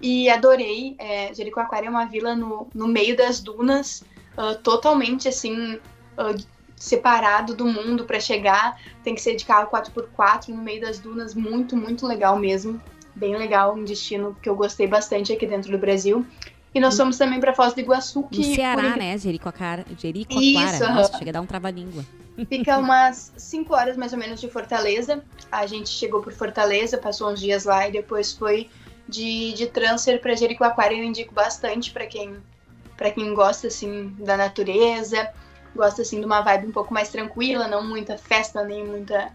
E 0.02 0.30
adorei. 0.30 0.96
É, 1.00 1.34
Jericoacoara 1.34 1.86
é 1.86 1.90
uma 1.90 2.06
vila 2.06 2.36
no, 2.36 2.68
no 2.76 2.88
meio 2.88 3.16
das 3.16 3.40
dunas, 3.40 4.04
ah, 4.36 4.56
totalmente 4.56 5.30
assim, 5.30 5.80
ah, 6.18 6.36
separado 6.76 7.56
do 7.56 7.66
mundo 7.66 8.06
para 8.06 8.20
chegar. 8.20 8.78
Tem 9.04 9.16
que 9.16 9.22
ser 9.22 9.36
de 9.36 9.46
carro 9.46 9.70
4x4 9.70 10.50
no 10.50 10.62
meio 10.62 10.82
das 10.82 11.00
dunas, 11.00 11.34
muito, 11.34 11.76
muito 11.76 12.06
legal 12.06 12.38
mesmo. 12.38 12.82
Bem 13.16 13.36
legal, 13.38 13.76
um 13.76 13.84
destino 13.84 14.36
que 14.42 14.50
eu 14.50 14.56
gostei 14.56 14.88
bastante 14.88 15.32
aqui 15.32 15.46
dentro 15.46 15.72
do 15.72 15.78
Brasil. 15.78 16.26
E 16.74 16.80
nós 16.80 16.98
fomos 16.98 17.18
também 17.20 17.40
para 17.40 17.54
Foz 17.54 17.74
do 17.74 17.80
Iguaçu, 17.82 18.24
que 18.24 18.40
No 18.40 18.56
Ceará, 18.56 18.82
por- 18.82 18.98
né? 18.98 19.16
Jericoacoara. 19.18 19.86
Jericoacoara. 19.98 20.76
Isso, 20.76 20.84
Nossa, 20.92 21.18
chega 21.20 21.30
a 21.30 21.34
dar 21.34 21.42
um 21.42 21.46
trava-língua. 21.46 22.04
Fica 22.50 22.80
umas 22.80 23.32
5 23.38 23.76
horas 23.76 23.96
mais 23.96 24.12
ou 24.12 24.18
menos 24.18 24.42
de 24.42 24.50
Fortaleza. 24.50 25.24
A 25.52 25.68
gente 25.68 25.90
chegou 25.90 26.20
por 26.24 26.34
Fortaleza, 26.34 26.98
passou 26.98 27.32
uns 27.32 27.40
dias 27.40 27.66
lá 27.66 27.88
e 27.88 27.92
depois 27.92 28.34
foi 28.34 28.72
de, 29.08 29.54
de 29.54 29.68
transfer 29.68 30.20
para 30.20 30.36
Jericoacoara. 30.36 30.94
Eu 30.96 31.04
indico 31.04 31.32
bastante 31.34 31.92
para 31.92 32.08
quem 32.08 32.36
para 32.98 33.12
quem 33.12 33.34
gosta 33.34 33.68
assim 33.68 34.16
da 34.20 34.38
natureza, 34.38 35.30
gosta 35.76 36.02
assim 36.02 36.20
de 36.20 36.26
uma 36.26 36.42
vibe 36.42 36.68
um 36.68 36.72
pouco 36.72 36.94
mais 36.94 37.10
tranquila, 37.10 37.68
não 37.68 37.84
muita 37.88 38.18
festa 38.18 38.64
nem 38.64 38.86
muita 38.86 39.32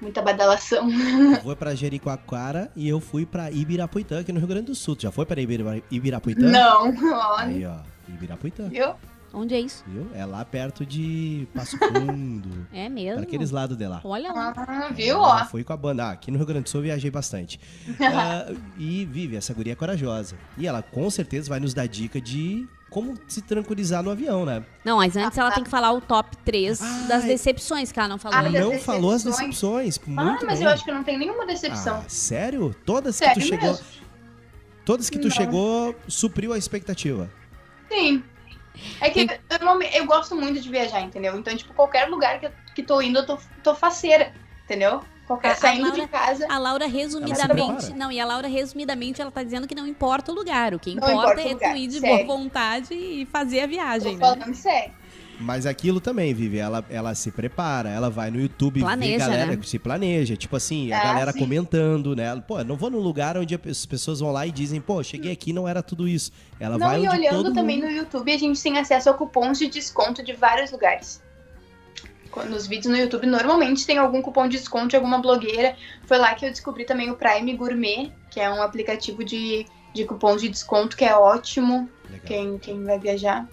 muita 0.00 0.22
badalação. 0.22 0.88
Eu 0.90 1.40
fui 1.42 1.56
pra 1.56 1.74
Jericoacoara 1.74 2.70
e 2.74 2.88
eu 2.88 3.00
fui 3.00 3.26
pra 3.26 3.50
Ibirapuitã, 3.50 4.20
aqui 4.20 4.32
no 4.32 4.38
Rio 4.38 4.48
Grande 4.48 4.66
do 4.66 4.74
Sul. 4.74 4.96
Tu 4.96 5.02
já 5.02 5.10
foi 5.12 5.26
pra 5.26 5.40
Ibira- 5.40 5.82
Ibirapuitã? 5.90 6.46
Não, 6.50 6.88
olha, 7.34 7.44
Aí, 7.44 7.66
ó. 7.66 7.76
Ibirapuitã. 8.08 8.68
viu? 8.68 8.94
Onde 9.32 9.54
é 9.54 9.60
isso? 9.60 9.84
Viu? 9.86 10.08
É 10.12 10.24
lá 10.24 10.44
perto 10.44 10.84
de 10.84 11.46
Passo 11.54 11.78
Fundo. 11.78 12.66
É 12.72 12.84
para 12.86 12.90
mesmo? 12.90 13.22
aqueles 13.22 13.50
lados 13.52 13.76
de 13.76 13.86
lá. 13.86 14.00
Olha 14.02 14.32
lá. 14.32 14.52
Ah, 14.56 14.88
viu, 14.92 15.20
ó. 15.20 15.44
fui 15.44 15.62
com 15.62 15.72
a 15.72 15.76
banda. 15.76 16.06
Ah, 16.06 16.10
aqui 16.12 16.32
no 16.32 16.38
Rio 16.38 16.46
Grande 16.46 16.64
do 16.64 16.68
Sul 16.70 16.80
eu 16.80 16.84
viajei 16.84 17.10
bastante. 17.12 17.60
Ah, 18.00 18.50
e 18.78 19.04
Vive, 19.04 19.36
essa 19.36 19.54
guria 19.54 19.74
é 19.74 19.76
corajosa. 19.76 20.34
E 20.58 20.66
ela 20.66 20.82
com 20.82 21.08
certeza 21.10 21.48
vai 21.48 21.60
nos 21.60 21.72
dar 21.74 21.86
dica 21.86 22.20
de 22.20 22.66
como 22.90 23.16
se 23.28 23.40
tranquilizar 23.40 24.02
no 24.02 24.10
avião, 24.10 24.44
né? 24.44 24.64
Não, 24.84 24.98
mas 24.98 25.16
antes 25.16 25.38
ela 25.38 25.50
tem 25.52 25.62
que 25.64 25.70
falar 25.70 25.92
o 25.92 26.00
top 26.00 26.36
3 26.38 26.82
Ai. 26.82 27.02
das 27.06 27.24
decepções 27.24 27.92
que 27.92 27.98
ela 27.98 28.08
não 28.08 28.18
falou. 28.18 28.36
Ah, 28.38 28.42
não 28.42 28.78
falou 28.78 29.12
as 29.12 29.22
decepções. 29.22 29.98
Ah, 29.98 30.10
Muito 30.24 30.44
mas 30.44 30.58
bem. 30.58 30.66
eu 30.66 30.72
acho 30.74 30.84
que 30.84 30.92
não 30.92 31.04
tem 31.04 31.16
nenhuma 31.16 31.46
decepção. 31.46 32.02
Ah, 32.04 32.08
sério? 32.08 32.74
Todas 32.84 33.18
que 33.18 33.24
Sério 33.24 33.42
tu 33.42 33.46
chegou. 33.48 33.68
mesmo. 33.68 33.86
Todas 34.84 35.08
que 35.08 35.18
tu 35.18 35.28
Não. 35.28 35.30
chegou 35.30 35.94
supriu 36.08 36.52
a 36.52 36.58
expectativa. 36.58 37.30
Sim. 37.88 38.24
É 39.00 39.10
que 39.10 39.20
eu, 39.20 39.64
não 39.64 39.80
eu 39.82 40.06
gosto 40.06 40.34
muito 40.34 40.60
de 40.60 40.68
viajar, 40.68 41.00
entendeu? 41.00 41.36
Então, 41.38 41.54
tipo, 41.56 41.72
qualquer 41.74 42.08
lugar 42.08 42.40
que, 42.40 42.50
que 42.74 42.82
tô 42.82 43.00
indo, 43.00 43.18
eu 43.20 43.26
tô, 43.26 43.38
tô 43.62 43.74
faceira, 43.74 44.32
entendeu? 44.64 45.02
Qualquer, 45.30 45.50
A- 45.50 45.52
a 45.52 45.54
saindo 45.56 45.82
Laura- 45.86 46.02
de 46.02 46.08
casa. 46.08 46.46
A 46.50 46.58
Laura 46.58 46.86
resumidamente. 46.88 47.92
Não, 47.94 48.10
e 48.10 48.18
a 48.18 48.24
Laura 48.26 48.48
resumidamente 48.48 49.22
ela 49.22 49.30
tá 49.30 49.44
dizendo 49.44 49.68
que 49.68 49.76
não 49.76 49.86
importa 49.86 50.32
o 50.32 50.34
lugar. 50.34 50.74
O 50.74 50.78
que 50.80 50.90
Não 50.90 50.96
importa, 50.96 51.12
importa 51.14 51.40
é 51.40 51.52
lugar, 51.52 51.70
tu 51.72 51.76
ir 51.76 51.86
de 51.86 52.00
sério. 52.00 52.26
boa 52.26 52.36
vontade 52.38 52.94
e 52.94 53.26
fazer 53.26 53.60
a 53.60 53.62
Tô 53.62 53.68
viagem, 53.68 54.16
né? 54.16 54.18
falando 54.18 54.54
sério. 54.56 54.92
Mas 55.38 55.64
aquilo 55.66 56.00
também, 56.00 56.34
Vivi, 56.34 56.58
ela, 56.58 56.84
ela 56.90 57.14
se 57.14 57.30
prepara, 57.30 57.88
ela 57.88 58.10
vai 58.10 58.30
no 58.30 58.38
YouTube 58.40 58.80
Planeja, 58.80 59.12
ver 59.12 59.18
galera 59.30 59.46
né? 59.52 59.56
que 59.56 59.68
se 59.68 59.78
planeja. 59.78 60.36
Tipo 60.36 60.56
assim, 60.56 60.92
a 60.92 60.98
Ah, 61.00 61.04
galera 61.04 61.32
sim. 61.32 61.38
comentando, 61.38 62.14
né? 62.16 62.42
Pô, 62.46 62.58
eu 62.58 62.64
não 62.64 62.76
vou 62.76 62.90
num 62.90 62.98
lugar 62.98 63.38
onde 63.38 63.54
as 63.54 63.86
pessoas 63.86 64.18
vão 64.20 64.32
lá 64.32 64.46
e 64.46 64.50
dizem, 64.50 64.80
pô, 64.80 65.00
cheguei 65.02 65.30
aqui 65.32 65.52
não 65.52 65.66
era 65.68 65.80
tudo 65.82 66.06
isso. 66.08 66.30
Ela 66.58 66.76
não, 66.76 66.86
vai 66.88 66.96
e 67.04 67.08
onde 67.08 67.16
olhando 67.20 67.44
todo 67.44 67.54
também 67.54 67.76
mundo... 67.80 67.88
no 67.90 67.96
YouTube, 67.96 68.32
a 68.32 68.36
gente 68.36 68.60
tem 68.60 68.78
acesso 68.78 69.08
a 69.08 69.14
cupons 69.14 69.58
de 69.60 69.68
desconto 69.68 70.22
de 70.22 70.32
vários 70.34 70.72
lugares. 70.72 71.22
Nos 72.48 72.66
vídeos 72.66 72.92
no 72.92 72.98
YouTube, 72.98 73.26
normalmente 73.26 73.86
tem 73.86 73.98
algum 73.98 74.22
cupom 74.22 74.48
de 74.48 74.56
desconto 74.58 74.88
de 74.88 74.96
alguma 74.96 75.18
blogueira. 75.18 75.76
Foi 76.04 76.16
lá 76.18 76.34
que 76.34 76.46
eu 76.46 76.50
descobri 76.50 76.84
também 76.84 77.10
o 77.10 77.16
Prime 77.16 77.52
Gourmet, 77.56 78.12
que 78.30 78.38
é 78.40 78.50
um 78.50 78.62
aplicativo 78.62 79.24
de, 79.24 79.66
de 79.94 80.04
cupons 80.04 80.40
de 80.40 80.48
desconto 80.48 80.96
que 80.96 81.04
é 81.04 81.14
ótimo 81.14 81.88
Legal. 82.08 82.24
quem, 82.26 82.58
quem 82.58 82.84
vai 82.84 82.98
viajar. 82.98 83.48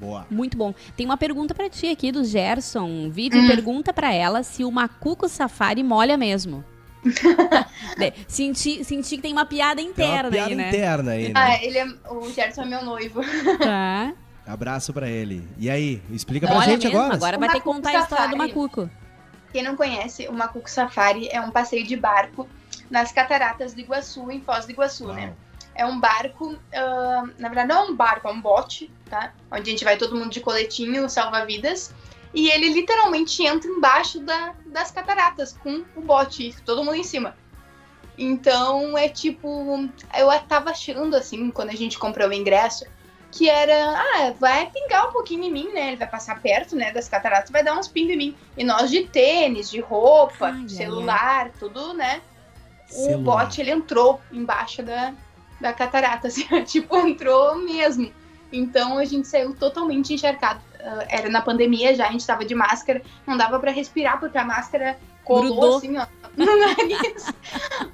Boa. 0.00 0.26
Muito 0.30 0.56
bom. 0.56 0.74
Tem 0.96 1.06
uma 1.06 1.16
pergunta 1.16 1.54
pra 1.54 1.70
ti 1.70 1.86
aqui 1.88 2.10
do 2.10 2.24
Gerson. 2.24 3.08
Vivi 3.10 3.38
Hum. 3.38 3.46
pergunta 3.46 3.92
pra 3.92 4.12
ela 4.12 4.42
se 4.42 4.64
o 4.64 4.70
macuco 4.72 5.28
safari 5.28 5.82
molha 5.82 6.16
mesmo. 6.16 6.64
Senti, 8.28 8.84
senti 8.84 9.16
que 9.16 9.22
tem 9.22 9.32
uma 9.32 9.44
piada 9.44 9.76
Tem 9.76 9.90
interna 9.90 10.28
uma 10.28 10.30
piada 10.30 10.50
aí, 10.50 10.54
né? 10.54 10.68
interna 10.68 11.12
aí, 11.12 11.24
né? 11.28 11.32
Ah, 11.34 11.62
ele 11.64 11.78
é, 11.78 11.86
o 12.10 12.30
Gerson 12.30 12.62
é 12.62 12.66
meu 12.66 12.84
noivo. 12.84 13.20
Tá. 13.58 14.12
Abraço 14.46 14.92
pra 14.92 15.08
ele. 15.08 15.46
E 15.58 15.70
aí, 15.70 16.02
explica 16.10 16.46
pra 16.46 16.56
Olha 16.56 16.64
gente 16.66 16.84
mesmo, 16.86 16.98
agora. 16.98 17.14
agora 17.14 17.36
O 17.36 17.40
vai 17.40 17.48
ter 17.48 17.58
que 17.58 17.64
contar 17.64 17.90
a 17.90 18.00
história 18.00 18.28
do 18.28 18.36
macuco. 18.36 18.90
Quem 19.52 19.62
não 19.62 19.76
conhece, 19.76 20.26
o 20.28 20.32
Macuco 20.32 20.68
Safari 20.68 21.28
é 21.28 21.40
um 21.40 21.50
passeio 21.50 21.86
de 21.86 21.94
barco 21.96 22.48
nas 22.90 23.12
cataratas 23.12 23.74
do 23.74 23.80
Iguaçu, 23.80 24.30
em 24.30 24.40
Foz 24.40 24.64
do 24.64 24.72
Iguaçu, 24.72 25.12
né? 25.12 25.26
Uau. 25.26 25.36
É 25.74 25.86
um 25.86 26.00
barco, 26.00 26.58
ah, 26.74 27.24
na 27.38 27.48
verdade 27.48 27.68
não 27.68 27.86
é 27.86 27.90
um 27.90 27.96
barco, 27.96 28.28
é 28.28 28.30
um 28.30 28.40
bote, 28.40 28.90
tá? 29.08 29.32
Onde 29.50 29.62
a 29.62 29.72
gente 29.72 29.84
vai 29.84 29.96
todo 29.96 30.16
mundo 30.16 30.30
de 30.30 30.40
coletinho, 30.40 31.08
salva-vidas. 31.08 31.94
e 32.34 32.48
ele 32.50 32.72
literalmente 32.72 33.42
entra 33.44 33.70
embaixo 33.70 34.20
da, 34.20 34.54
das 34.66 34.90
cataratas 34.90 35.52
com 35.62 35.84
o 35.94 36.00
bote, 36.00 36.54
todo 36.64 36.82
mundo 36.84 36.96
em 36.96 37.04
cima. 37.04 37.36
Então 38.16 38.96
é 38.96 39.08
tipo, 39.08 39.88
eu 40.18 40.40
tava 40.48 40.70
achando 40.70 41.14
assim, 41.16 41.50
quando 41.50 41.70
a 41.70 41.76
gente 41.76 41.98
comprou 41.98 42.28
o 42.28 42.32
ingresso, 42.32 42.84
que 43.32 43.48
era, 43.48 43.98
ah, 43.98 44.34
vai 44.38 44.70
pingar 44.70 45.08
um 45.08 45.12
pouquinho 45.12 45.44
em 45.44 45.50
mim, 45.50 45.72
né? 45.72 45.88
Ele 45.88 45.96
vai 45.96 46.06
passar 46.06 46.40
perto, 46.40 46.76
né, 46.76 46.92
das 46.92 47.08
cataratas, 47.08 47.50
vai 47.50 47.64
dar 47.64 47.76
uns 47.76 47.88
pingos 47.88 48.12
em 48.12 48.18
mim. 48.18 48.36
E 48.56 48.62
nós 48.62 48.90
de 48.90 49.04
tênis, 49.04 49.70
de 49.70 49.80
roupa, 49.80 50.48
Ai, 50.48 50.60
ai, 50.60 50.68
celular, 50.68 51.50
tudo, 51.58 51.94
né? 51.94 52.20
Celular. 52.86 53.16
O 53.16 53.22
bote, 53.22 53.62
ele 53.62 53.70
entrou 53.70 54.20
embaixo 54.30 54.82
da, 54.82 55.14
da 55.58 55.72
catarata, 55.72 56.28
assim, 56.28 56.44
tipo, 56.64 56.94
entrou 57.06 57.56
mesmo. 57.56 58.12
Então 58.52 58.98
a 58.98 59.04
gente 59.06 59.26
saiu 59.26 59.54
totalmente 59.54 60.12
encharcado. 60.12 60.60
Ah, 60.78 61.06
era 61.08 61.30
na 61.30 61.40
pandemia 61.40 61.94
já, 61.94 62.08
a 62.08 62.12
gente 62.12 62.26
tava 62.26 62.44
de 62.44 62.54
máscara, 62.54 63.00
não 63.26 63.38
dava 63.38 63.58
pra 63.58 63.70
respirar, 63.70 64.20
porque 64.20 64.36
a 64.36 64.44
máscara 64.44 64.98
colou 65.24 65.56
Grudou. 65.56 65.76
assim, 65.78 65.96
ó, 65.96 66.06
no 66.36 66.44
nariz. 66.44 67.32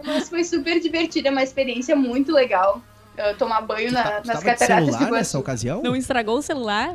Mas 0.04 0.28
foi 0.28 0.42
super 0.42 0.80
divertida, 0.80 1.30
uma 1.30 1.44
experiência 1.44 1.94
muito 1.94 2.32
legal. 2.32 2.82
Tomar 3.38 3.60
banho 3.62 3.90
na- 3.92 4.02
tá- 4.02 4.22
nas 4.24 4.42
cataratas 4.42 4.58
do 4.58 4.66
celular 4.66 4.96
Iguaçu. 5.02 5.12
nessa 5.14 5.38
ocasião? 5.38 5.82
Não 5.82 5.96
estragou 5.96 6.38
o 6.38 6.42
celular? 6.42 6.94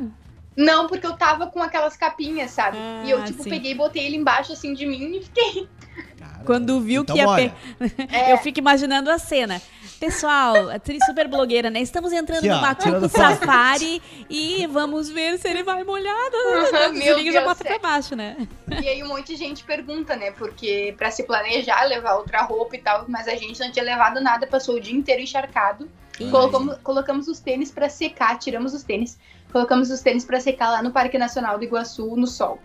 Não, 0.55 0.87
porque 0.87 1.05
eu 1.05 1.13
tava 1.17 1.47
com 1.47 1.61
aquelas 1.61 1.95
capinhas, 1.97 2.51
sabe? 2.51 2.77
e 3.05 3.09
eu, 3.11 3.19
Ah, 3.21 3.23
tipo, 3.25 3.43
sim. 3.43 3.49
peguei 3.49 3.71
e 3.71 3.75
botei 3.75 4.05
ele 4.05 4.17
embaixo, 4.17 4.53
assim, 4.53 4.73
de 4.73 4.85
mim 4.85 5.17
e 5.17 5.23
fiquei. 5.23 5.67
Cara, 6.17 6.41
Quando 6.45 6.79
viu 6.81 7.01
então, 7.01 7.15
que 7.15 7.21
ia 7.21 7.27
olha, 7.27 7.55
É, 8.11 8.31
Eu 8.33 8.37
fico 8.37 8.59
imaginando 8.59 9.09
a 9.09 9.17
cena. 9.17 9.61
Pessoal, 9.99 10.69
a 10.69 10.75
atriz 10.75 11.03
super 11.05 11.27
blogueira, 11.29 11.69
né? 11.69 11.79
Estamos 11.79 12.11
entrando 12.11 12.39
Aqui, 12.39 12.49
no 12.49 12.59
Batuco. 12.59 13.07
Safari 13.09 14.01
e 14.29 14.67
vamos 14.67 15.09
ver 15.09 15.37
se 15.39 15.47
ele 15.47 15.63
vai 15.63 15.83
molhado. 15.85 16.35
Meu 16.93 17.15
Desliga 17.15 17.29
e 17.29 17.31
já 17.31 17.39
Deus, 17.39 17.43
bota 17.45 17.63
pra 17.63 17.79
baixo, 17.79 18.13
né? 18.15 18.35
E 18.81 18.87
aí 18.87 19.01
um 19.01 19.07
monte 19.07 19.27
de 19.27 19.37
gente 19.37 19.63
pergunta, 19.63 20.15
né? 20.17 20.31
Porque 20.31 20.93
pra 20.97 21.09
se 21.09 21.23
planejar, 21.23 21.83
levar 21.85 22.15
outra 22.15 22.41
roupa 22.41 22.75
e 22.75 22.79
tal, 22.79 23.05
mas 23.07 23.29
a 23.29 23.35
gente 23.35 23.57
não 23.61 23.71
tinha 23.71 23.85
levado 23.85 24.19
nada, 24.19 24.45
passou 24.45 24.75
o 24.75 24.79
dia 24.81 24.93
inteiro 24.93 25.21
encharcado. 25.21 25.89
Colocamos, 26.29 26.77
colocamos 26.83 27.27
os 27.29 27.39
tênis 27.39 27.71
pra 27.71 27.87
secar, 27.89 28.37
tiramos 28.37 28.73
os 28.73 28.83
tênis, 28.83 29.17
colocamos 29.53 29.89
os 29.89 30.01
tênis 30.01 30.25
pra 30.25 30.41
secar 30.41 30.69
lá 30.71 30.83
no 30.83 30.91
Parque 30.91 31.17
Nacional 31.17 31.57
do 31.57 31.63
Iguaçu, 31.63 32.15
no 32.17 32.27
sol. 32.27 32.59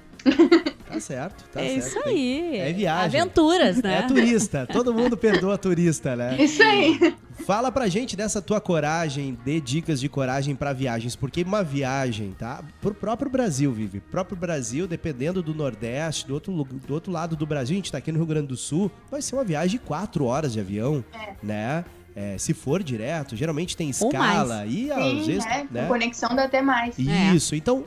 Tá 0.88 0.98
certo, 0.98 1.44
tá 1.52 1.62
é 1.62 1.68
certo. 1.68 1.78
isso 1.86 2.02
tem- 2.02 2.12
aí. 2.50 2.58
É 2.58 2.72
viagem. 2.72 3.20
Aventuras, 3.20 3.76
né? 3.80 3.98
É 3.98 4.02
turista, 4.02 4.66
todo 4.66 4.92
mundo 4.92 5.16
perdoa 5.16 5.56
turista, 5.56 6.16
né? 6.16 6.36
Isso 6.40 6.62
aí. 6.62 7.14
Fala 7.46 7.70
pra 7.70 7.86
gente 7.88 8.16
dessa 8.16 8.42
tua 8.42 8.60
coragem, 8.60 9.38
dê 9.44 9.60
dicas 9.60 10.00
de 10.00 10.08
coragem 10.08 10.56
pra 10.56 10.72
viagens, 10.72 11.14
porque 11.14 11.42
uma 11.42 11.62
viagem, 11.62 12.34
tá? 12.36 12.64
Pro 12.80 12.92
próprio 12.94 13.30
Brasil, 13.30 13.70
Vive. 13.72 14.00
Próprio 14.00 14.36
Brasil, 14.36 14.88
dependendo 14.88 15.40
do 15.42 15.54
Nordeste, 15.54 16.26
do 16.26 16.34
outro, 16.34 16.52
do 16.52 16.94
outro 16.94 17.12
lado 17.12 17.36
do 17.36 17.46
Brasil, 17.46 17.74
a 17.74 17.78
gente 17.78 17.92
tá 17.92 17.98
aqui 17.98 18.10
no 18.10 18.18
Rio 18.18 18.26
Grande 18.26 18.48
do 18.48 18.56
Sul, 18.56 18.90
vai 19.10 19.22
ser 19.22 19.36
uma 19.36 19.44
viagem 19.44 19.78
de 19.78 19.84
quatro 19.84 20.24
horas 20.24 20.52
de 20.52 20.58
avião, 20.60 21.04
É. 21.14 21.34
né? 21.42 21.84
É, 22.20 22.36
se 22.36 22.52
for 22.52 22.82
direto, 22.82 23.36
geralmente 23.36 23.76
tem 23.76 23.88
escala 23.90 24.66
e 24.66 24.90
às 24.90 24.98
Sim, 25.04 25.22
vezes, 25.24 25.44
né? 25.44 25.68
né? 25.70 25.86
Conexão 25.86 26.34
dá 26.34 26.44
até 26.46 26.60
mais. 26.60 26.98
É. 26.98 27.32
Isso, 27.32 27.54
então, 27.54 27.84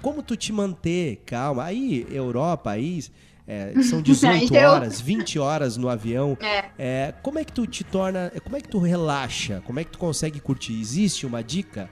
como 0.00 0.22
tu 0.22 0.34
te 0.36 0.54
manter 0.54 1.22
calma? 1.26 1.64
Aí, 1.64 2.06
Europa, 2.10 2.70
aí 2.70 3.04
é, 3.46 3.74
são 3.82 4.00
18 4.00 4.56
Aí 4.56 4.62
eu- 4.62 4.70
horas, 4.70 5.02
20 5.02 5.38
horas 5.38 5.76
no 5.76 5.90
avião. 5.90 6.34
É. 6.40 6.64
É, 6.78 7.14
como 7.22 7.38
é 7.38 7.44
que 7.44 7.52
tu 7.52 7.66
te 7.66 7.84
torna. 7.84 8.32
Como 8.42 8.56
é 8.56 8.60
que 8.62 8.68
tu 8.68 8.78
relaxa? 8.78 9.62
Como 9.66 9.78
é 9.78 9.84
que 9.84 9.90
tu 9.90 9.98
consegue 9.98 10.40
curtir? 10.40 10.80
Existe 10.80 11.26
uma 11.26 11.44
dica? 11.44 11.90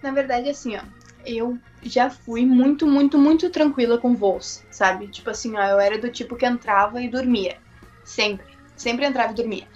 Na 0.00 0.12
verdade, 0.12 0.48
assim, 0.48 0.76
ó, 0.76 0.82
eu 1.26 1.58
já 1.82 2.10
fui 2.10 2.46
muito, 2.46 2.86
muito, 2.86 3.18
muito 3.18 3.50
tranquila 3.50 3.98
com 3.98 4.14
voos, 4.14 4.62
sabe? 4.70 5.08
Tipo 5.08 5.30
assim, 5.30 5.56
ó, 5.56 5.62
eu 5.64 5.80
era 5.80 5.98
do 5.98 6.08
tipo 6.10 6.36
que 6.36 6.46
entrava 6.46 7.02
e 7.02 7.08
dormia. 7.08 7.56
Sempre. 8.04 8.46
Sempre 8.76 9.04
entrava 9.04 9.32
e 9.32 9.34
dormia. 9.34 9.66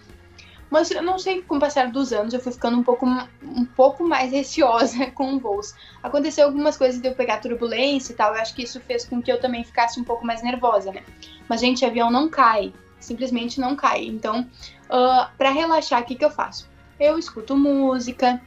Mas 0.73 0.91
eu 0.91 1.03
não 1.03 1.19
sei, 1.19 1.43
com 1.43 1.59
o 1.59 1.61
passar 1.61 1.93
dos 1.93 2.15
anos, 2.15 2.33
eu 2.33 2.41
fui 2.41 2.51
ficando 2.51 2.79
um 2.79 2.83
pouco, 2.83 3.05
um 3.05 3.63
pouco 3.63 4.09
mais 4.09 4.33
receosa 4.33 5.05
com 5.13 5.39
voos. 5.39 5.75
Aconteceu 6.03 6.47
algumas 6.47 6.79
coisas 6.79 6.99
de 6.99 7.07
eu 7.07 7.15
pegar 7.15 7.43
turbulência 7.43 8.15
e 8.15 8.17
tal, 8.17 8.35
eu 8.35 8.41
acho 8.41 8.55
que 8.55 8.63
isso 8.63 8.81
fez 8.81 9.05
com 9.05 9.21
que 9.21 9.31
eu 9.31 9.39
também 9.39 9.63
ficasse 9.63 10.01
um 10.01 10.05
pouco 10.05 10.25
mais 10.25 10.43
nervosa, 10.43 10.91
né? 10.91 11.03
Mas, 11.47 11.61
gente, 11.61 11.85
avião 11.85 12.11
não 12.11 12.27
cai. 12.27 12.73
Simplesmente 12.99 13.61
não 13.61 13.77
cai. 13.77 14.07
Então, 14.07 14.49
ah, 14.89 15.31
pra 15.37 15.51
relaxar, 15.51 16.01
o 16.01 16.05
que, 16.07 16.15
que 16.15 16.25
eu 16.25 16.31
faço? 16.31 16.67
Eu 16.99 17.19
escuto 17.19 17.55
música, 17.55 18.41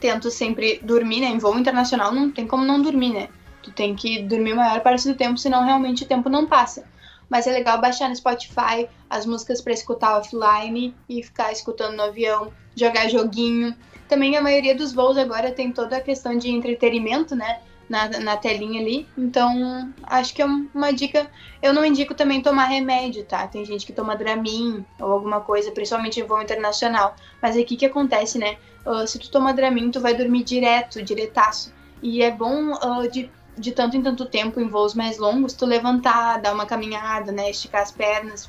tento 0.00 0.32
sempre 0.32 0.80
dormir, 0.82 1.20
né? 1.20 1.28
Em 1.28 1.38
voo 1.38 1.56
internacional 1.56 2.12
não 2.12 2.28
tem 2.28 2.44
como 2.44 2.64
não 2.64 2.82
dormir, 2.82 3.12
né? 3.12 3.28
Tu 3.62 3.70
tem 3.70 3.94
que 3.94 4.20
dormir 4.20 4.54
a 4.54 4.56
maior 4.56 4.80
parte 4.80 5.06
do 5.06 5.14
tempo, 5.14 5.38
senão 5.38 5.64
realmente 5.64 6.02
o 6.02 6.08
tempo 6.08 6.28
não 6.28 6.44
passa. 6.44 6.90
Mas 7.32 7.46
é 7.46 7.50
legal 7.50 7.80
baixar 7.80 8.10
no 8.10 8.14
Spotify 8.14 8.86
as 9.08 9.24
músicas 9.24 9.62
pra 9.62 9.72
escutar 9.72 10.18
offline 10.18 10.94
e 11.08 11.22
ficar 11.22 11.50
escutando 11.50 11.96
no 11.96 12.02
avião, 12.02 12.52
jogar 12.76 13.08
joguinho. 13.08 13.74
Também 14.06 14.36
a 14.36 14.42
maioria 14.42 14.74
dos 14.74 14.92
voos 14.92 15.16
agora 15.16 15.50
tem 15.50 15.72
toda 15.72 15.96
a 15.96 16.00
questão 16.02 16.36
de 16.36 16.50
entretenimento, 16.50 17.34
né? 17.34 17.60
Na, 17.88 18.06
na 18.20 18.36
telinha 18.36 18.82
ali. 18.82 19.08
Então, 19.16 19.90
acho 20.02 20.34
que 20.34 20.42
é 20.42 20.44
uma 20.44 20.92
dica. 20.92 21.26
Eu 21.62 21.72
não 21.72 21.86
indico 21.86 22.14
também 22.14 22.42
tomar 22.42 22.66
remédio, 22.66 23.24
tá? 23.24 23.48
Tem 23.48 23.64
gente 23.64 23.86
que 23.86 23.94
toma 23.94 24.14
Dramin 24.14 24.84
ou 25.00 25.12
alguma 25.12 25.40
coisa, 25.40 25.70
principalmente 25.70 26.20
em 26.20 26.24
voo 26.24 26.42
internacional. 26.42 27.16
Mas 27.40 27.56
o 27.56 27.64
que, 27.64 27.86
acontece, 27.86 28.36
né? 28.36 28.58
Ah, 28.84 29.06
se 29.06 29.18
tu 29.18 29.30
toma 29.30 29.54
Dramin, 29.54 29.90
tu 29.90 30.00
vai 30.00 30.12
dormir 30.12 30.44
direto, 30.44 31.02
diretaço. 31.02 31.72
E 32.02 32.22
é 32.22 32.30
bom 32.30 32.74
ah, 32.74 33.06
de, 33.10 33.30
de 33.56 33.72
tanto 33.72 33.96
em 33.96 34.02
tanto 34.02 34.24
tempo, 34.26 34.60
em 34.60 34.68
voos 34.68 34.94
mais 34.94 35.18
longos, 35.18 35.52
tu 35.52 35.66
levantar, 35.66 36.40
dar 36.40 36.54
uma 36.54 36.66
caminhada, 36.66 37.30
né? 37.32 37.50
Esticar 37.50 37.82
as 37.82 37.90
pernas, 37.90 38.48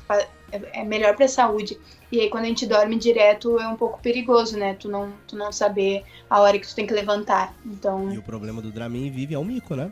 é, 0.50 0.80
é 0.80 0.84
melhor 0.84 1.14
pra 1.16 1.28
saúde. 1.28 1.78
E 2.10 2.20
aí 2.20 2.30
quando 2.30 2.44
a 2.44 2.48
gente 2.48 2.64
dorme 2.66 2.96
direto 2.96 3.58
é 3.58 3.66
um 3.68 3.76
pouco 3.76 4.00
perigoso, 4.00 4.56
né? 4.56 4.74
Tu 4.74 4.88
não, 4.88 5.12
tu 5.26 5.36
não 5.36 5.50
saber 5.52 6.04
a 6.30 6.40
hora 6.40 6.58
que 6.58 6.66
tu 6.66 6.74
tem 6.74 6.86
que 6.86 6.94
levantar. 6.94 7.52
Então, 7.66 8.12
E 8.12 8.18
o 8.18 8.22
problema 8.22 8.62
do 8.62 8.70
Dramin 8.70 9.10
vive 9.10 9.34
é 9.34 9.38
o 9.38 9.44
mico, 9.44 9.74
né? 9.74 9.90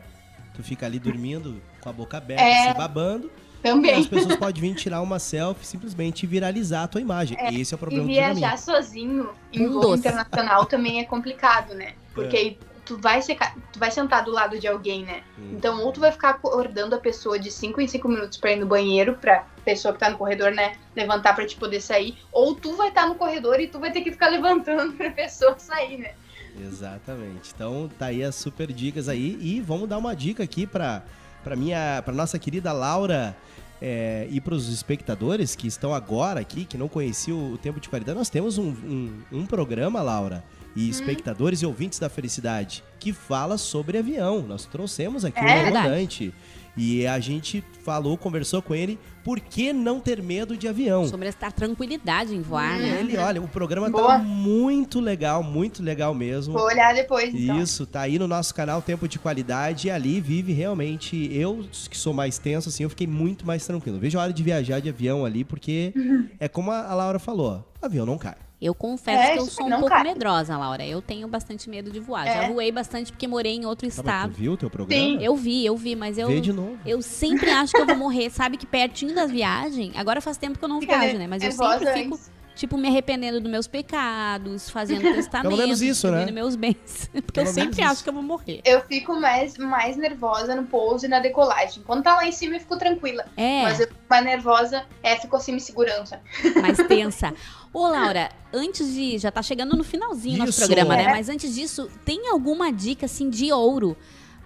Tu 0.55 0.63
fica 0.63 0.85
ali 0.85 0.99
dormindo 0.99 1.61
com 1.81 1.89
a 1.89 1.93
boca 1.93 2.17
aberta, 2.17 2.43
É. 2.43 2.71
se 2.71 2.77
babando, 2.77 3.27
e 3.27 3.59
também. 3.63 3.95
as 3.95 4.07
pessoas 4.07 4.35
podem 4.35 4.61
vir 4.61 4.75
tirar 4.75 5.01
uma 5.01 5.17
selfie 5.19 5.65
simplesmente 5.65 6.25
viralizar 6.27 6.83
a 6.83 6.87
tua 6.87 7.01
imagem. 7.01 7.37
Esse 7.59 7.73
é 7.73 7.75
o 7.75 7.77
E 7.77 7.79
problema 7.79 8.07
do 8.07 8.13
Dramin. 8.13 8.35
viajar 8.39 8.57
sozinho 8.57 9.29
em 9.51 9.65
Um 9.65 9.71
voo 9.71 9.81
doce. 9.81 9.99
internacional 9.99 10.65
também 10.65 10.99
é 10.99 11.03
complicado, 11.05 11.73
né? 11.73 11.93
Porque 12.13 12.57
É. 12.61 12.72
tu 12.85 12.97
vai, 12.97 13.21
secar, 13.21 13.55
tu 13.71 13.79
vai 13.79 13.91
sentar 13.91 14.23
do 14.23 14.31
lado 14.31 14.59
de 14.59 14.67
alguém, 14.67 15.03
né? 15.03 15.23
Hum. 15.37 15.53
Então, 15.53 15.81
ou 15.81 15.91
tu 15.91 15.99
vai 15.99 16.11
ficar 16.11 16.31
acordando 16.31 16.95
a 16.95 16.99
pessoa 16.99 17.39
de 17.39 17.51
5 17.51 17.79
em 17.81 17.87
5 17.87 18.07
minutos 18.07 18.37
pra 18.37 18.51
ir 18.51 18.57
no 18.57 18.65
banheiro, 18.65 19.15
pra 19.15 19.45
pessoa 19.63 19.93
que 19.93 19.99
tá 19.99 20.09
no 20.09 20.17
corredor, 20.17 20.51
né, 20.51 20.73
levantar 20.95 21.33
pra 21.33 21.45
te 21.45 21.55
poder 21.55 21.81
sair, 21.81 22.17
ou 22.31 22.53
tu 22.55 22.75
vai 22.75 22.89
estar 22.89 23.07
no 23.07 23.15
corredor 23.15 23.59
e 23.59 23.67
tu 23.67 23.79
vai 23.79 23.91
ter 23.91 24.01
que 24.01 24.11
ficar 24.11 24.27
levantando 24.31 24.93
pra 24.93 25.11
pessoa 25.11 25.57
sair, 25.57 25.97
né? 25.97 26.11
Exatamente. 26.59 27.51
Então 27.55 27.89
tá 27.97 28.07
aí 28.07 28.23
as 28.23 28.35
super 28.35 28.71
dicas 28.71 29.09
aí 29.09 29.37
e 29.41 29.59
vamos 29.59 29.89
dar 29.89 29.97
uma 29.97 30.15
dica 30.15 30.43
aqui 30.43 30.67
para 30.67 31.01
para 31.43 31.55
minha 31.55 32.01
para 32.05 32.13
nossa 32.13 32.39
querida 32.39 32.71
Laura 32.71 33.35
é, 33.81 34.27
e 34.29 34.39
para 34.39 34.53
os 34.53 34.69
espectadores 34.69 35.55
que 35.55 35.67
estão 35.67 35.93
agora 35.93 36.39
aqui 36.39 36.63
que 36.63 36.77
não 36.77 36.87
conheciam 36.87 37.51
o 37.51 37.57
tempo 37.57 37.79
de 37.79 37.89
qualidade. 37.89 38.17
Nós 38.17 38.29
temos 38.29 38.57
um, 38.57 38.69
um, 38.69 39.21
um 39.31 39.45
programa, 39.45 40.01
Laura, 40.01 40.43
e 40.75 40.89
espectadores 40.89 41.61
e 41.61 41.65
ouvintes 41.65 41.99
da 41.99 42.09
felicidade 42.09 42.83
que 42.99 43.11
fala 43.13 43.57
sobre 43.57 43.97
avião. 43.97 44.41
Nós 44.41 44.65
trouxemos 44.65 45.23
aqui 45.25 45.39
É 45.39 45.43
um 45.43 45.45
verdade. 45.45 45.71
comandante 45.73 46.33
e 46.75 47.05
a 47.05 47.19
gente 47.19 47.63
falou, 47.83 48.17
conversou 48.17 48.59
com 48.59 48.73
ele, 48.73 48.97
por 49.23 49.39
que 49.39 49.71
não 49.71 49.99
ter 49.99 50.23
medo 50.23 50.57
de 50.57 50.67
avião? 50.67 51.07
Sobre 51.07 51.27
essa 51.27 51.51
tranquilidade 51.51 52.33
em 52.35 52.41
voar, 52.41 52.79
né? 52.79 52.99
Ele, 52.99 53.15
olha, 53.15 53.39
o 53.39 53.47
programa 53.47 53.91
tá 53.91 53.97
Boa. 53.97 54.17
muito 54.17 54.99
legal, 54.99 55.43
muito 55.43 55.83
legal 55.83 56.15
mesmo. 56.15 56.53
Vou 56.53 56.65
olhar 56.65 56.95
depois, 56.95 57.31
então. 57.33 57.61
Isso, 57.61 57.85
tá 57.85 58.01
aí 58.01 58.17
no 58.17 58.27
nosso 58.27 58.55
canal 58.55 58.81
Tempo 58.81 59.07
de 59.07 59.19
Qualidade 59.19 59.87
e 59.87 59.91
ali 59.91 60.19
vive 60.19 60.51
realmente. 60.51 61.29
Eu, 61.31 61.63
que 61.89 61.97
sou 61.97 62.11
mais 62.13 62.39
tenso, 62.39 62.69
assim, 62.69 62.83
eu 62.83 62.89
fiquei 62.89 63.05
muito 63.05 63.45
mais 63.45 63.65
tranquilo. 63.67 63.99
Vejo 63.99 64.17
a 64.17 64.23
hora 64.23 64.33
de 64.33 64.41
viajar 64.41 64.79
de 64.79 64.89
avião 64.89 65.25
ali, 65.25 65.43
porque 65.43 65.93
é 66.39 66.47
como 66.47 66.71
a 66.71 66.87
a 66.87 66.95
Laura 66.95 67.19
falou: 67.19 67.63
avião 67.81 68.05
não 68.05 68.17
cai. 68.17 68.35
Eu 68.63 68.73
confesso 68.73 69.21
É, 69.21 69.33
que 69.33 69.39
eu 69.39 69.43
isso 69.45 69.55
sou 69.55 69.67
um 69.67 69.69
pouco 69.71 69.89
cai. 69.89 70.03
medrosa, 70.03 70.57
Laura. 70.57 70.85
Eu 70.85 71.01
tenho 71.01 71.27
bastante 71.27 71.69
medo 71.69 71.91
de 71.91 71.99
voar. 71.99 72.25
É. 72.27 72.33
Já 72.33 72.47
voei 72.47 72.71
bastante 72.71 73.11
porque 73.11 73.27
morei 73.27 73.55
em 73.55 73.65
outro 73.65 73.87
Tá, 73.89 73.93
tu 73.93 73.99
estado. 73.99 74.31
viu 74.33 74.53
o 74.53 74.57
teu 74.57 74.69
programa? 74.69 75.01
Sim. 75.03 75.17
Eu 75.21 75.35
vi, 75.35 75.65
eu 75.65 75.75
vi, 75.75 75.95
mas 75.95 76.17
eu. 76.17 76.27
Vê 76.29 76.39
de 76.39 76.53
novo. 76.53 76.77
Eu 76.85 77.01
sempre 77.01 77.49
acho 77.51 77.73
que 77.73 77.81
eu 77.81 77.85
vou 77.85 77.95
morrer, 77.97 78.29
sabe? 78.29 78.55
Que 78.57 78.65
pertinho 78.65 79.13
das 79.13 79.29
viagens. 79.29 79.93
Agora 79.97 80.21
faz 80.21 80.37
tempo 80.37 80.57
que 80.57 80.63
eu 80.63 80.69
não 80.69 80.79
Fica 80.79 80.97
viajo, 80.97 81.17
né? 81.17 81.27
Mas 81.27 81.43
eu 81.43 81.51
sempre 81.51 81.91
fico, 81.93 82.15
antes. 82.15 82.31
Tipo, 82.55 82.77
me 82.77 82.87
arrependendo 82.87 83.39
dos 83.39 83.49
meus 83.51 83.67
pecados, 83.67 84.69
fazendo 84.69 85.01
testamento, 85.01 85.57
menos 85.57 85.81
isso, 85.81 86.09
né? 86.11 86.29
meus 86.31 86.55
bens. 86.55 87.09
Porque 87.13 87.31
Pelo 87.33 87.47
eu 87.47 87.53
sempre 87.53 87.81
isso. 87.81 87.91
acho 87.91 88.03
que 88.03 88.09
eu 88.09 88.13
vou 88.13 88.23
morrer. 88.23 88.61
Eu 88.65 88.81
fico 88.81 89.19
mais, 89.19 89.57
mais 89.57 89.97
nervosa 89.97 90.55
no 90.55 90.63
pouso 90.63 91.05
e 91.05 91.09
na 91.09 91.19
decolagem. 91.19 91.83
Quando 91.85 92.03
tá 92.03 92.15
lá 92.15 92.27
em 92.27 92.31
cima, 92.31 92.55
eu 92.55 92.59
fico 92.59 92.77
tranquila. 92.77 93.25
É, 93.35 93.63
Mas 93.63 93.79
eu 93.79 93.87
fico 93.87 93.99
mais 94.09 94.23
nervosa, 94.25 94.85
é, 95.01 95.15
fico 95.17 95.35
assim, 95.35 95.51
me 95.53 95.59
segurando. 95.61 96.05
sabe? 96.07 96.21
mais 96.61 96.77
tensa. 96.87 97.33
Ô, 97.73 97.87
Laura, 97.87 98.29
antes 98.53 98.93
de. 98.93 99.17
Já 99.17 99.31
tá 99.31 99.41
chegando 99.41 99.75
no 99.75 99.83
finalzinho 99.83 100.37
nosso 100.37 100.51
Isso. 100.51 100.59
programa, 100.65 100.95
né? 100.95 101.03
É. 101.05 101.09
Mas 101.09 101.29
antes 101.29 101.55
disso, 101.55 101.89
tem 102.05 102.29
alguma 102.29 102.71
dica, 102.71 103.05
assim, 103.07 103.29
de 103.29 103.51
ouro 103.51 103.97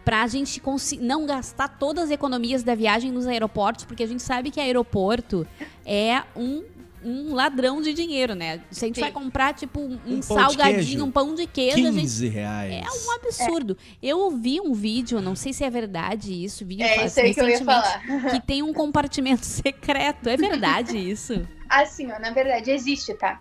pra 0.05 0.25
gente 0.27 0.61
consi- 0.61 0.97
não 0.99 1.25
gastar 1.25 1.67
todas 1.67 2.05
as 2.05 2.11
economias 2.11 2.63
da 2.63 2.73
viagem 2.73 3.11
nos 3.11 3.27
aeroportos, 3.27 3.83
porque 3.83 4.01
a 4.03 4.07
gente 4.07 4.23
sabe 4.23 4.49
que 4.49 4.57
aeroporto 4.61 5.45
é 5.85 6.23
um, 6.33 6.63
um 7.03 7.33
ladrão 7.33 7.81
de 7.81 7.93
dinheiro, 7.93 8.33
né? 8.35 8.61
Se 8.71 8.85
a 8.85 8.87
gente 8.87 8.95
Sim. 8.95 9.01
vai 9.01 9.11
comprar, 9.11 9.53
tipo, 9.53 9.79
um, 9.79 9.99
Um 10.05 10.21
salgadinho, 10.21 11.05
um 11.05 11.11
pão 11.11 11.35
de 11.35 11.45
queijo, 11.45 11.77
a 11.87 11.91
gente 11.91 12.01
15 12.01 12.27
reais. 12.27 12.73
é 12.73 12.83
um 13.07 13.11
absurdo. 13.15 13.77
Eu 14.01 14.19
ouvi 14.19 14.59
um 14.59 14.73
vídeo, 14.73 15.21
não 15.21 15.35
sei 15.35 15.53
se 15.53 15.63
é 15.63 15.69
verdade 15.69 16.33
isso, 16.33 16.65
vi 16.65 16.81
É 16.81 17.05
isso 17.05 17.19
aí 17.19 17.33
que 17.33 17.39
eu 17.41 17.47
ia 17.49 17.63
falar. 17.63 18.01
que 18.31 18.39
tem 18.41 18.63
um 18.63 18.73
compartimento 18.73 19.45
secreto. 19.47 20.27
É 20.29 20.37
verdade 20.37 20.97
isso? 20.97 21.47
Assim, 21.69 22.11
ó, 22.11 22.19
na 22.19 22.31
verdade 22.31 22.71
existe, 22.71 23.13
tá? 23.13 23.39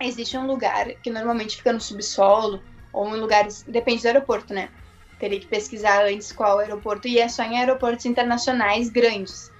Existe 0.00 0.36
um 0.36 0.46
lugar 0.46 0.86
que 1.02 1.10
normalmente 1.10 1.56
fica 1.56 1.72
no 1.72 1.80
subsolo, 1.80 2.60
ou 2.92 3.16
em 3.16 3.20
lugares. 3.20 3.64
Depende 3.66 4.02
do 4.02 4.06
aeroporto, 4.06 4.52
né? 4.52 4.68
Teria 5.18 5.38
que 5.40 5.46
pesquisar 5.46 6.04
antes 6.04 6.32
qual 6.32 6.58
aeroporto, 6.58 7.06
e 7.08 7.18
é 7.18 7.28
só 7.28 7.42
em 7.44 7.58
aeroportos 7.58 8.04
internacionais 8.04 8.88
grandes, 8.90 9.50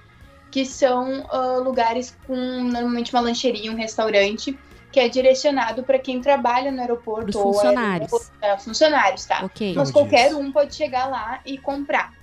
que 0.55 0.65
são 0.65 1.27
ah, 1.29 1.57
lugares 1.61 2.17
com 2.25 2.33
normalmente 2.33 3.11
uma 3.13 3.19
lancheria, 3.19 3.69
um 3.69 3.75
restaurante, 3.75 4.57
que 4.89 5.01
é 5.01 5.09
direcionado 5.09 5.83
para 5.83 5.99
quem 5.99 6.21
trabalha 6.21 6.71
no 6.71 6.79
aeroporto 6.79 7.37
ou 7.37 7.51
funcionários. 7.55 8.13
aeroporto- 8.13 8.63
funcionários, 8.63 9.25
tá? 9.25 9.43
Ok. 9.43 9.73
Mas 9.75 9.91
Como 9.91 10.05
qualquer 10.07 10.29
diz. 10.29 10.37
um 10.37 10.53
pode 10.53 10.73
chegar 10.73 11.07
lá 11.09 11.41
e 11.45 11.57
comprar. 11.57 12.13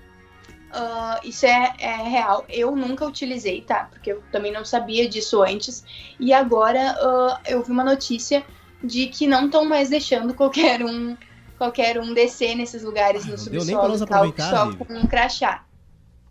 Ah, 0.73 1.21
isso 1.23 1.45
é, 1.45 1.75
é 1.79 1.95
real. 2.09 2.47
Eu 2.49 2.75
nunca 2.75 3.05
utilizei, 3.05 3.61
tá? 3.61 3.85
Porque 3.91 4.13
eu 4.13 4.23
também 4.33 4.51
não 4.51 4.65
sabia 4.65 5.07
disso 5.07 5.43
antes. 5.43 5.85
E 6.19 6.33
agora 6.33 6.97
ah, 6.99 7.39
eu 7.47 7.63
vi 7.63 7.71
uma 7.71 7.85
notícia 7.85 8.43
de 8.83 9.09
que 9.09 9.27
não 9.27 9.45
estão 9.45 9.67
mais 9.67 9.91
deixando 9.91 10.33
qualquer 10.33 10.83
um 10.83 11.15
qualquer 11.59 12.01
um 12.01 12.15
descer 12.15 12.55
nesses 12.57 12.83
lugares 12.83 13.27
Ah, 13.27 13.33
no 13.33 13.37
subsolo 13.37 14.27
e 14.27 14.33
tal, 14.33 14.73
só 14.73 14.85
com 14.87 14.95
um 14.95 15.07
crachá. 15.07 15.65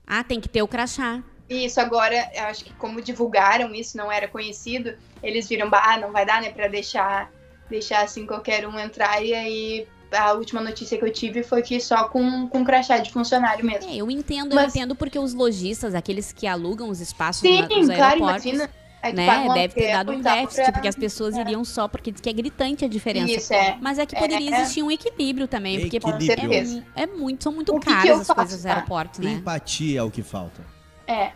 Ah, 0.07 0.23
tem 0.23 0.41
que 0.41 0.49
ter 0.49 0.63
o 0.63 0.67
crachá. 0.67 1.21
Isso 1.51 1.79
agora, 1.81 2.29
eu 2.33 2.43
acho 2.45 2.63
que 2.63 2.73
como 2.73 3.01
divulgaram 3.01 3.73
isso, 3.75 3.97
não 3.97 4.11
era 4.11 4.27
conhecido, 4.27 4.93
eles 5.21 5.47
viram, 5.49 5.69
bah, 5.69 5.97
não 5.99 6.11
vai 6.11 6.25
dar, 6.25 6.41
né, 6.41 6.49
pra 6.49 6.67
deixar, 6.67 7.29
deixar 7.69 8.03
assim 8.03 8.25
qualquer 8.25 8.65
um 8.67 8.79
entrar. 8.79 9.21
E 9.23 9.33
aí 9.33 9.87
a 10.11 10.33
última 10.33 10.61
notícia 10.61 10.97
que 10.97 11.03
eu 11.05 11.11
tive 11.11 11.43
foi 11.43 11.61
que 11.61 11.79
só 11.79 12.05
com, 12.05 12.47
com 12.47 12.63
crachá 12.63 12.97
de 12.97 13.11
funcionário 13.11 13.65
mesmo. 13.65 13.89
É, 13.89 13.95
eu 13.97 14.09
entendo, 14.09 14.51
eu 14.51 14.55
Mas- 14.55 14.75
entendo 14.75 14.95
porque 14.95 15.19
os 15.19 15.33
lojistas, 15.33 15.93
aqueles 15.93 16.31
que 16.31 16.47
alugam 16.47 16.89
os 16.89 16.99
espaços 17.01 17.41
Sim, 17.41 17.61
na, 17.61 17.67
nos 17.67 17.85
claro, 17.87 18.01
aeroportos, 18.03 18.45
imagina. 18.45 18.69
Tu 19.03 19.13
né, 19.15 19.47
deve 19.55 19.73
ter 19.73 19.91
dado 19.93 20.11
um 20.11 20.19
e 20.19 20.21
déficit, 20.21 20.61
pra- 20.63 20.73
porque 20.73 20.87
as 20.87 20.95
pessoas 20.95 21.35
iriam 21.35 21.65
só, 21.65 21.87
porque 21.87 22.11
diz 22.11 22.21
que 22.21 22.29
é 22.29 22.33
gritante 22.33 22.85
a 22.85 22.87
diferença. 22.87 23.33
Isso, 23.33 23.51
é. 23.51 23.75
Mas 23.81 23.97
é 23.97 24.05
que 24.05 24.15
poderia 24.15 24.55
É. 24.55 24.61
existir 24.61 24.83
um 24.83 24.91
equilíbrio 24.91 25.47
também, 25.47 25.79
porque 25.79 25.97
Equilíbrio. 25.97 26.31
é, 26.31 26.35
certeza. 26.35 26.85
é 26.95 27.07
muito, 27.07 27.43
são 27.43 27.51
muito 27.51 27.73
caras 27.79 28.05
eu 28.05 28.21
as 28.21 28.27
coisas 28.27 28.53
dos 28.53 28.63
tá? 28.63 28.75
aeroportos, 28.75 29.19
né? 29.19 29.31
Empatia 29.31 30.01
é 30.01 30.03
o 30.03 30.11
que 30.11 30.21
falta. 30.21 30.61
É. 31.07 31.31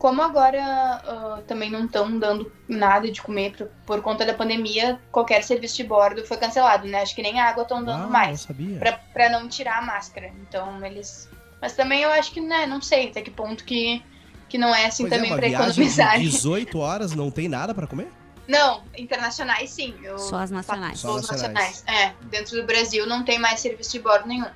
Como 0.00 0.22
agora 0.22 0.58
ah, 0.64 1.40
também 1.46 1.70
não 1.70 1.84
estão 1.84 2.18
dando 2.18 2.50
nada 2.66 3.12
de 3.12 3.20
comer 3.20 3.54
por, 3.54 3.66
por 3.84 4.00
conta 4.00 4.24
da 4.24 4.32
pandemia, 4.32 4.98
qualquer 5.12 5.44
serviço 5.44 5.76
de 5.76 5.84
bordo 5.84 6.26
foi 6.26 6.38
cancelado, 6.38 6.88
né? 6.88 7.02
Acho 7.02 7.14
que 7.14 7.20
nem 7.20 7.38
água 7.38 7.64
estão 7.64 7.84
dando 7.84 8.04
Ah, 8.04 8.06
mais. 8.06 8.30
não 8.30 8.36
sabia. 8.48 8.78
Pra, 8.78 8.92
pra 9.12 9.28
não 9.28 9.46
tirar 9.46 9.76
a 9.76 9.82
máscara. 9.82 10.32
Então 10.40 10.82
eles. 10.86 11.28
Mas 11.60 11.74
também 11.74 12.00
eu 12.00 12.10
acho 12.12 12.32
que, 12.32 12.40
né, 12.40 12.66
não 12.66 12.80
sei 12.80 13.10
até 13.10 13.20
que 13.20 13.30
ponto 13.30 13.62
que, 13.62 14.02
que 14.48 14.56
não 14.56 14.74
é 14.74 14.86
assim 14.86 15.02
Pois 15.02 15.12
é, 15.12 15.16
também 15.16 15.30
pra 15.36 15.46
viagem 15.46 15.66
economizar. 15.68 16.18
de 16.18 16.30
18 16.30 16.78
horas 16.78 17.14
não 17.14 17.30
tem 17.30 17.46
nada 17.46 17.74
pra 17.74 17.86
comer? 17.86 18.10
Não, 18.48 18.82
internacionais 18.96 19.68
sim. 19.68 19.94
Eu 20.02 20.18
Só 20.18 20.36
as 20.36 20.50
nacionais. 20.50 20.98
Só 20.98 21.08
Só 21.08 21.14
os 21.16 21.30
nacionais. 21.30 21.82
nacionais. 21.84 21.84
É, 21.86 22.14
dentro 22.30 22.56
do 22.58 22.64
Brasil 22.66 23.06
não 23.06 23.22
tem 23.22 23.38
mais 23.38 23.60
serviço 23.60 23.92
de 23.92 23.98
bordo 24.00 24.26
nenhum. 24.26 24.46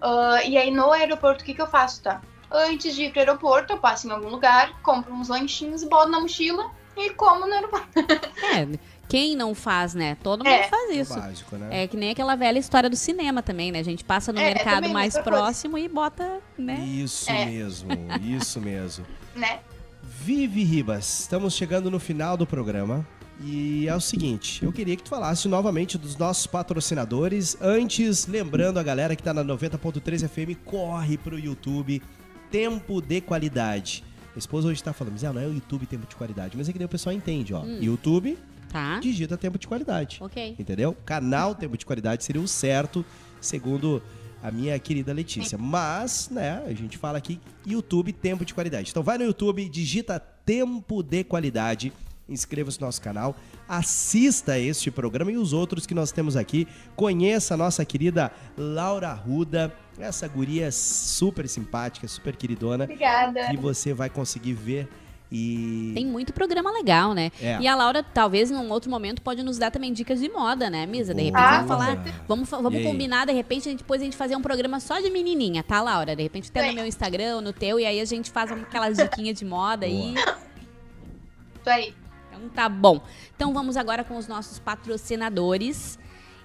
Ah, 0.00 0.40
e 0.44 0.56
aí 0.56 0.70
no 0.70 0.92
aeroporto, 0.92 1.42
o 1.42 1.44
que, 1.44 1.54
que 1.54 1.60
eu 1.60 1.66
faço, 1.66 2.00
tá? 2.04 2.22
Antes 2.50 2.94
de 2.94 3.02
ir 3.04 3.10
pro 3.10 3.20
aeroporto, 3.20 3.72
eu 3.72 3.78
passo 3.78 4.06
em 4.06 4.10
algum 4.10 4.28
lugar, 4.28 4.80
compro 4.82 5.12
uns 5.12 5.28
lanchinhos, 5.28 5.82
boto 5.84 6.08
na 6.10 6.20
mochila 6.20 6.70
e 6.96 7.10
como 7.10 7.46
no 7.46 7.52
aeroporto. 7.52 7.88
É, 8.54 8.68
quem 9.08 9.36
não 9.36 9.54
faz, 9.54 9.94
né? 9.94 10.16
Todo 10.22 10.44
mundo 10.44 10.52
É. 10.52 10.64
faz 10.68 10.90
É 10.90 10.94
isso. 10.94 11.14
básico, 11.14 11.56
né? 11.56 11.84
É 11.84 11.86
que 11.88 11.96
nem 11.96 12.10
aquela 12.10 12.34
velha 12.34 12.58
história 12.58 12.88
do 12.90 12.96
cinema 12.96 13.42
também, 13.42 13.70
né? 13.70 13.78
A 13.80 13.84
gente 13.84 14.02
passa 14.04 14.32
no 14.32 14.40
É, 14.40 14.54
mercado 14.54 14.88
mais 14.88 15.14
mesma 15.14 15.22
coisa. 15.22 15.38
próximo 15.38 15.78
e 15.78 15.88
bota, 15.88 16.40
né? 16.58 16.74
Isso 16.80 17.30
É. 17.30 17.44
mesmo, 17.46 17.88
isso 18.22 18.60
mesmo. 18.60 19.06
Né? 19.34 19.60
Vivi 20.02 20.62
Ribas, 20.64 21.20
estamos 21.20 21.54
chegando 21.54 21.90
no 21.90 21.98
final 22.00 22.36
do 22.36 22.46
programa. 22.46 23.06
E 23.44 23.86
é 23.86 23.94
o 23.94 24.00
seguinte, 24.00 24.64
eu 24.64 24.72
queria 24.72 24.96
que 24.96 25.02
tu 25.02 25.10
falasse 25.10 25.46
novamente 25.46 25.98
dos 25.98 26.16
nossos 26.16 26.46
patrocinadores. 26.46 27.54
Antes, 27.60 28.26
lembrando 28.26 28.78
a 28.78 28.82
galera 28.82 29.14
que 29.14 29.22
tá 29.22 29.34
na 29.34 29.44
90.3 29.44 30.26
FM, 30.26 30.56
corre 30.64 31.18
pro 31.18 31.38
YouTube 31.38 32.02
Tempo 32.50 33.00
de 33.00 33.20
Qualidade. 33.20 34.04
A 34.34 34.38
esposa 34.38 34.68
hoje 34.68 34.82
tá 34.82 34.92
falando, 34.92 35.14
mas 35.14 35.24
ah, 35.24 35.32
não 35.32 35.40
é 35.40 35.46
o 35.46 35.54
YouTube 35.54 35.86
Tempo 35.86 36.06
de 36.06 36.14
Qualidade, 36.14 36.56
mas 36.56 36.68
é 36.68 36.72
que 36.72 36.78
daí 36.78 36.86
o 36.86 36.88
pessoal 36.88 37.14
entende, 37.14 37.54
ó. 37.54 37.62
Hum. 37.62 37.78
YouTube 37.80 38.38
Tá? 38.68 38.98
digita 38.98 39.36
Tempo 39.36 39.58
de 39.58 39.66
Qualidade. 39.66 40.18
Ok. 40.20 40.56
Entendeu? 40.58 40.94
Canal 41.04 41.54
Tempo 41.54 41.76
de 41.76 41.86
Qualidade 41.86 42.24
seria 42.24 42.42
o 42.42 42.48
certo, 42.48 43.04
segundo 43.40 44.02
a 44.42 44.50
minha 44.50 44.78
querida 44.78 45.12
Letícia. 45.12 45.56
Mas, 45.56 46.28
né, 46.30 46.62
a 46.66 46.72
gente 46.74 46.98
fala 46.98 47.18
aqui 47.18 47.40
YouTube 47.64 48.12
Tempo 48.12 48.44
de 48.44 48.52
Qualidade. 48.52 48.90
Então 48.90 49.02
vai 49.02 49.16
no 49.18 49.24
YouTube, 49.24 49.68
digita 49.68 50.20
Tempo 50.20 51.02
de 51.02 51.24
Qualidade, 51.24 51.92
inscreva-se 52.28 52.80
no 52.80 52.86
nosso 52.86 53.00
canal, 53.00 53.36
assista 53.68 54.58
este 54.58 54.90
programa 54.90 55.30
e 55.30 55.36
os 55.36 55.52
outros 55.52 55.86
que 55.86 55.94
nós 55.94 56.10
temos 56.12 56.36
aqui. 56.36 56.66
Conheça 56.96 57.54
a 57.54 57.56
nossa 57.56 57.84
querida 57.84 58.32
Laura 58.56 59.12
Ruda, 59.12 59.72
essa 59.98 60.26
guria 60.26 60.70
super 60.72 61.48
simpática, 61.48 62.06
super 62.08 62.34
queridona, 62.36 62.84
Obrigada. 62.84 63.48
que 63.48 63.56
você 63.56 63.94
vai 63.94 64.10
conseguir 64.10 64.54
ver 64.54 64.88
e... 65.30 65.90
Tem 65.94 66.06
muito 66.06 66.32
programa 66.32 66.70
legal, 66.70 67.12
né? 67.12 67.32
É. 67.42 67.58
E 67.60 67.66
a 67.66 67.74
Laura, 67.74 68.00
talvez, 68.02 68.48
num 68.48 68.70
outro 68.70 68.88
momento, 68.88 69.20
pode 69.22 69.42
nos 69.42 69.58
dar 69.58 69.72
também 69.72 69.92
dicas 69.92 70.20
de 70.20 70.28
moda, 70.28 70.70
né, 70.70 70.86
Misa? 70.86 71.12
De 71.12 71.20
repente, 71.22 71.42
Ah, 71.42 71.62
vamos 71.62 71.68
falar. 71.68 72.04
Vamos, 72.28 72.48
vamos 72.48 72.74
E 72.80 72.84
combinar, 72.84 73.26
de 73.26 73.32
repente, 73.32 73.68
a 73.68 73.70
gente- 73.72 73.80
depois 73.80 74.00
a 74.00 74.04
gente 74.04 74.16
fazer 74.16 74.36
um 74.36 74.42
programa 74.42 74.78
só 74.78 75.00
de 75.00 75.10
menininha, 75.10 75.64
tá, 75.64 75.80
Laura? 75.82 76.14
De 76.14 76.22
repente, 76.22 76.48
até 76.48 76.60
no 76.60 76.66
Bem. 76.68 76.74
meu 76.76 76.86
Instagram, 76.86 77.40
no 77.40 77.52
teu, 77.52 77.80
e 77.80 77.84
aí 77.86 78.00
a 78.00 78.04
gente 78.04 78.30
faz 78.30 78.52
aquelas 78.52 78.98
diquinhas 78.98 79.36
de 79.36 79.44
moda 79.44 79.84
aí. 79.84 80.14
Isso 80.14 81.70
aí. 81.70 81.92
Então 82.36 82.48
tá 82.50 82.68
bom. 82.68 83.00
Então 83.34 83.52
vamos 83.52 83.76
agora 83.76 84.04
com 84.04 84.16
os 84.16 84.28
nossos 84.28 84.58
patrocinadores 84.58 85.98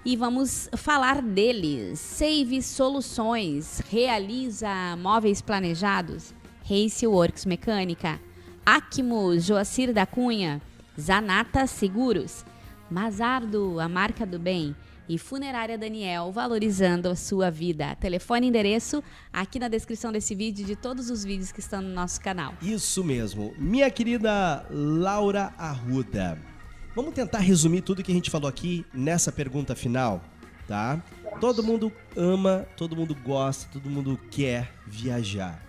e 0.04 0.16
vamos 0.16 0.68
falar 0.74 1.20
deles. 1.20 2.00
Save 2.00 2.62
Soluções, 2.62 3.82
realiza 3.90 4.68
móveis 4.98 5.42
planejados. 5.42 6.34
Race 6.64 7.06
Works 7.06 7.44
Mecânica, 7.44 8.20
Acmos, 8.64 9.44
Joacir 9.44 9.92
da 9.92 10.06
Cunha, 10.06 10.62
Zanata 10.98 11.66
Seguros, 11.66 12.44
Mazardo, 12.88 13.80
a 13.80 13.88
marca 13.88 14.24
do 14.24 14.38
bem 14.38 14.74
e 15.08 15.18
Funerária 15.18 15.76
Daniel, 15.76 16.30
valorizando 16.32 17.08
a 17.08 17.16
sua 17.16 17.50
vida. 17.50 17.94
Telefone 17.96 18.46
e 18.46 18.48
endereço 18.48 19.02
aqui 19.32 19.58
na 19.58 19.68
descrição 19.68 20.12
desse 20.12 20.34
vídeo 20.34 20.62
e 20.62 20.66
de 20.66 20.76
todos 20.76 21.10
os 21.10 21.24
vídeos 21.24 21.52
que 21.52 21.60
estão 21.60 21.82
no 21.82 21.88
nosso 21.88 22.20
canal. 22.20 22.54
Isso 22.62 23.02
mesmo. 23.02 23.54
Minha 23.58 23.90
querida 23.90 24.66
Laura 24.70 25.52
Arruda. 25.58 26.38
Vamos 26.94 27.14
tentar 27.14 27.38
resumir 27.38 27.80
tudo 27.80 28.02
que 28.02 28.12
a 28.12 28.14
gente 28.14 28.30
falou 28.30 28.48
aqui 28.48 28.84
nessa 28.92 29.32
pergunta 29.32 29.74
final, 29.74 30.22
tá? 30.68 31.02
Todo 31.40 31.62
mundo 31.62 31.90
ama, 32.16 32.66
todo 32.76 32.94
mundo 32.94 33.14
gosta, 33.14 33.68
todo 33.72 33.88
mundo 33.88 34.20
quer 34.30 34.72
viajar. 34.86 35.62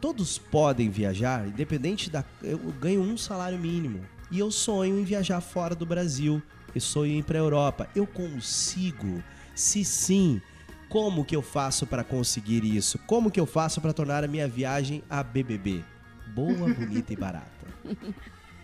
Todos 0.00 0.38
podem 0.38 0.90
viajar, 0.90 1.46
independente 1.46 2.10
da. 2.10 2.24
Eu 2.42 2.58
ganho 2.80 3.00
um 3.00 3.16
salário 3.16 3.58
mínimo 3.58 4.00
e 4.30 4.38
eu 4.38 4.50
sonho 4.50 4.98
em 4.98 5.04
viajar 5.04 5.40
fora 5.40 5.74
do 5.74 5.84
Brasil. 5.84 6.42
Eu 6.74 6.80
sonho 6.80 7.12
em 7.12 7.18
ir 7.18 7.24
para 7.24 7.38
Europa. 7.38 7.88
Eu 7.94 8.06
consigo? 8.06 9.22
Se 9.54 9.84
sim, 9.84 10.40
como 10.88 11.24
que 11.24 11.34
eu 11.34 11.42
faço 11.42 11.86
para 11.86 12.04
conseguir 12.04 12.64
isso? 12.64 12.98
Como 13.06 13.30
que 13.30 13.40
eu 13.40 13.46
faço 13.46 13.80
para 13.80 13.92
tornar 13.92 14.24
a 14.24 14.28
minha 14.28 14.48
viagem 14.48 15.02
a 15.08 15.22
BBB? 15.22 15.84
Boa, 16.28 16.68
bonita 16.74 17.12
e 17.12 17.16
barata. 17.16 17.46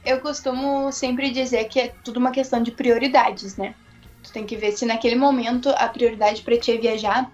Eu 0.04 0.20
costumo 0.20 0.92
sempre 0.92 1.30
dizer 1.30 1.64
que 1.64 1.80
é 1.80 1.94
tudo 2.04 2.18
uma 2.18 2.30
questão 2.30 2.62
de 2.62 2.70
prioridades, 2.70 3.56
né? 3.56 3.74
Tu 4.22 4.32
tem 4.32 4.46
que 4.46 4.56
ver 4.56 4.72
se 4.72 4.86
naquele 4.86 5.16
momento 5.16 5.68
a 5.70 5.88
prioridade 5.88 6.42
pra 6.42 6.56
ti 6.58 6.72
é 6.72 6.78
viajar, 6.78 7.30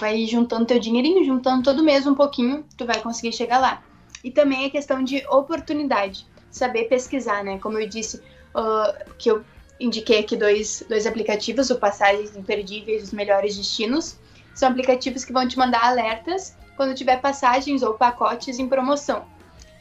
vai 0.00 0.24
juntando 0.26 0.66
teu 0.66 0.78
dinheirinho, 0.78 1.24
juntando 1.24 1.62
todo 1.62 1.82
mês 1.82 2.06
um 2.06 2.14
pouquinho, 2.14 2.64
tu 2.76 2.86
vai 2.86 3.00
conseguir 3.00 3.32
chegar 3.32 3.58
lá. 3.58 3.82
E 4.24 4.30
também 4.30 4.64
é 4.64 4.70
questão 4.70 5.04
de 5.04 5.24
oportunidade, 5.28 6.26
saber 6.50 6.84
pesquisar, 6.84 7.44
né? 7.44 7.58
Como 7.58 7.78
eu 7.78 7.88
disse, 7.88 8.22
ah, 8.54 9.04
que 9.18 9.30
eu 9.30 9.44
indiquei 9.80 10.20
aqui 10.20 10.36
dois, 10.36 10.84
dois 10.88 11.06
aplicativos, 11.06 11.70
o 11.70 11.78
Passagens 11.78 12.36
Imperdíveis 12.36 13.02
e 13.02 13.04
os 13.04 13.12
Melhores 13.12 13.56
Destinos. 13.56 14.16
São 14.54 14.68
aplicativos 14.68 15.24
que 15.24 15.32
vão 15.32 15.46
te 15.46 15.56
mandar 15.56 15.84
alertas 15.84 16.56
quando 16.76 16.94
tiver 16.94 17.20
passagens 17.20 17.82
ou 17.82 17.94
pacotes 17.94 18.58
em 18.58 18.68
promoção. 18.68 19.26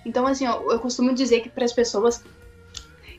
Então, 0.05 0.25
assim, 0.25 0.47
ó, 0.47 0.61
eu 0.71 0.79
costumo 0.79 1.13
dizer 1.13 1.41
que 1.41 1.49
para 1.49 1.65
as 1.65 1.73
pessoas 1.73 2.23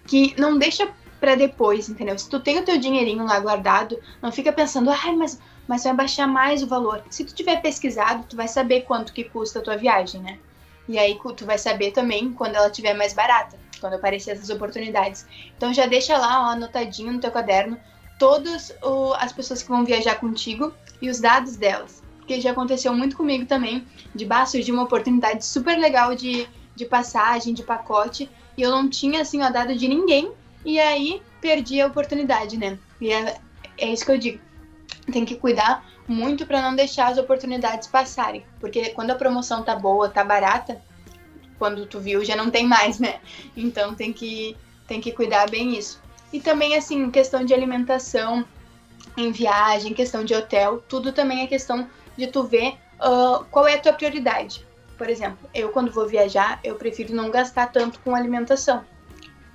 que 0.07 0.35
não 0.39 0.59
deixa 0.59 0.89
para 1.21 1.35
depois, 1.35 1.89
entendeu? 1.89 2.19
Se 2.19 2.29
tu 2.29 2.41
tem 2.41 2.59
o 2.59 2.65
teu 2.65 2.79
dinheirinho 2.79 3.25
lá 3.25 3.39
guardado, 3.41 3.99
não 4.23 4.31
fica 4.31 4.53
pensando, 4.53 4.91
ai, 4.91 5.15
mas 5.15 5.39
mas 5.69 5.85
vai 5.85 5.93
baixar 5.95 6.27
mais 6.27 6.63
o 6.63 6.67
valor. 6.67 7.05
Se 7.11 7.23
tu 7.23 7.35
tiver 7.35 7.61
pesquisado, 7.61 8.25
tu 8.27 8.35
vai 8.35 8.49
saber 8.49 8.81
quanto 8.83 9.13
que 9.13 9.23
custa 9.23 9.59
a 9.59 9.63
tua 9.63 9.77
viagem, 9.77 10.23
né? 10.23 10.39
E 10.89 10.99
aí 10.99 11.19
tu 11.37 11.45
vai 11.45 11.59
saber 11.59 11.91
também 11.91 12.33
quando 12.33 12.57
ela 12.57 12.71
tiver 12.71 12.95
mais 12.95 13.13
barata, 13.13 13.59
quando 13.79 13.95
aparecer 13.95 14.33
essas 14.33 14.51
oportunidades. 14.51 15.27
Então 15.57 15.73
já 15.73 15.87
deixa 15.87 16.17
lá 16.17 16.49
ó, 16.49 16.53
anotadinho 16.53 17.13
no 17.13 17.21
teu 17.21 17.31
caderno 17.31 17.79
todas 18.19 18.75
as 19.19 19.33
pessoas 19.33 19.63
que 19.63 19.69
vão 19.69 19.85
viajar 19.85 20.17
contigo 20.17 20.73
e 21.01 21.09
os 21.09 21.21
dados 21.21 21.57
delas. 21.57 22.03
Porque 22.19 22.41
já 22.41 22.51
aconteceu 22.51 22.93
muito 22.93 23.17
comigo 23.17 23.47
também, 23.47 23.87
de 24.15 24.27
bah, 24.27 24.45
surgiu 24.45 24.75
uma 24.75 24.85
oportunidade 24.85 25.45
super 25.45 25.79
legal 25.79 26.15
de, 26.15 26.47
de 26.75 26.85
passagem, 26.85 27.55
de 27.55 27.63
pacote, 27.63 28.29
e 28.57 28.63
eu 28.63 28.71
não 28.71 28.89
tinha 28.89 29.23
assim 29.23 29.43
o 29.43 29.53
dado 29.53 29.75
de 29.75 29.89
ninguém, 29.89 30.33
e 30.65 30.79
aí 30.79 31.23
perdi 31.41 31.81
a 31.81 31.87
oportunidade, 31.87 32.59
né? 32.59 32.79
E 33.01 33.13
é, 33.13 33.39
é 33.79 33.93
isso 33.93 34.05
que 34.05 34.11
eu 34.11 34.19
digo. 34.19 34.41
Tem 35.11 35.25
que 35.25 35.37
cuidar 35.37 35.87
muito 36.07 36.45
para 36.45 36.61
não 36.61 36.75
deixar 36.75 37.09
as 37.09 37.19
oportunidades 37.19 37.87
passarem, 37.87 38.45
porque 38.61 38.91
quando 38.91 39.11
a 39.11 39.15
promoção 39.15 39.63
tá 39.63 39.75
boa, 39.75 40.09
tá 40.09 40.25
barata, 40.25 40.83
quando 41.59 41.87
tu 41.87 42.01
viu 42.01 42.25
já 42.25 42.37
não 42.37 42.51
tem 42.51 42.67
mais, 42.67 42.99
né? 42.99 43.21
Então 43.57 43.95
tem 43.95 44.13
que 44.13 44.57
tem 44.87 45.01
que 45.01 45.13
cuidar 45.13 45.51
bem 45.51 45.77
isso. 45.77 46.01
E 46.33 46.41
também 46.41 46.77
assim, 46.77 47.11
questão 47.11 47.45
de 47.45 47.53
alimentação 47.53 48.45
em 49.17 49.31
viagem, 49.31 49.93
questão 49.93 50.25
de 50.25 50.35
hotel, 50.35 50.83
tudo 50.89 51.13
também 51.13 51.43
é 51.43 51.47
questão 51.47 51.89
de 52.17 52.27
tu 52.27 52.45
ver 52.45 52.75
uh, 53.01 53.45
qual 53.51 53.67
é 53.67 53.75
a 53.75 53.81
tua 53.81 53.93
prioridade. 53.93 54.67
Por 54.97 55.09
exemplo, 55.09 55.49
eu 55.55 55.69
quando 55.71 55.93
vou 55.93 56.07
viajar, 56.07 56.61
eu 56.65 56.75
prefiro 56.75 57.15
não 57.15 57.31
gastar 57.31 57.69
tanto 57.69 58.01
com 58.01 58.15
alimentação 58.15 58.85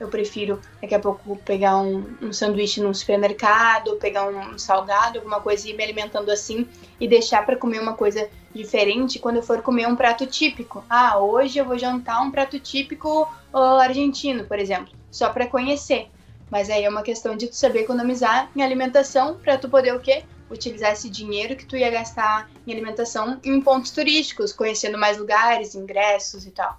eu 0.04 0.10
prefiro 0.10 0.60
daqui 0.82 0.94
a 0.94 1.00
pouco 1.00 1.36
pegar 1.38 1.78
um, 1.78 2.06
um 2.22 2.34
sanduíche 2.34 2.82
no 2.82 2.94
supermercado, 2.94 3.96
pegar 3.96 4.28
um, 4.28 4.58
salgado, 4.58 5.20
alguma 5.20 5.40
coisa 5.40 5.68
e 5.68 5.72
ir 5.72 5.78
me 5.78 5.84
alimentando 5.84 6.30
assim 6.30 6.68
e 7.00 7.08
deixar 7.08 7.46
para 7.46 7.56
comer 7.56 7.80
uma 7.80 7.94
coisa 7.94 8.30
diferente 8.54 9.20
quando 9.20 9.38
eu 9.38 9.44
for 9.44 9.62
comer 9.62 9.88
um 9.88 9.96
prato 9.96 10.26
típico. 10.28 10.84
Ah, 10.90 11.18
hoje 11.18 11.58
eu 11.58 11.66
vou 11.66 11.78
jantar 11.78 12.22
um 12.22 12.32
prato 12.32 12.60
típico 12.60 13.24
uh, 13.54 13.58
argentino, 13.58 14.44
por 14.44 14.60
exemplo, 14.60 14.94
só 15.10 15.30
para 15.30 15.48
conhecer. 15.48 16.10
Mas 16.52 16.70
aí 16.70 16.84
é 16.84 16.90
uma 16.90 17.02
questão 17.02 17.36
de 17.36 17.48
tu 17.48 17.56
saber 17.56 17.82
economizar 17.82 18.50
em 18.56 18.62
alimentação 18.62 19.36
para 19.36 19.58
tu 19.58 19.70
poder 19.70 19.96
o 19.96 20.00
quê? 20.00 20.24
Utilizar 20.52 20.92
esse 20.92 21.10
dinheiro 21.10 21.56
que 21.56 21.66
tu 21.66 21.76
ia 21.76 21.90
gastar 21.90 22.48
em 22.68 22.72
alimentação 22.72 23.40
em 23.44 23.60
pontos 23.60 23.90
turísticos, 23.90 24.54
conhecendo 24.54 24.98
mais 24.98 25.18
lugares, 25.18 25.74
ingressos 25.74 26.46
e 26.46 26.52
tal. 26.52 26.78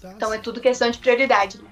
Tá 0.00 0.12
então 0.12 0.32
é 0.32 0.38
tudo 0.38 0.60
questão 0.60 0.90
de 0.90 0.98
prioridade, 0.98 1.60
né? 1.62 1.71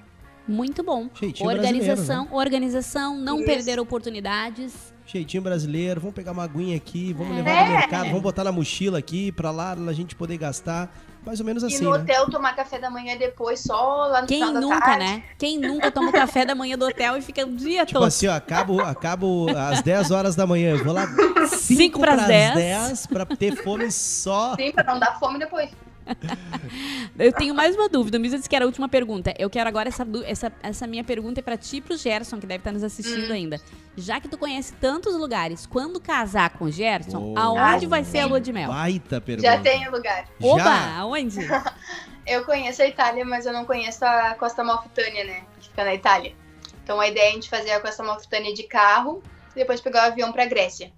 Muito 0.51 0.83
bom. 0.83 1.09
Jeitinho 1.13 1.49
organização, 1.49 2.25
né? 2.25 2.29
organização, 2.33 3.17
não 3.17 3.37
Isso. 3.37 3.45
perder 3.45 3.79
oportunidades. 3.79 4.93
Jeitinho 5.05 5.43
brasileiro, 5.43 5.99
vamos 5.99 6.15
pegar 6.15 6.31
uma 6.31 6.43
aguinha 6.43 6.77
aqui, 6.77 7.11
vamos 7.11 7.33
é. 7.33 7.35
levar 7.37 7.65
no 7.65 7.71
mercado, 7.71 8.05
vamos 8.07 8.21
botar 8.21 8.43
na 8.43 8.51
mochila 8.51 8.97
aqui 8.97 9.31
para 9.31 9.51
lá 9.51 9.73
a 9.73 9.93
gente 9.93 10.15
poder 10.15 10.37
gastar. 10.37 10.89
Mais 11.25 11.39
ou 11.39 11.45
menos 11.45 11.63
assim. 11.63 11.75
E 11.75 11.81
no 11.81 11.91
né? 11.91 11.99
hotel 11.99 12.29
tomar 12.31 12.55
café 12.55 12.79
da 12.79 12.89
manhã 12.89 13.15
depois, 13.15 13.59
só 13.59 14.07
lá 14.07 14.21
no 14.21 14.27
Quem 14.27 14.43
final 14.43 14.61
nunca, 14.61 14.79
da 14.79 14.85
tarde. 14.85 15.05
né? 15.05 15.23
Quem 15.37 15.59
nunca 15.59 15.91
toma 15.91 16.09
o 16.09 16.11
café 16.13 16.45
da 16.45 16.55
manhã 16.55 16.77
do 16.77 16.85
hotel 16.85 17.15
e 17.17 17.21
fica 17.21 17.45
o 17.45 17.55
dia 17.55 17.85
tipo 17.85 17.99
todo. 17.99 18.07
assim, 18.07 18.27
ó, 18.27 18.33
acabo, 18.33 18.81
acabo 18.81 19.47
às 19.55 19.81
10 19.81 20.09
horas 20.09 20.35
da 20.35 20.47
manhã, 20.47 20.71
eu 20.71 20.83
vou 20.83 20.93
lá 20.93 21.05
5 21.47 21.99
para 21.99 22.13
as 22.13 22.27
10. 22.27 22.53
10 22.55 23.07
para 23.07 23.25
ter 23.25 23.55
fome 23.55 23.91
só. 23.91 24.55
Sim, 24.55 24.71
para 24.71 24.83
não 24.85 24.99
dar 24.99 25.19
fome 25.19 25.37
depois. 25.37 25.69
Eu 27.17 27.31
tenho 27.33 27.53
mais 27.53 27.75
uma 27.75 27.89
dúvida. 27.89 28.17
O 28.17 28.21
Misa 28.21 28.37
disse 28.37 28.49
que 28.49 28.55
era 28.55 28.65
a 28.65 28.67
última 28.67 28.87
pergunta. 28.89 29.33
Eu 29.37 29.49
quero 29.49 29.67
agora 29.67 29.89
essa, 29.89 30.07
essa, 30.25 30.51
essa 30.63 30.87
minha 30.87 31.03
pergunta 31.03 31.39
é 31.39 31.43
para 31.43 31.57
ti 31.57 31.77
e 31.77 31.81
pro 31.81 31.97
Gerson, 31.97 32.39
que 32.39 32.47
deve 32.47 32.59
estar 32.59 32.71
nos 32.71 32.83
assistindo 32.83 33.29
hum. 33.29 33.33
ainda. 33.33 33.59
Já 33.95 34.19
que 34.19 34.27
tu 34.27 34.37
conhece 34.37 34.73
tantos 34.73 35.15
lugares, 35.15 35.65
quando 35.65 35.99
casar 35.99 36.51
com 36.51 36.65
o 36.65 36.71
Gerson, 36.71 37.33
oh. 37.33 37.39
aonde 37.39 37.85
vai 37.85 38.03
ser 38.03 38.19
a 38.19 38.25
lua 38.25 38.41
de 38.41 38.51
mel? 38.53 38.69
Baita 38.69 39.19
pergunta. 39.19 39.49
Já 39.49 39.59
tenho 39.59 39.91
lugar. 39.91 40.25
Oba, 40.41 40.63
Já? 40.63 40.97
aonde? 40.97 41.39
eu 42.25 42.45
conheço 42.45 42.81
a 42.81 42.87
Itália, 42.87 43.25
mas 43.25 43.45
eu 43.45 43.53
não 43.53 43.65
conheço 43.65 44.05
a 44.05 44.35
Costa 44.35 44.63
Malfitânia, 44.63 45.23
né? 45.23 45.43
Que 45.59 45.69
fica 45.69 45.83
na 45.83 45.93
Itália. 45.93 46.33
Então 46.83 46.99
a 46.99 47.07
ideia 47.07 47.27
é 47.27 47.29
a 47.29 47.33
gente 47.33 47.49
fazer 47.49 47.71
a 47.71 47.79
Costa 47.79 48.03
Malfitânia 48.03 48.53
de 48.53 48.63
carro 48.63 49.21
e 49.51 49.55
depois 49.55 49.81
pegar 49.81 50.03
o 50.03 50.11
avião 50.11 50.31
pra 50.31 50.45
Grécia. 50.45 50.91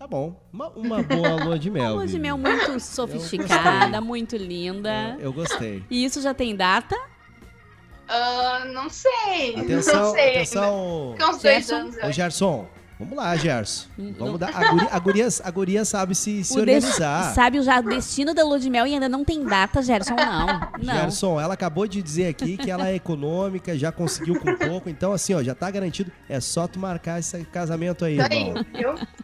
Tá 0.00 0.06
bom. 0.06 0.34
Uma, 0.50 0.70
uma 0.70 1.02
boa 1.02 1.44
lua 1.44 1.58
de 1.58 1.68
mel. 1.70 1.82
Uma 1.82 1.92
lua 1.92 2.06
de 2.06 2.18
mel 2.18 2.38
muito 2.38 2.80
sofisticada, 2.80 4.00
muito 4.00 4.34
linda. 4.34 5.14
Eu, 5.18 5.26
eu, 5.26 5.32
gostei. 5.34 5.84
E 5.90 6.02
isso 6.02 6.22
já 6.22 6.32
tem 6.32 6.56
data? 6.56 6.96
Uh, 6.96 8.72
não 8.72 8.88
sei. 8.88 9.56
Atenção, 9.56 10.02
não 10.02 10.12
sei. 10.12 10.30
atenção. 10.30 11.12
Fica 11.12 11.28
uns 11.28 11.42
dois 11.42 11.70
anos. 11.70 11.96
Ô, 12.02 12.10
Gerson, 12.10 12.66
Vamos 13.00 13.16
lá, 13.16 13.34
Gerson. 13.34 13.86
Vamos 14.18 14.38
dar. 14.38 14.54
A 14.54 14.70
guria, 14.70 14.88
a 14.92 14.98
guria, 14.98 15.28
a 15.42 15.50
guria 15.50 15.84
sabe 15.86 16.14
se, 16.14 16.44
se 16.44 16.58
organizar. 16.58 17.32
Sabe 17.34 17.62
já 17.62 17.80
o 17.80 17.82
destino 17.82 18.34
da 18.34 18.44
lua 18.44 18.60
de 18.60 18.68
mel 18.68 18.86
e 18.86 18.92
ainda 18.92 19.08
não 19.08 19.24
tem 19.24 19.42
data, 19.42 19.80
Gerson, 19.80 20.14
não. 20.14 20.46
não. 20.82 20.94
Gerson, 20.94 21.40
ela 21.40 21.54
acabou 21.54 21.86
de 21.86 22.02
dizer 22.02 22.26
aqui 22.26 22.58
que 22.58 22.70
ela 22.70 22.88
é 22.88 22.94
econômica, 22.94 23.76
já 23.78 23.90
conseguiu 23.90 24.38
com 24.38 24.54
pouco. 24.54 24.90
Então, 24.90 25.14
assim, 25.14 25.32
ó, 25.32 25.42
já 25.42 25.54
tá 25.54 25.70
garantido. 25.70 26.12
É 26.28 26.40
só 26.40 26.68
tu 26.68 26.78
marcar 26.78 27.18
esse 27.18 27.42
casamento 27.44 28.04
aí, 28.04 28.18
irmão. 28.20 28.54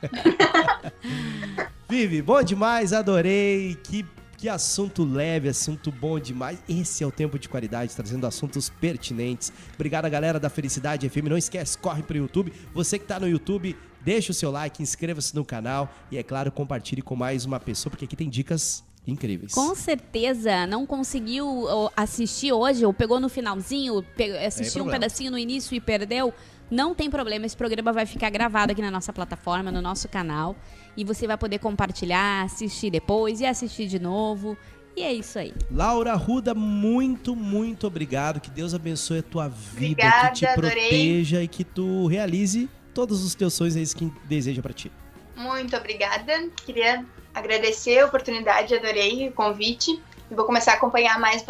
Vivi, 1.86 2.22
bom 2.22 2.42
demais, 2.42 2.94
adorei. 2.94 3.76
Que 3.84 4.06
que 4.37 4.49
assunto 4.49 5.05
leve, 5.05 5.49
assunto 5.49 5.91
bom 5.91 6.18
demais. 6.18 6.59
Esse 6.68 7.03
é 7.03 7.07
o 7.07 7.11
tempo 7.11 7.39
de 7.39 7.49
qualidade, 7.49 7.95
trazendo 7.95 8.26
assuntos 8.26 8.68
pertinentes. 8.68 9.53
Obrigado, 9.74 10.09
galera 10.11 10.39
da 10.39 10.51
Felicidade 10.51 11.09
FM. 11.09 11.28
Não 11.28 11.39
esquece, 11.39 11.78
corre 11.78 12.03
pro 12.03 12.16
YouTube. 12.16 12.53
Você 12.74 12.99
que 12.99 13.07
tá 13.07 13.18
no 13.18 13.28
YouTube, 13.28 13.76
deixa 14.03 14.32
o 14.32 14.34
seu 14.34 14.51
like, 14.51 14.82
inscreva-se 14.82 15.34
no 15.34 15.45
canal 15.45 15.93
e, 16.11 16.18
é 16.18 16.22
claro, 16.22 16.53
compartilhe 16.53 17.03
com 17.03 17.16
mais 17.16 17.45
uma 17.45 17.59
pessoa, 17.59 17.91
porque 17.91 18.05
aqui 18.05 18.16
tem 18.16 18.28
dicas 18.28 18.84
incríveis. 19.07 19.53
Com 19.53 19.74
certeza. 19.74 20.66
Não 20.66 20.84
conseguiu 20.84 21.66
assistir 21.97 22.53
hoje, 22.53 22.84
ou 22.84 22.93
pegou 22.93 23.18
no 23.18 23.28
finalzinho, 23.28 24.05
assistiu 24.47 24.84
um 24.84 24.91
pedacinho 24.91 25.30
no 25.30 25.39
início 25.39 25.74
e 25.74 25.80
perdeu? 25.80 26.34
Não 26.68 26.95
tem 26.97 27.09
problema, 27.09 27.47
esse 27.47 27.57
programa 27.57 27.93
vai 27.93 28.05
ficar 28.05 28.28
gravado 28.28 28.72
aqui 28.72 28.82
na 28.82 28.91
nossa 28.91 29.12
plataforma, 29.12 29.70
no 29.70 29.80
nosso 29.80 30.09
canal. 30.09 30.57
E 30.97 31.05
você 31.05 31.26
vai 31.26 31.36
poder 31.36 31.59
compartilhar, 31.59 32.44
assistir 32.44 32.90
depois 32.90 33.40
e 33.40 33.47
assistir 33.47 33.86
de 33.86 33.99
novo. 33.99 34.57
E 34.97 35.03
é 35.03 35.12
isso 35.12 35.38
aí. 35.38 35.53
Laura 35.70 36.14
Ruda, 36.14 36.55
muito, 36.55 37.36
muito 37.36 37.86
obrigado. 37.86 38.40
Que 38.40 38.51
Deus 38.51 38.72
abençoe 38.72 39.18
a 39.18 39.22
tua 39.22 39.49
vida, 39.49 40.03
Obrigada, 40.03 40.28
que 40.28 40.34
te 40.36 40.47
adorei. 40.47 40.88
proteja 40.88 41.42
e 41.42 41.49
que 41.49 41.64
tu 41.64 42.07
realize 42.07 42.68
todos 42.94 43.22
os 43.22 43.34
teus 43.34 43.53
sonhos, 43.53 43.76
é 43.76 43.80
isso 43.80 43.94
que 43.94 44.11
deseja 44.24 44.62
para 44.62 44.72
ti. 44.72 44.90
Muito 45.36 45.76
obrigada. 45.76 46.49
Queria 46.64 47.05
agradecer 47.34 47.99
a 47.99 48.07
oportunidade, 48.07 48.74
adorei 48.74 49.28
o 49.28 49.32
convite. 49.32 50.01
E 50.30 50.34
vou 50.34 50.47
começar 50.47 50.72
a 50.72 50.74
acompanhar 50.76 51.20
mais 51.20 51.44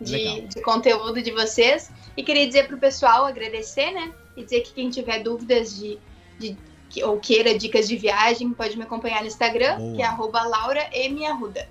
de, 0.00 0.40
de 0.46 0.62
conteúdo 0.62 1.20
de 1.20 1.30
vocês. 1.30 1.90
E 2.16 2.22
queria 2.22 2.46
dizer 2.46 2.66
para 2.66 2.76
o 2.76 2.78
pessoal, 2.78 3.26
agradecer, 3.26 3.90
né? 3.92 4.10
E 4.34 4.44
dizer 4.44 4.62
que 4.62 4.72
quem 4.72 4.88
tiver 4.88 5.22
dúvidas 5.22 5.78
de, 5.78 5.98
de 6.38 6.56
ou 7.04 7.18
queira 7.18 7.56
dicas 7.56 7.88
de 7.88 7.96
viagem, 7.96 8.50
pode 8.50 8.76
me 8.76 8.82
acompanhar 8.82 9.20
no 9.20 9.26
Instagram, 9.26 9.76
Boa. 9.78 9.96
que 9.96 10.02
é 10.02 10.04
arroba 10.04 10.42
Laura 10.42 10.88
M. 10.92 11.26
Arruda. 11.26 11.68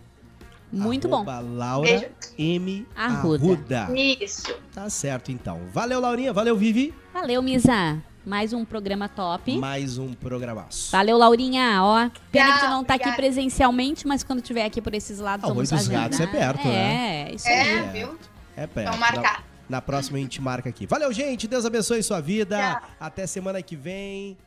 Muito 0.71 1.07
arroba 1.07 1.41
bom. 1.41 1.55
Laura 1.55 1.87
Beijo. 1.87 2.05
M. 2.37 2.87
Arruda. 2.95 3.83
Arruda. 3.83 3.99
Isso. 3.99 4.53
Tá 4.73 4.89
certo, 4.89 5.31
então. 5.31 5.61
Valeu, 5.71 5.99
Laurinha. 5.99 6.33
Valeu, 6.33 6.55
Vivi. 6.57 6.93
Valeu, 7.13 7.41
Misa. 7.41 8.01
Mais 8.25 8.51
um 8.51 8.65
programa 8.65 9.07
top. 9.07 9.57
Mais 9.57 9.97
um 9.97 10.13
programaço. 10.13 10.91
Valeu, 10.91 11.17
Laurinha. 11.17 11.81
Ó, 11.81 12.09
pena 12.29 12.53
que 12.55 12.59
tu 12.59 12.69
não 12.69 12.83
tá 12.83 12.95
aqui 12.95 13.09
presencialmente, 13.13 14.05
mas 14.05 14.21
quando 14.21 14.41
tiver 14.41 14.65
aqui 14.65 14.81
por 14.81 14.93
esses 14.93 15.19
lados, 15.19 15.45
ah, 15.45 15.47
vamos 15.47 15.69
dos 15.69 15.87
gatos 15.87 16.19
é 16.19 16.27
perto, 16.27 16.67
é, 16.67 16.71
né? 16.71 17.29
É, 17.29 17.33
isso 17.33 17.47
é, 17.47 17.61
aí. 17.61 17.69
É, 17.69 17.81
viu? 17.83 18.19
É 18.57 18.67
perto. 18.67 18.87
Vamos 18.87 18.99
marcar. 18.99 19.45
Na, 19.69 19.77
na 19.77 19.81
próxima 19.81 20.17
a 20.17 20.21
gente 20.21 20.41
marca 20.41 20.67
aqui. 20.67 20.85
Valeu, 20.85 21.13
gente. 21.13 21.47
Deus 21.47 21.65
abençoe 21.65 22.03
sua 22.03 22.19
vida. 22.19 22.57
Tchau. 22.57 22.89
Até 22.99 23.25
semana 23.25 23.61
que 23.61 23.77
vem. 23.77 24.37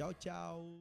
Tchau, 0.00 0.14
tchau. 0.14 0.80